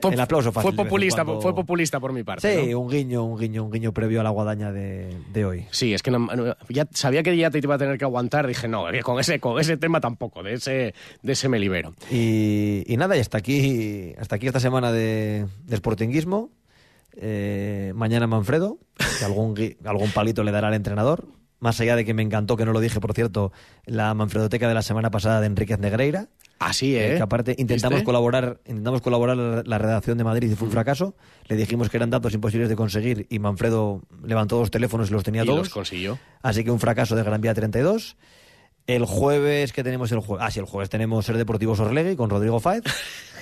Fue- 0.00 0.14
el 0.14 0.20
aplauso 0.20 0.52
fácil. 0.52 0.74
Fue 0.74 0.84
populista, 0.84 1.24
cuando. 1.24 1.42
fue 1.42 1.54
populista 1.54 2.00
por 2.00 2.12
mi 2.12 2.22
parte. 2.22 2.54
Sí, 2.64 2.70
¿no? 2.72 2.80
un 2.80 2.90
guiño, 2.90 3.24
un 3.24 3.38
guiño, 3.38 3.64
un 3.64 3.70
guiño 3.70 3.92
previo 3.92 4.20
a 4.20 4.24
la 4.24 4.30
guadaña 4.30 4.72
de, 4.72 5.16
de 5.32 5.44
hoy. 5.44 5.66
Sí, 5.70 5.92
es 5.94 6.02
que 6.02 6.10
no- 6.10 6.18
no- 6.18 6.56
ya 6.68 6.86
sabía 6.92 7.22
que 7.22 7.36
ya 7.36 7.50
te 7.50 7.58
iba 7.58 7.74
a 7.74 7.78
tener 7.78 7.98
que 7.98 8.04
aguantar. 8.04 8.46
Dije, 8.46 8.68
no, 8.68 8.84
con 9.02 9.20
ese, 9.20 9.40
con 9.40 9.60
ese 9.60 9.76
tema 9.76 10.00
tampoco, 10.00 10.42
de 10.42 10.54
ese, 10.54 10.94
de 11.22 11.32
ese 11.32 11.48
me 11.48 11.58
libero. 11.58 11.94
Y, 12.10 12.84
y 12.86 12.96
nada, 12.96 13.16
y 13.16 13.20
hasta 13.20 13.38
aquí, 13.38 14.14
hasta 14.18 14.36
aquí 14.36 14.46
esta 14.46 14.60
semana 14.60 14.92
de, 14.92 15.46
de 15.64 15.76
sportinguismo. 15.76 16.50
Eh, 17.18 17.92
mañana 17.94 18.26
Manfredo, 18.26 18.78
que 19.18 19.24
algún, 19.24 19.54
algún 19.84 20.10
palito 20.10 20.42
le 20.44 20.52
dará 20.52 20.68
al 20.68 20.74
entrenador. 20.74 21.26
Más 21.58 21.80
allá 21.80 21.96
de 21.96 22.04
que 22.04 22.12
me 22.12 22.22
encantó, 22.22 22.56
que 22.58 22.66
no 22.66 22.72
lo 22.72 22.80
dije, 22.80 23.00
por 23.00 23.14
cierto, 23.14 23.50
la 23.86 24.12
Manfredoteca 24.12 24.68
de 24.68 24.74
la 24.74 24.82
semana 24.82 25.10
pasada 25.10 25.40
de 25.40 25.46
Enríquez 25.46 25.78
Negreira. 25.78 26.28
Así, 26.58 26.96
Eh, 26.96 27.12
¿eh? 27.12 27.16
que 27.16 27.22
aparte 27.22 27.54
intentamos 27.58 27.96
¿Viste? 27.98 28.04
colaborar, 28.06 28.60
intentamos 28.66 29.02
colaborar 29.02 29.36
la, 29.36 29.78
redacción 29.78 30.16
de 30.16 30.24
Madrid 30.24 30.50
y 30.50 30.54
fue 30.54 30.66
un 30.68 30.72
fracaso. 30.72 31.14
Le 31.48 31.56
dijimos 31.56 31.90
que 31.90 31.98
eran 31.98 32.08
datos 32.10 32.32
imposibles 32.32 32.68
de 32.70 32.76
conseguir 32.76 33.26
y 33.28 33.38
Manfredo 33.38 34.02
levantó 34.24 34.58
los 34.60 34.70
teléfonos 34.70 35.10
y 35.10 35.12
los 35.12 35.22
tenía 35.22 35.42
Y 35.42 35.46
todos. 35.46 35.58
los 35.58 35.68
consiguió. 35.68 36.18
Así 36.42 36.64
que 36.64 36.70
un 36.70 36.80
fracaso 36.80 37.14
de 37.14 37.22
Gran 37.22 37.40
Vía 37.42 37.52
32. 37.54 38.16
El 38.86 39.04
jueves 39.04 39.72
que 39.72 39.82
tenemos 39.84 40.12
el 40.12 40.20
jueves. 40.20 40.46
Ah, 40.46 40.50
sí, 40.50 40.60
el 40.60 40.64
jueves 40.66 40.88
tenemos 40.88 41.26
Ser 41.26 41.36
Deportivos 41.36 41.80
Orlegui 41.80 42.16
con 42.16 42.30
Rodrigo 42.30 42.58
Fáez. 42.60 42.84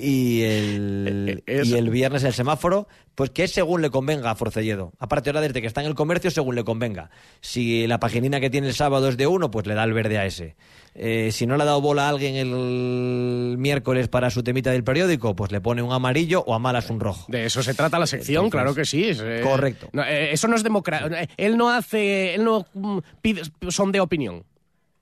Y 0.00 0.42
el, 0.42 1.42
y 1.46 1.74
el 1.74 1.90
viernes 1.90 2.22
el 2.22 2.32
semáforo, 2.32 2.86
pues 3.16 3.30
que 3.30 3.42
es 3.44 3.50
según 3.50 3.82
le 3.82 3.90
convenga 3.90 4.30
a 4.30 4.36
Forcelledo. 4.36 4.92
Aparte 5.00 5.30
ahora 5.30 5.40
desde 5.40 5.60
que 5.60 5.66
está 5.66 5.80
en 5.80 5.88
el 5.88 5.96
comercio, 5.96 6.30
según 6.30 6.54
le 6.54 6.62
convenga. 6.62 7.10
Si 7.40 7.86
la 7.88 7.98
paginina 7.98 8.38
que 8.38 8.48
tiene 8.48 8.68
el 8.68 8.74
sábado 8.74 9.08
es 9.08 9.16
de 9.16 9.26
uno, 9.26 9.50
pues 9.50 9.66
le 9.66 9.74
da 9.74 9.82
el 9.82 9.92
verde 9.92 10.18
a 10.18 10.24
ese. 10.26 10.54
Eh, 10.94 11.30
si 11.32 11.46
no 11.46 11.56
le 11.56 11.64
ha 11.64 11.66
dado 11.66 11.80
bola 11.80 12.06
a 12.06 12.10
alguien 12.10 12.36
el 12.36 13.56
miércoles 13.58 14.06
para 14.06 14.30
su 14.30 14.44
temita 14.44 14.70
del 14.70 14.84
periódico, 14.84 15.34
pues 15.34 15.50
le 15.50 15.60
pone 15.60 15.82
un 15.82 15.92
amarillo 15.92 16.44
o 16.46 16.54
a 16.54 16.60
malas 16.60 16.90
un 16.90 17.00
rojo. 17.00 17.24
De 17.28 17.46
eso 17.46 17.62
se 17.62 17.74
trata 17.74 17.98
la 17.98 18.06
sección, 18.06 18.44
Entonces, 18.44 18.62
claro 18.62 18.74
que 18.76 18.84
sí. 18.84 19.04
es, 19.04 19.20
eh, 19.20 19.40
correcto. 19.42 19.88
no, 19.92 20.04
eh, 20.04 20.32
eso 20.32 20.46
no 20.46 20.54
es 20.54 20.62
democracia. 20.62 21.28
Él 21.36 21.56
no 21.56 21.70
hace, 21.70 22.34
él 22.34 22.44
no 22.44 22.66
mm, 22.74 22.98
pide, 23.20 23.42
son 23.68 23.90
de 23.90 24.00
opinión. 24.00 24.44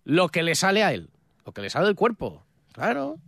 Lo 0.05 0.29
que 0.29 0.43
le 0.43 0.55
sale 0.55 0.83
a 0.83 0.95
él, 0.95 1.11
lo 1.45 1.53
que 1.53 1.61
le 1.61 1.69
sale 1.69 1.87
del 1.87 1.97
cuerpo. 1.97 2.45
Claro. 2.73 3.19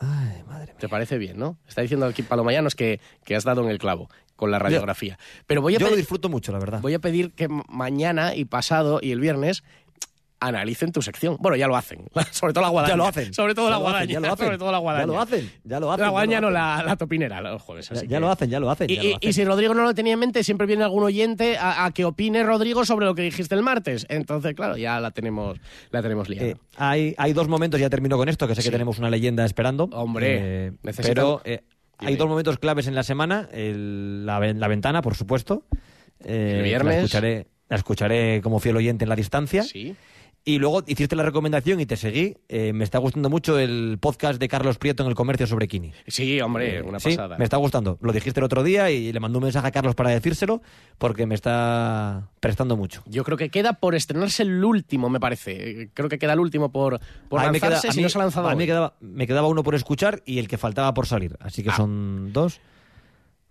Ay, 0.00 0.42
madre 0.48 0.74
¿Te 0.78 0.88
parece 0.88 1.18
bien, 1.18 1.38
no? 1.38 1.58
Está 1.66 1.82
diciendo 1.82 2.06
aquí 2.06 2.22
Palomayanos 2.22 2.74
que, 2.74 3.00
que 3.24 3.34
has 3.34 3.44
dado 3.44 3.62
en 3.64 3.70
el 3.70 3.78
clavo 3.78 4.08
con 4.36 4.50
la 4.52 4.58
radiografía. 4.60 5.18
Pero 5.46 5.60
voy 5.62 5.74
a 5.74 5.78
Yo 5.78 5.86
lo 5.86 5.90
pedir- 5.92 5.98
disfruto 6.02 6.28
mucho, 6.28 6.52
la 6.52 6.60
verdad. 6.60 6.80
Voy 6.80 6.94
a 6.94 7.00
pedir 7.00 7.32
que 7.32 7.48
ma- 7.48 7.64
mañana 7.68 8.36
y 8.36 8.44
pasado 8.44 9.00
y 9.02 9.10
el 9.10 9.18
viernes 9.20 9.64
analicen 10.40 10.92
tu 10.92 11.02
sección. 11.02 11.36
Bueno, 11.40 11.56
ya 11.56 11.66
lo 11.66 11.76
hacen. 11.76 12.06
Sobre 12.30 12.52
todo 12.52 12.62
la 12.62 12.68
guadaña. 12.70 12.92
Ya 12.92 12.96
lo 12.96 13.06
hacen. 13.06 13.34
Sobre 13.34 13.54
todo 13.54 13.66
Ya 13.66 13.70
la 13.72 13.76
guadaña. 13.78 14.12
ya 14.12 14.20
lo 14.20 14.26
hacen. 14.32 14.46
Sobre 14.46 14.58
todo 14.58 14.72
la 14.72 14.78
guadaña. 14.78 15.02
Ya 15.02 15.06
lo 15.12 15.20
hacen, 15.20 15.50
ya 15.64 15.80
lo 15.80 15.92
hacen, 15.92 16.04
La 16.04 16.10
guadaña 16.10 16.40
no, 16.40 16.50
la, 16.50 16.82
la 16.84 16.96
topinera 16.96 17.40
los 17.40 17.60
jueves. 17.62 17.88
Ya, 17.88 17.96
así 17.96 18.06
ya 18.06 18.16
que- 18.16 18.20
lo 18.20 18.30
hacen, 18.30 18.50
ya 18.50 18.60
lo 18.60 18.70
hacen. 18.70 18.90
Y, 18.90 18.96
ya 18.96 19.02
lo 19.02 19.08
hacen. 19.16 19.28
y 19.28 19.32
si 19.32 19.44
Rodrigo 19.44 19.74
no 19.74 19.82
lo 19.82 19.94
tenía 19.94 20.12
en 20.14 20.18
mente, 20.20 20.44
siempre 20.44 20.66
viene 20.66 20.84
algún 20.84 21.02
oyente 21.02 21.56
a, 21.58 21.84
a 21.84 21.90
que 21.92 22.04
opine 22.04 22.42
Rodrigo 22.44 22.84
sobre 22.84 23.06
lo 23.06 23.14
que 23.14 23.22
dijiste 23.22 23.54
el 23.54 23.62
martes. 23.62 24.06
Entonces, 24.08 24.54
claro, 24.54 24.76
ya 24.76 25.00
la 25.00 25.10
tenemos, 25.10 25.58
la 25.90 26.02
tenemos 26.02 26.28
liada. 26.28 26.46
Eh, 26.48 26.56
hay, 26.76 27.14
hay 27.18 27.32
dos 27.32 27.48
momentos, 27.48 27.80
ya 27.80 27.90
termino 27.90 28.16
con 28.16 28.28
esto, 28.28 28.46
que 28.46 28.54
sé 28.54 28.62
que 28.62 28.70
tenemos 28.70 28.98
una 28.98 29.10
leyenda 29.10 29.44
esperando. 29.44 29.84
Hombre, 29.92 30.66
Eh, 30.68 30.72
necesitan- 30.82 31.08
pero 31.14 31.40
eh, 31.44 31.62
hay 31.98 32.14
dos 32.16 32.28
momentos 32.28 32.58
claves 32.58 32.86
en 32.86 32.94
la 32.94 33.02
semana. 33.02 33.48
el- 33.52 34.24
la, 34.24 34.38
la 34.40 34.68
ventana, 34.68 35.02
por 35.02 35.14
supuesto. 35.16 35.64
El 36.24 36.62
viernes. 36.62 36.94
La 36.94 37.00
escucharé, 37.02 37.46
la 37.68 37.76
escucharé 37.76 38.40
como 38.42 38.58
fiel 38.60 38.76
oyente 38.76 39.04
en 39.04 39.08
la 39.08 39.16
distancia. 39.16 39.62
Sí. 39.62 39.94
Y 40.48 40.58
luego 40.58 40.82
hiciste 40.86 41.14
la 41.14 41.24
recomendación 41.24 41.78
y 41.78 41.84
te 41.84 41.98
seguí. 41.98 42.34
Eh, 42.48 42.72
me 42.72 42.82
está 42.82 42.96
gustando 42.96 43.28
mucho 43.28 43.58
el 43.58 43.98
podcast 44.00 44.40
de 44.40 44.48
Carlos 44.48 44.78
Prieto 44.78 45.02
en 45.02 45.10
el 45.10 45.14
comercio 45.14 45.46
sobre 45.46 45.68
Kini. 45.68 45.92
Sí, 46.06 46.40
hombre, 46.40 46.80
una 46.80 46.98
Sí, 47.00 47.10
pasada. 47.10 47.36
me 47.36 47.44
está 47.44 47.58
gustando. 47.58 47.98
Lo 48.00 48.14
dijiste 48.14 48.40
el 48.40 48.44
otro 48.44 48.62
día 48.62 48.90
y 48.90 49.12
le 49.12 49.20
mandé 49.20 49.36
un 49.36 49.44
mensaje 49.44 49.66
a 49.66 49.70
Carlos 49.72 49.94
para 49.94 50.08
decírselo 50.08 50.62
porque 50.96 51.26
me 51.26 51.34
está 51.34 52.30
prestando 52.40 52.78
mucho. 52.78 53.02
Yo 53.04 53.24
creo 53.24 53.36
que 53.36 53.50
queda 53.50 53.74
por 53.74 53.94
estrenarse 53.94 54.42
el 54.42 54.64
último, 54.64 55.10
me 55.10 55.20
parece. 55.20 55.82
Eh, 55.82 55.88
Creo 55.92 56.08
que 56.08 56.18
queda 56.18 56.32
el 56.32 56.40
último 56.40 56.72
por, 56.72 56.98
por 57.28 57.40
me 57.52 57.58
queda- 57.60 57.68
lanzarse 57.68 57.88
a 57.88 57.92
si 57.92 57.98
mí- 57.98 58.04
no 58.04 58.08
se 58.08 58.16
ha 58.18 58.22
lanzado 58.22 58.48
a 58.48 58.52
mí 58.52 58.56
me 58.56 58.66
quedaba, 58.66 58.94
me 59.00 59.26
quedaba 59.26 59.48
uno 59.48 59.62
por 59.62 59.74
escuchar 59.74 60.22
y 60.24 60.38
el 60.38 60.48
que 60.48 60.56
faltaba 60.56 60.94
por 60.94 61.06
salir. 61.06 61.36
Así 61.40 61.62
que 61.62 61.72
son 61.72 62.32
dos. 62.32 62.58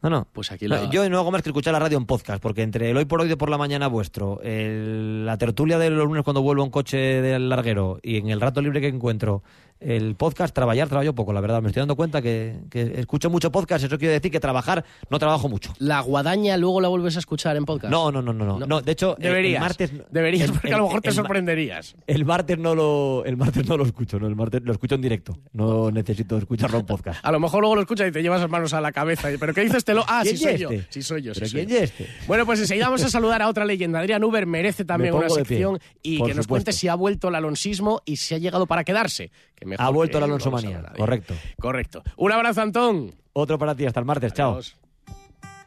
No, 0.02 0.10
no. 0.12 0.28
Pues 0.32 0.52
aquí 0.52 0.68
No, 0.68 0.76
la- 0.76 0.90
Yo 0.90 1.10
no 1.10 1.18
hago 1.18 1.32
más 1.32 1.42
que 1.42 1.50
escuchar 1.50 1.74
la 1.74 1.80
radio 1.80 1.98
en 1.98 2.06
podcast, 2.06 2.42
porque 2.42 2.62
entre 2.62 2.92
el 2.92 2.98
hoy 2.98 3.06
por 3.06 3.22
hoy 3.22 3.28
de 3.28 3.36
por 3.38 3.50
la 3.50 3.58
mañana 3.58 3.88
vuestro, 3.88 4.40
el- 4.44 5.26
la 5.26 5.38
tertulia 5.38 5.80
de 5.80 5.90
los 5.90 6.06
lunes 6.08 6.24
cuando 6.24 6.42
vuelvo 6.42 6.64
en 6.64 6.70
coche 6.70 6.98
del 6.98 7.50
larguero 7.50 8.00
y 8.04 8.18
en 8.18 8.30
el 8.30 8.40
rato 8.40 8.62
libre 8.62 8.80
que 8.80 8.88
encuentro, 8.88 9.42
el 9.80 10.16
podcast, 10.16 10.54
trabajar, 10.56 10.88
trabajo 10.90 11.13
poco, 11.13 11.34
la 11.34 11.42
verdad. 11.42 11.62
Me 11.62 11.68
estoy 11.70 11.82
dando 11.82 11.96
cuenta 11.96 12.22
que, 12.22 12.56
que 12.70 13.00
escucho 13.00 13.30
mucho 13.30 13.52
podcast, 13.52 13.86
eso 13.86 13.98
quiere 13.98 14.13
decir 14.16 14.32
que 14.32 14.40
trabajar 14.40 14.84
no 15.10 15.20
trabajo 15.20 15.50
mucho. 15.50 15.74
La 15.80 16.00
guadaña 16.02 16.58
luego 16.58 16.82
la 16.82 16.88
vuelves 16.88 17.16
a 17.16 17.20
escuchar 17.20 17.56
en 17.58 17.66
podcast. 17.66 17.92
No, 17.92 18.12
no, 18.12 18.22
no, 18.22 18.34
no. 18.34 18.58
no. 18.60 18.65
No, 18.65 18.82
de 18.82 18.92
hecho, 18.92 19.15
el- 19.17 19.23
Deberías. 19.23 19.56
el 19.56 19.62
martes. 19.62 19.92
Deberías, 20.12 20.52
porque 20.52 20.67
el- 20.69 20.73
a 20.73 20.78
lo 20.78 20.84
mejor 20.86 21.02
te 21.02 21.10
el 21.10 21.15
sorprenderías. 21.15 21.96
El 22.08 22.25
martes 22.25 22.58
no 22.58 22.75
lo, 22.75 23.23
el 23.25 23.38
martes 23.38 23.67
no 23.67 23.78
lo 23.78 23.86
escucho, 23.86 24.19
no, 24.19 24.28
el 24.28 24.36
martes 24.36 24.62
lo 24.63 24.71
escucho 24.71 24.96
en 24.96 25.02
directo. 25.02 25.38
No 25.54 25.92
necesito 25.92 26.38
escucharlo 26.38 26.80
en 26.80 26.86
podcast. 26.86 27.19
A 27.23 27.32
lo 27.32 27.40
mejor 27.40 27.62
luego 27.62 27.75
lo 27.75 27.82
escuchas 27.82 28.08
y 28.08 28.12
te 28.12 28.21
llevas 28.21 28.42
las 28.42 28.50
manos 28.50 28.73
a 28.73 28.82
la 28.82 28.92
cabeza. 28.92 29.30
¿Pero 29.40 29.54
qué 29.54 29.62
dices? 29.62 29.86
Te 29.86 29.94
lo... 29.94 30.04
Ah, 30.08 30.21
sí 30.23 30.30
¿Quién 30.30 30.40
soy 30.42 30.54
es 30.54 30.60
yo. 30.60 30.69
este? 30.71 30.88
Sí 30.92 31.02
soy 31.02 31.21
yo. 31.21 31.34
sí 31.34 31.40
¿Pero 31.42 31.52
soy 31.52 31.65
yo. 31.65 31.75
es 31.78 31.82
este? 31.84 32.08
Bueno, 32.28 32.46
pues 32.46 32.60
enseguida 32.60 32.86
vamos 32.86 33.04
a 33.04 33.10
saludar 33.10 33.42
a 33.42 33.48
otra 33.50 33.65
leyenda. 33.65 34.00
Adrián 34.00 34.23
Uber 34.23 34.46
merece 34.46 34.86
también 34.86 35.13
Me 35.13 35.19
una 35.19 35.28
pie, 35.28 35.36
sección 35.36 35.80
y 36.02 36.15
que 36.17 36.21
nos 36.21 36.30
supuesto. 36.30 36.48
cuente 36.50 36.71
si 36.73 36.88
ha 36.88 36.96
vuelto 36.96 37.28
el 37.30 37.36
alonsismo 37.36 38.02
y 38.06 38.15
si 38.17 38.34
ha 38.36 38.38
llegado 38.38 38.65
para 38.67 38.84
quedarse. 38.84 39.32
Que 39.58 39.66
mejor 39.66 39.86
Ha 39.86 39.90
vuelto 39.90 40.20
que 40.20 40.28
la 40.28 40.40
sabe 40.40 40.62
nadie. 40.62 40.98
correcto. 40.98 41.34
Correcto. 41.60 42.04
Un 42.16 42.32
abrazo, 42.32 42.62
Antón. 42.62 43.16
Otro 43.34 43.58
para 43.58 43.76
ti, 43.76 43.86
hasta 43.86 44.00
el 44.00 44.06
martes, 44.06 44.34
chao. 44.34 44.60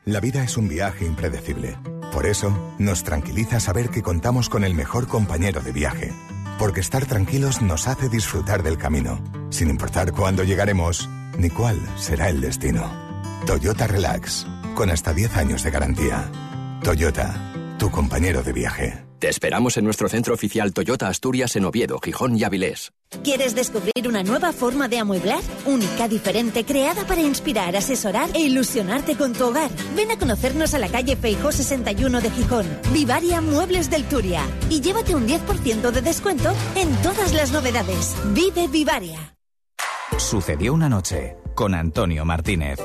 La 0.05 0.21
vida 0.21 0.43
es 0.43 0.57
un 0.57 0.69
viaje 0.69 1.05
impredecible. 1.05 1.77
Por 2.13 2.25
eso, 2.27 2.75
nos 2.79 3.05
tranquiliza 3.05 3.61
saber 3.61 3.91
que 3.91 4.03
contamos 4.03 4.49
con 4.49 4.65
el 4.65 4.75
mejor 4.75 5.07
compañero 5.09 5.61
de 5.61 5.73
viaje. 5.73 6.13
Porque 6.59 6.81
estar 6.81 7.05
tranquilos 7.07 7.63
nos 7.63 7.89
hace 7.89 8.09
disfrutar 8.09 8.63
del 8.63 8.79
camino, 8.79 9.23
sin 9.51 9.69
importar 9.71 10.13
cuándo 10.13 10.45
llegaremos 10.45 11.09
ni 11.39 11.51
cuál 11.51 11.79
será 11.97 12.29
el 12.29 12.41
destino. 12.41 12.91
Toyota 13.47 13.87
Relax, 13.87 14.47
con 14.75 14.91
hasta 14.91 15.13
10 15.15 15.37
años 15.37 15.63
de 15.63 15.71
garantía. 15.71 16.31
Toyota, 16.83 17.53
tu 17.79 17.91
compañero 17.91 18.43
de 18.43 18.53
viaje. 18.53 19.10
Te 19.21 19.29
esperamos 19.29 19.77
en 19.77 19.85
nuestro 19.85 20.09
centro 20.09 20.33
oficial 20.33 20.73
Toyota 20.73 21.07
Asturias 21.07 21.55
en 21.55 21.67
Oviedo, 21.67 21.99
Gijón 21.99 22.39
y 22.39 22.45
Avilés. 22.45 22.91
¿Quieres 23.23 23.55
descubrir 23.55 24.09
una 24.09 24.23
nueva 24.23 24.51
forma 24.51 24.89
de 24.89 24.99
amueblar? 24.99 25.43
Única, 25.67 26.09
diferente, 26.09 26.65
creada 26.65 27.07
para 27.07 27.21
inspirar, 27.21 27.77
asesorar 27.77 28.31
e 28.33 28.41
ilusionarte 28.41 29.17
con 29.17 29.35
tu 29.35 29.49
hogar. 29.49 29.71
Ven 29.95 30.11
a 30.11 30.17
conocernos 30.17 30.73
a 30.73 30.79
la 30.79 30.89
calle 30.89 31.17
Feijó 31.17 31.53
61 31.53 32.19
de 32.23 32.31
Gijón, 32.31 32.67
Vivaria 32.95 33.43
Muebles 33.43 33.91
del 33.91 34.05
Turia. 34.05 34.43
Y 34.71 34.81
llévate 34.81 35.15
un 35.15 35.29
10% 35.29 35.91
de 35.91 36.01
descuento 36.01 36.55
en 36.75 36.91
todas 37.03 37.35
las 37.35 37.53
novedades. 37.53 38.17
Vive 38.33 38.69
Vivaria. 38.69 39.37
Sucedió 40.17 40.73
una 40.73 40.89
noche 40.89 41.37
con 41.55 41.75
Antonio 41.75 42.25
Martínez. 42.25 42.79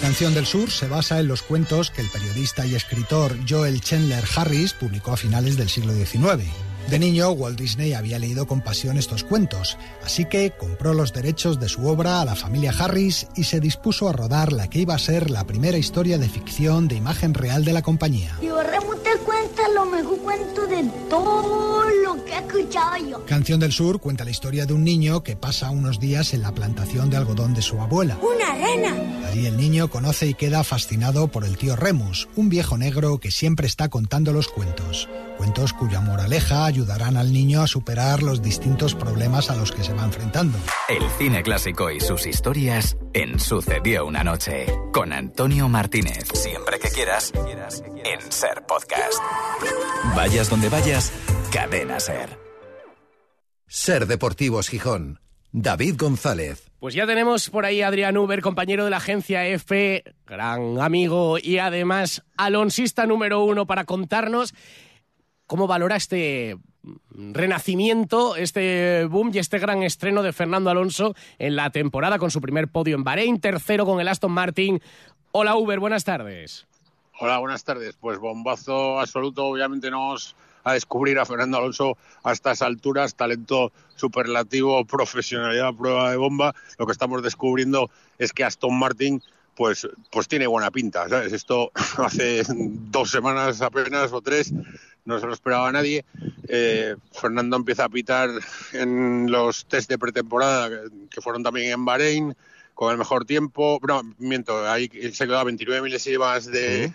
Canción 0.00 0.34
del 0.34 0.46
Sur 0.46 0.70
se 0.70 0.88
basa 0.88 1.20
en 1.20 1.28
los 1.28 1.42
cuentos 1.42 1.90
que 1.90 2.02
el 2.02 2.08
periodista 2.08 2.66
y 2.66 2.74
escritor 2.74 3.36
Joel 3.48 3.80
Chandler 3.80 4.24
Harris 4.36 4.74
publicó 4.74 5.12
a 5.12 5.16
finales 5.16 5.56
del 5.56 5.68
siglo 5.68 5.92
XIX. 5.94 6.65
De 6.90 7.00
niño, 7.00 7.30
Walt 7.30 7.58
Disney 7.58 7.94
había 7.94 8.20
leído 8.20 8.46
con 8.46 8.60
pasión 8.60 8.96
estos 8.96 9.24
cuentos, 9.24 9.76
así 10.04 10.24
que 10.24 10.52
compró 10.52 10.94
los 10.94 11.12
derechos 11.12 11.58
de 11.58 11.68
su 11.68 11.84
obra 11.88 12.20
a 12.20 12.24
la 12.24 12.36
familia 12.36 12.72
Harris 12.78 13.26
y 13.34 13.42
se 13.42 13.58
dispuso 13.58 14.08
a 14.08 14.12
rodar 14.12 14.52
la 14.52 14.70
que 14.70 14.78
iba 14.78 14.94
a 14.94 14.98
ser 14.98 15.28
la 15.28 15.44
primera 15.44 15.78
historia 15.78 16.16
de 16.16 16.28
ficción 16.28 16.86
de 16.86 16.94
imagen 16.94 17.34
real 17.34 17.64
de 17.64 17.72
la 17.72 17.82
compañía. 17.82 18.36
Tío 18.40 18.62
Remo 18.62 18.94
te 18.96 19.18
cuenta 19.24 19.68
lo 19.74 19.84
mejor 19.86 20.18
cuento 20.20 20.66
de 20.68 20.84
todo 21.10 21.84
lo 22.04 22.24
que 22.24 22.32
he 22.32 22.38
escuchado 22.38 22.96
yo. 22.98 23.24
Canción 23.26 23.58
del 23.58 23.72
Sur 23.72 24.00
cuenta 24.00 24.24
la 24.24 24.30
historia 24.30 24.64
de 24.64 24.72
un 24.72 24.84
niño 24.84 25.24
que 25.24 25.34
pasa 25.34 25.70
unos 25.70 25.98
días 25.98 26.34
en 26.34 26.42
la 26.42 26.52
plantación 26.52 27.10
de 27.10 27.16
algodón 27.16 27.52
de 27.52 27.62
su 27.62 27.80
abuela. 27.80 28.16
¡Una 28.22 28.54
rena! 28.54 29.26
Allí 29.26 29.46
el 29.46 29.56
niño 29.56 29.90
conoce 29.90 30.28
y 30.28 30.34
queda 30.34 30.62
fascinado 30.62 31.28
por 31.28 31.44
el 31.44 31.58
tío 31.58 31.74
Remus, 31.74 32.28
un 32.36 32.48
viejo 32.48 32.78
negro 32.78 33.18
que 33.18 33.32
siempre 33.32 33.66
está 33.66 33.88
contando 33.88 34.32
los 34.32 34.46
cuentos. 34.48 35.08
Cuentos 35.36 35.72
cuya 35.72 36.00
moraleja 36.00 36.64
ayudarán 36.76 37.16
al 37.16 37.32
niño 37.32 37.62
a 37.62 37.66
superar 37.66 38.22
los 38.22 38.42
distintos 38.42 38.94
problemas 38.94 39.48
a 39.48 39.56
los 39.56 39.72
que 39.72 39.82
se 39.82 39.94
va 39.94 40.04
enfrentando. 40.04 40.58
El 40.90 41.08
cine 41.16 41.42
clásico 41.42 41.90
y 41.90 42.00
sus 42.00 42.26
historias 42.26 42.98
en 43.14 43.40
Sucedió 43.40 44.04
una 44.04 44.22
noche 44.22 44.66
con 44.92 45.14
Antonio 45.14 45.70
Martínez. 45.70 46.28
Siempre 46.34 46.78
que 46.78 46.90
quieras 46.90 47.32
en 48.04 48.30
Ser 48.30 48.66
Podcast. 48.68 49.18
Vayas 50.14 50.50
donde 50.50 50.68
vayas, 50.68 51.10
cadena 51.50 51.98
Ser. 51.98 52.38
Ser 53.66 54.06
Deportivos 54.06 54.68
Gijón. 54.68 55.20
David 55.52 55.94
González. 55.98 56.70
Pues 56.78 56.92
ya 56.92 57.06
tenemos 57.06 57.48
por 57.48 57.64
ahí 57.64 57.80
a 57.80 57.88
Adrián 57.88 58.18
Uber, 58.18 58.42
compañero 58.42 58.84
de 58.84 58.90
la 58.90 58.98
agencia 58.98 59.46
F, 59.46 60.04
gran 60.26 60.78
amigo 60.78 61.38
y 61.42 61.56
además 61.56 62.22
alonsista 62.36 63.06
número 63.06 63.42
uno 63.42 63.66
para 63.66 63.84
contarnos 63.84 64.52
cómo 65.46 65.66
valora 65.66 65.96
este 65.96 66.56
renacimiento, 67.10 68.36
este 68.36 69.06
boom 69.06 69.30
y 69.32 69.38
este 69.38 69.58
gran 69.58 69.82
estreno 69.82 70.22
de 70.22 70.32
Fernando 70.32 70.70
Alonso 70.70 71.14
en 71.38 71.56
la 71.56 71.70
temporada 71.70 72.18
con 72.18 72.30
su 72.30 72.40
primer 72.40 72.68
podio 72.68 72.96
en 72.96 73.04
Bahrein, 73.04 73.40
tercero 73.40 73.84
con 73.86 74.00
el 74.00 74.08
Aston 74.08 74.32
Martin. 74.32 74.80
Hola 75.32 75.56
Uber, 75.56 75.80
buenas 75.80 76.04
tardes. 76.04 76.66
Hola, 77.18 77.38
buenas 77.38 77.64
tardes. 77.64 77.96
Pues 77.98 78.18
bombazo 78.18 79.00
absoluto, 79.00 79.46
obviamente 79.46 79.90
nos 79.90 80.36
a 80.64 80.72
descubrir 80.72 81.18
a 81.18 81.24
Fernando 81.24 81.58
Alonso 81.58 81.96
a 82.24 82.32
estas 82.32 82.60
alturas, 82.60 83.14
talento 83.14 83.72
superlativo, 83.94 84.84
profesionalidad, 84.84 85.72
prueba 85.74 86.10
de 86.10 86.16
bomba. 86.16 86.54
Lo 86.76 86.86
que 86.86 86.92
estamos 86.92 87.22
descubriendo 87.22 87.88
es 88.18 88.32
que 88.32 88.42
Aston 88.42 88.76
Martin 88.76 89.22
pues, 89.54 89.88
pues 90.10 90.28
tiene 90.28 90.46
buena 90.46 90.70
pinta, 90.70 91.08
¿sabes? 91.08 91.32
Esto 91.32 91.70
hace 91.98 92.42
dos 92.48 93.10
semanas 93.10 93.62
apenas 93.62 94.12
o 94.12 94.20
tres 94.20 94.52
no 95.06 95.18
se 95.20 95.26
lo 95.26 95.32
esperaba 95.32 95.72
nadie. 95.72 96.04
Eh, 96.48 96.96
Fernando 97.12 97.56
empieza 97.56 97.84
a 97.84 97.88
pitar 97.88 98.28
en 98.72 99.30
los 99.30 99.66
test 99.66 99.88
de 99.88 99.98
pretemporada, 99.98 100.68
que 101.10 101.20
fueron 101.22 101.42
también 101.42 101.72
en 101.72 101.84
Bahrein, 101.84 102.36
con 102.74 102.92
el 102.92 102.98
mejor 102.98 103.24
tiempo. 103.24 103.80
No, 103.86 104.02
miento, 104.18 104.68
ahí 104.68 104.90
se 105.12 105.26
quedó 105.26 105.38
a 105.38 105.44
29 105.44 105.80
milésimas 105.80 106.46
de, 106.46 106.92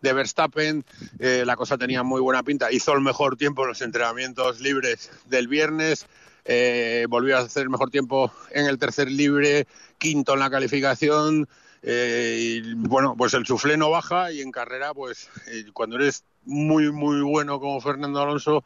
de 0.00 0.12
Verstappen. 0.12 0.84
Eh, 1.20 1.44
la 1.46 1.54
cosa 1.54 1.78
tenía 1.78 2.02
muy 2.02 2.20
buena 2.20 2.42
pinta. 2.42 2.72
Hizo 2.72 2.94
el 2.94 3.02
mejor 3.02 3.36
tiempo 3.36 3.62
en 3.62 3.68
los 3.68 3.82
entrenamientos 3.82 4.60
libres 4.60 5.10
del 5.26 5.46
viernes. 5.46 6.06
Eh, 6.44 7.06
volvió 7.08 7.36
a 7.36 7.40
hacer 7.40 7.64
el 7.64 7.70
mejor 7.70 7.90
tiempo 7.90 8.32
en 8.50 8.66
el 8.66 8.78
tercer 8.78 9.10
libre, 9.10 9.68
quinto 9.98 10.32
en 10.32 10.40
la 10.40 10.50
calificación. 10.50 11.46
y 11.84 12.74
bueno, 12.74 13.14
pues 13.16 13.34
el 13.34 13.44
suflé 13.44 13.76
no 13.76 13.90
baja 13.90 14.32
y 14.32 14.40
en 14.40 14.50
carrera, 14.50 14.94
pues 14.94 15.28
cuando 15.74 15.96
eres 15.96 16.24
muy, 16.44 16.90
muy 16.90 17.20
bueno 17.20 17.60
como 17.60 17.80
Fernando 17.80 18.20
Alonso, 18.20 18.64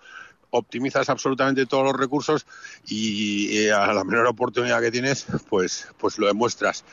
optimizas 0.51 1.09
absolutamente 1.09 1.67
todos 1.67 1.85
los 1.85 1.95
recursos 1.95 2.47
y, 2.87 3.57
eh, 3.59 3.73
a 3.73 3.93
la 3.93 4.05
menor 4.05 4.27
oportunidad 4.27 4.81
que 4.81 4.91
tienes, 4.91 5.27
pues, 5.49 5.89
pues 5.99 6.19
lo 6.19 6.27
demuestras. 6.27 6.85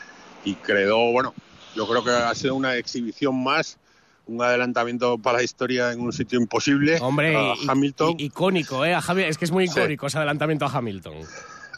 Y 0.43 0.55
creo, 0.55 1.11
bueno, 1.11 1.33
yo 1.75 1.87
creo 1.87 2.03
que 2.03 2.11
ha 2.11 2.33
sido 2.35 2.55
una 2.55 2.75
exhibición 2.75 3.41
más 3.43 3.77
un 4.25 4.41
adelantamiento 4.41 5.17
para 5.17 5.39
la 5.39 5.43
historia 5.43 5.91
en 5.91 5.99
un 5.99 6.13
sitio 6.13 6.39
imposible. 6.39 6.97
Hombre, 7.01 7.35
a 7.35 7.53
Hamilton. 7.67 8.15
icónico, 8.19 8.85
¿eh? 8.85 8.95
es 9.27 9.37
que 9.37 9.45
es 9.45 9.51
muy 9.51 9.65
icónico 9.65 10.07
ese 10.07 10.17
adelantamiento 10.17 10.65
a 10.65 10.69
Hamilton. 10.69 11.15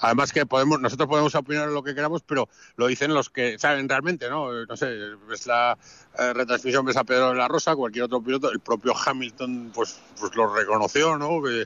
Además 0.05 0.31
que 0.31 0.45
podemos, 0.45 0.79
nosotros 0.79 1.09
podemos 1.09 1.33
opinar 1.33 1.67
lo 1.69 1.81
que 1.81 1.95
queramos, 1.95 2.21
pero 2.21 2.47
lo 2.75 2.85
dicen 2.85 3.11
los 3.11 3.31
que 3.31 3.57
saben 3.57 3.89
realmente, 3.89 4.29
¿no? 4.29 4.65
No 4.65 4.77
sé, 4.77 4.85
ves 5.27 5.47
la 5.47 5.75
eh, 6.19 6.31
retransmisión, 6.31 6.85
ves 6.85 6.95
a 6.97 7.03
Pedro 7.03 7.29
de 7.29 7.35
la 7.35 7.47
Rosa, 7.47 7.75
cualquier 7.75 8.05
otro 8.05 8.21
piloto, 8.21 8.51
el 8.51 8.59
propio 8.59 8.93
Hamilton, 8.95 9.71
pues, 9.73 9.99
pues 10.19 10.35
lo 10.35 10.53
reconoció, 10.53 11.17
¿no? 11.17 11.41
Eh, 11.49 11.65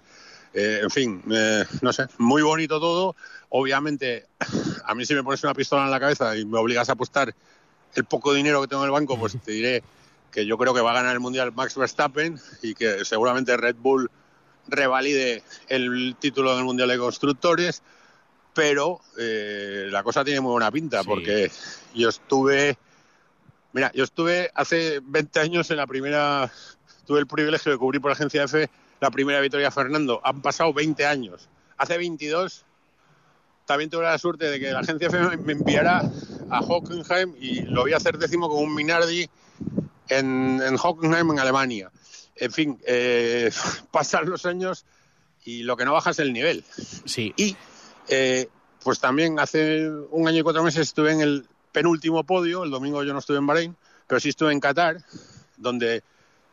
en 0.53 0.89
fin, 0.89 1.21
eh, 1.29 1.65
no 1.81 1.91
sé, 1.91 2.05
muy 2.17 2.41
bonito 2.41 2.79
todo. 2.79 3.17
Obviamente, 3.49 4.27
a 4.85 4.95
mí 4.95 5.05
si 5.05 5.15
me 5.15 5.23
pones 5.23 5.43
una 5.43 5.53
pistola 5.53 5.83
en 5.83 5.91
la 5.91 5.99
cabeza 5.99 6.37
y 6.37 6.45
me 6.45 6.59
obligas 6.59 6.87
a 6.87 6.93
apostar 6.93 7.35
el 7.93 8.05
poco 8.05 8.33
dinero 8.33 8.61
que 8.61 8.69
tengo 8.69 8.83
en 8.83 8.87
el 8.87 8.93
banco, 8.93 9.19
pues 9.19 9.37
te 9.43 9.51
diré 9.51 9.83
que 10.31 10.45
yo 10.45 10.57
creo 10.57 10.73
que 10.73 10.79
va 10.79 10.91
a 10.91 10.93
ganar 10.93 11.11
el 11.11 11.19
Mundial 11.19 11.51
Max 11.51 11.75
Verstappen 11.75 12.39
y 12.61 12.73
que 12.73 13.03
seguramente 13.03 13.57
Red 13.57 13.75
Bull 13.75 14.09
revalide 14.69 15.43
el 15.67 16.15
título 16.21 16.55
del 16.55 16.63
Mundial 16.63 16.87
de 16.87 16.97
Constructores 16.99 17.81
pero 18.59 18.99
eh, 19.17 19.87
la 19.89 20.03
cosa 20.03 20.25
tiene 20.25 20.41
muy 20.41 20.51
buena 20.51 20.69
pinta 20.69 21.01
porque 21.05 21.49
yo 21.95 22.09
estuve, 22.09 22.77
mira, 23.71 23.89
yo 23.95 24.03
estuve 24.03 24.51
hace 24.53 24.99
20 25.01 25.39
años 25.39 25.71
en 25.71 25.77
la 25.77 25.87
primera, 25.87 26.51
tuve 27.07 27.21
el 27.21 27.27
privilegio 27.27 27.71
de 27.71 27.77
cubrir 27.77 28.01
por 28.01 28.11
Agencia 28.11 28.43
F 28.43 28.69
la 28.99 29.11
primera 29.11 29.39
victoria 29.39 29.71
Fernando. 29.71 30.19
Han 30.25 30.41
pasado 30.41 30.73
20 30.73 31.05
años. 31.05 31.47
Hace 31.77 31.97
22 31.97 32.65
también 33.65 33.89
tuve 33.89 34.03
la 34.03 34.17
suerte 34.17 34.51
de 34.51 34.59
que 34.59 34.71
la 34.71 34.79
Agencia 34.79 35.07
F 35.07 35.37
me 35.37 35.53
enviara 35.53 36.11
a 36.49 36.59
Hockenheim 36.59 37.35
y 37.39 37.61
lo 37.61 37.83
voy 37.83 37.93
a 37.93 37.97
hacer 37.97 38.17
décimo 38.17 38.49
con 38.49 38.61
un 38.61 38.75
Minardi 38.75 39.29
en, 40.09 40.61
en 40.61 40.75
Hockenheim, 40.77 41.31
en 41.31 41.39
Alemania. 41.39 41.91
En 42.35 42.51
fin, 42.51 42.77
eh, 42.85 43.51
pasan 43.91 44.29
los 44.29 44.45
años 44.45 44.83
y 45.45 45.63
lo 45.63 45.77
que 45.77 45.85
no 45.85 45.93
baja 45.93 46.09
es 46.09 46.19
el 46.19 46.33
nivel. 46.33 46.65
Sí. 47.05 47.33
Y 47.37 47.55
eh, 48.09 48.49
pues 48.83 48.99
también 48.99 49.39
hace 49.39 49.89
un 49.89 50.27
año 50.27 50.39
y 50.39 50.43
cuatro 50.43 50.63
meses 50.63 50.81
estuve 50.81 51.11
en 51.11 51.21
el 51.21 51.47
penúltimo 51.71 52.23
podio, 52.23 52.63
el 52.63 52.71
domingo 52.71 53.03
yo 53.03 53.13
no 53.13 53.19
estuve 53.19 53.37
en 53.37 53.47
Bahrein, 53.47 53.75
pero 54.07 54.19
sí 54.19 54.29
estuve 54.29 54.51
en 54.51 54.59
Qatar, 54.59 54.97
donde 55.57 56.03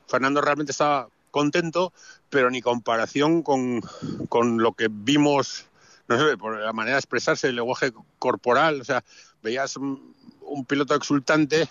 Fernando 0.06 0.40
realmente 0.40 0.72
estaba 0.72 1.08
contento, 1.30 1.92
pero 2.28 2.50
ni 2.50 2.60
comparación 2.60 3.42
con, 3.42 3.80
con 4.28 4.58
lo 4.58 4.72
que 4.72 4.88
vimos, 4.90 5.66
no 6.08 6.18
sé, 6.18 6.36
por 6.36 6.60
la 6.60 6.72
manera 6.72 6.96
de 6.96 7.00
expresarse, 7.00 7.48
el 7.48 7.56
lenguaje 7.56 7.92
corporal, 8.18 8.80
o 8.80 8.84
sea, 8.84 9.02
veías 9.42 9.76
un, 9.76 10.14
un 10.42 10.64
piloto 10.64 10.94
exultante 10.94 11.68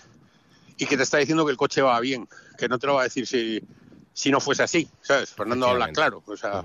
y 0.76 0.86
que 0.86 0.96
te 0.96 1.02
está 1.02 1.18
diciendo 1.18 1.44
que 1.44 1.52
el 1.52 1.56
coche 1.56 1.82
va 1.82 1.98
bien, 2.00 2.28
que 2.58 2.68
no 2.68 2.78
te 2.78 2.86
lo 2.86 2.94
va 2.94 3.02
a 3.02 3.04
decir 3.04 3.26
si 3.26 3.62
si 4.16 4.30
no 4.30 4.40
fuese 4.40 4.62
así, 4.62 4.88
¿sabes? 5.02 5.34
Fernando 5.34 5.66
habla 5.66 5.88
claro. 5.92 6.22
O 6.26 6.36
sea, 6.38 6.62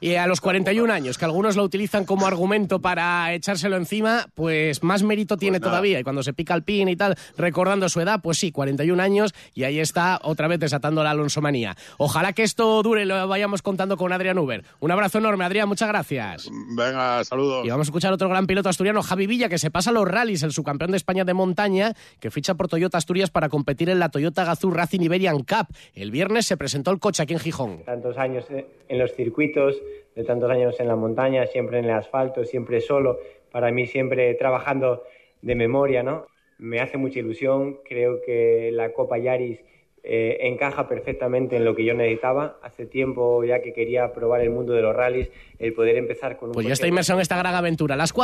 Y 0.00 0.14
a 0.14 0.26
los 0.26 0.40
41 0.40 0.90
años, 0.90 1.18
que 1.18 1.26
algunos 1.26 1.54
lo 1.54 1.62
utilizan 1.62 2.06
como 2.06 2.26
argumento 2.26 2.80
para 2.80 3.34
echárselo 3.34 3.76
encima, 3.76 4.28
pues 4.34 4.82
más 4.82 5.02
mérito 5.02 5.36
tiene 5.36 5.58
nada. 5.58 5.72
todavía. 5.72 6.00
Y 6.00 6.04
cuando 6.04 6.22
se 6.22 6.32
pica 6.32 6.54
el 6.54 6.62
pin 6.62 6.88
y 6.88 6.96
tal, 6.96 7.14
recordando 7.36 7.90
su 7.90 8.00
edad, 8.00 8.22
pues 8.22 8.38
sí, 8.38 8.50
41 8.50 9.02
años, 9.02 9.34
y 9.52 9.64
ahí 9.64 9.78
está 9.78 10.18
otra 10.22 10.48
vez 10.48 10.58
desatando 10.58 11.04
la 11.04 11.10
Alonso 11.10 11.42
manía. 11.42 11.76
Ojalá 11.98 12.32
que 12.32 12.42
esto 12.42 12.82
dure 12.82 13.02
y 13.02 13.04
lo 13.04 13.28
vayamos 13.28 13.60
contando 13.60 13.98
con 13.98 14.10
Adrián 14.14 14.38
Uber. 14.38 14.64
Un 14.80 14.90
abrazo 14.90 15.18
enorme, 15.18 15.44
Adrián, 15.44 15.68
muchas 15.68 15.88
gracias. 15.88 16.48
venga, 16.50 17.22
saludos. 17.24 17.66
Y 17.66 17.68
vamos 17.68 17.88
a 17.88 17.90
escuchar 17.90 18.14
otro 18.14 18.30
gran 18.30 18.46
piloto 18.46 18.70
asturiano, 18.70 19.02
Javi 19.02 19.26
Villa, 19.26 19.50
que 19.50 19.58
se 19.58 19.70
pasa 19.70 19.92
los 19.92 20.08
rallies, 20.08 20.42
el 20.44 20.52
subcampeón 20.52 20.92
de 20.92 20.96
España 20.96 21.26
de 21.26 21.34
montaña, 21.34 21.92
que 22.20 22.30
ficha 22.30 22.54
por 22.54 22.68
Toyota 22.68 22.96
Asturias 22.96 23.28
para 23.28 23.50
competir 23.50 23.90
en 23.90 23.98
la 23.98 24.08
Toyota 24.08 24.44
Gazoo 24.44 24.70
Racing 24.70 25.00
Iberian 25.00 25.40
Cup. 25.40 25.66
El 25.92 26.10
viernes 26.10 26.46
se 26.46 26.56
el 26.92 26.98
coche 27.00 27.22
aquí 27.22 27.32
en 27.34 27.40
Gijón. 27.40 27.82
tantos 27.84 28.16
años 28.18 28.46
en 28.50 28.98
los 28.98 29.12
circuitos, 29.14 29.80
de 30.14 30.24
tantos 30.24 30.50
años 30.50 30.78
en 30.80 30.88
la 30.88 30.96
montaña, 30.96 31.46
siempre 31.46 31.78
en 31.78 31.84
el 31.86 31.90
asfalto, 31.92 32.44
siempre 32.44 32.80
solo, 32.80 33.18
para 33.52 33.70
mí 33.70 33.86
siempre 33.86 34.32
trabajando 34.34 35.02
de 35.42 35.54
memoria, 35.54 36.02
¿no? 36.02 36.26
Me 36.58 36.80
hace 36.80 36.96
mucha 36.96 37.18
ilusión, 37.18 37.78
creo 37.84 38.20
que 38.24 38.70
la 38.72 38.92
Copa 38.92 39.18
Yaris 39.18 39.60
eh, 40.08 40.38
encaja 40.42 40.88
perfectamente 40.88 41.56
en 41.56 41.64
lo 41.64 41.74
que 41.74 41.84
yo 41.84 41.92
necesitaba. 41.92 42.58
Hace 42.62 42.86
tiempo 42.86 43.42
ya 43.44 43.60
que 43.60 43.72
quería 43.72 44.12
probar 44.12 44.40
el 44.40 44.50
mundo 44.50 44.72
de 44.72 44.80
los 44.80 44.94
rallies, 44.94 45.30
el 45.58 45.72
poder 45.74 45.96
empezar 45.96 46.36
con 46.36 46.50
un 46.50 46.54
Pues 46.54 46.64
coche- 46.64 46.72
está 46.74 46.86
inmerso 46.86 47.12
en 47.14 47.20
esta 47.20 47.36
gran 47.36 47.54
aventura. 47.56 47.96
Las 47.96 48.12
cuatro 48.12 48.14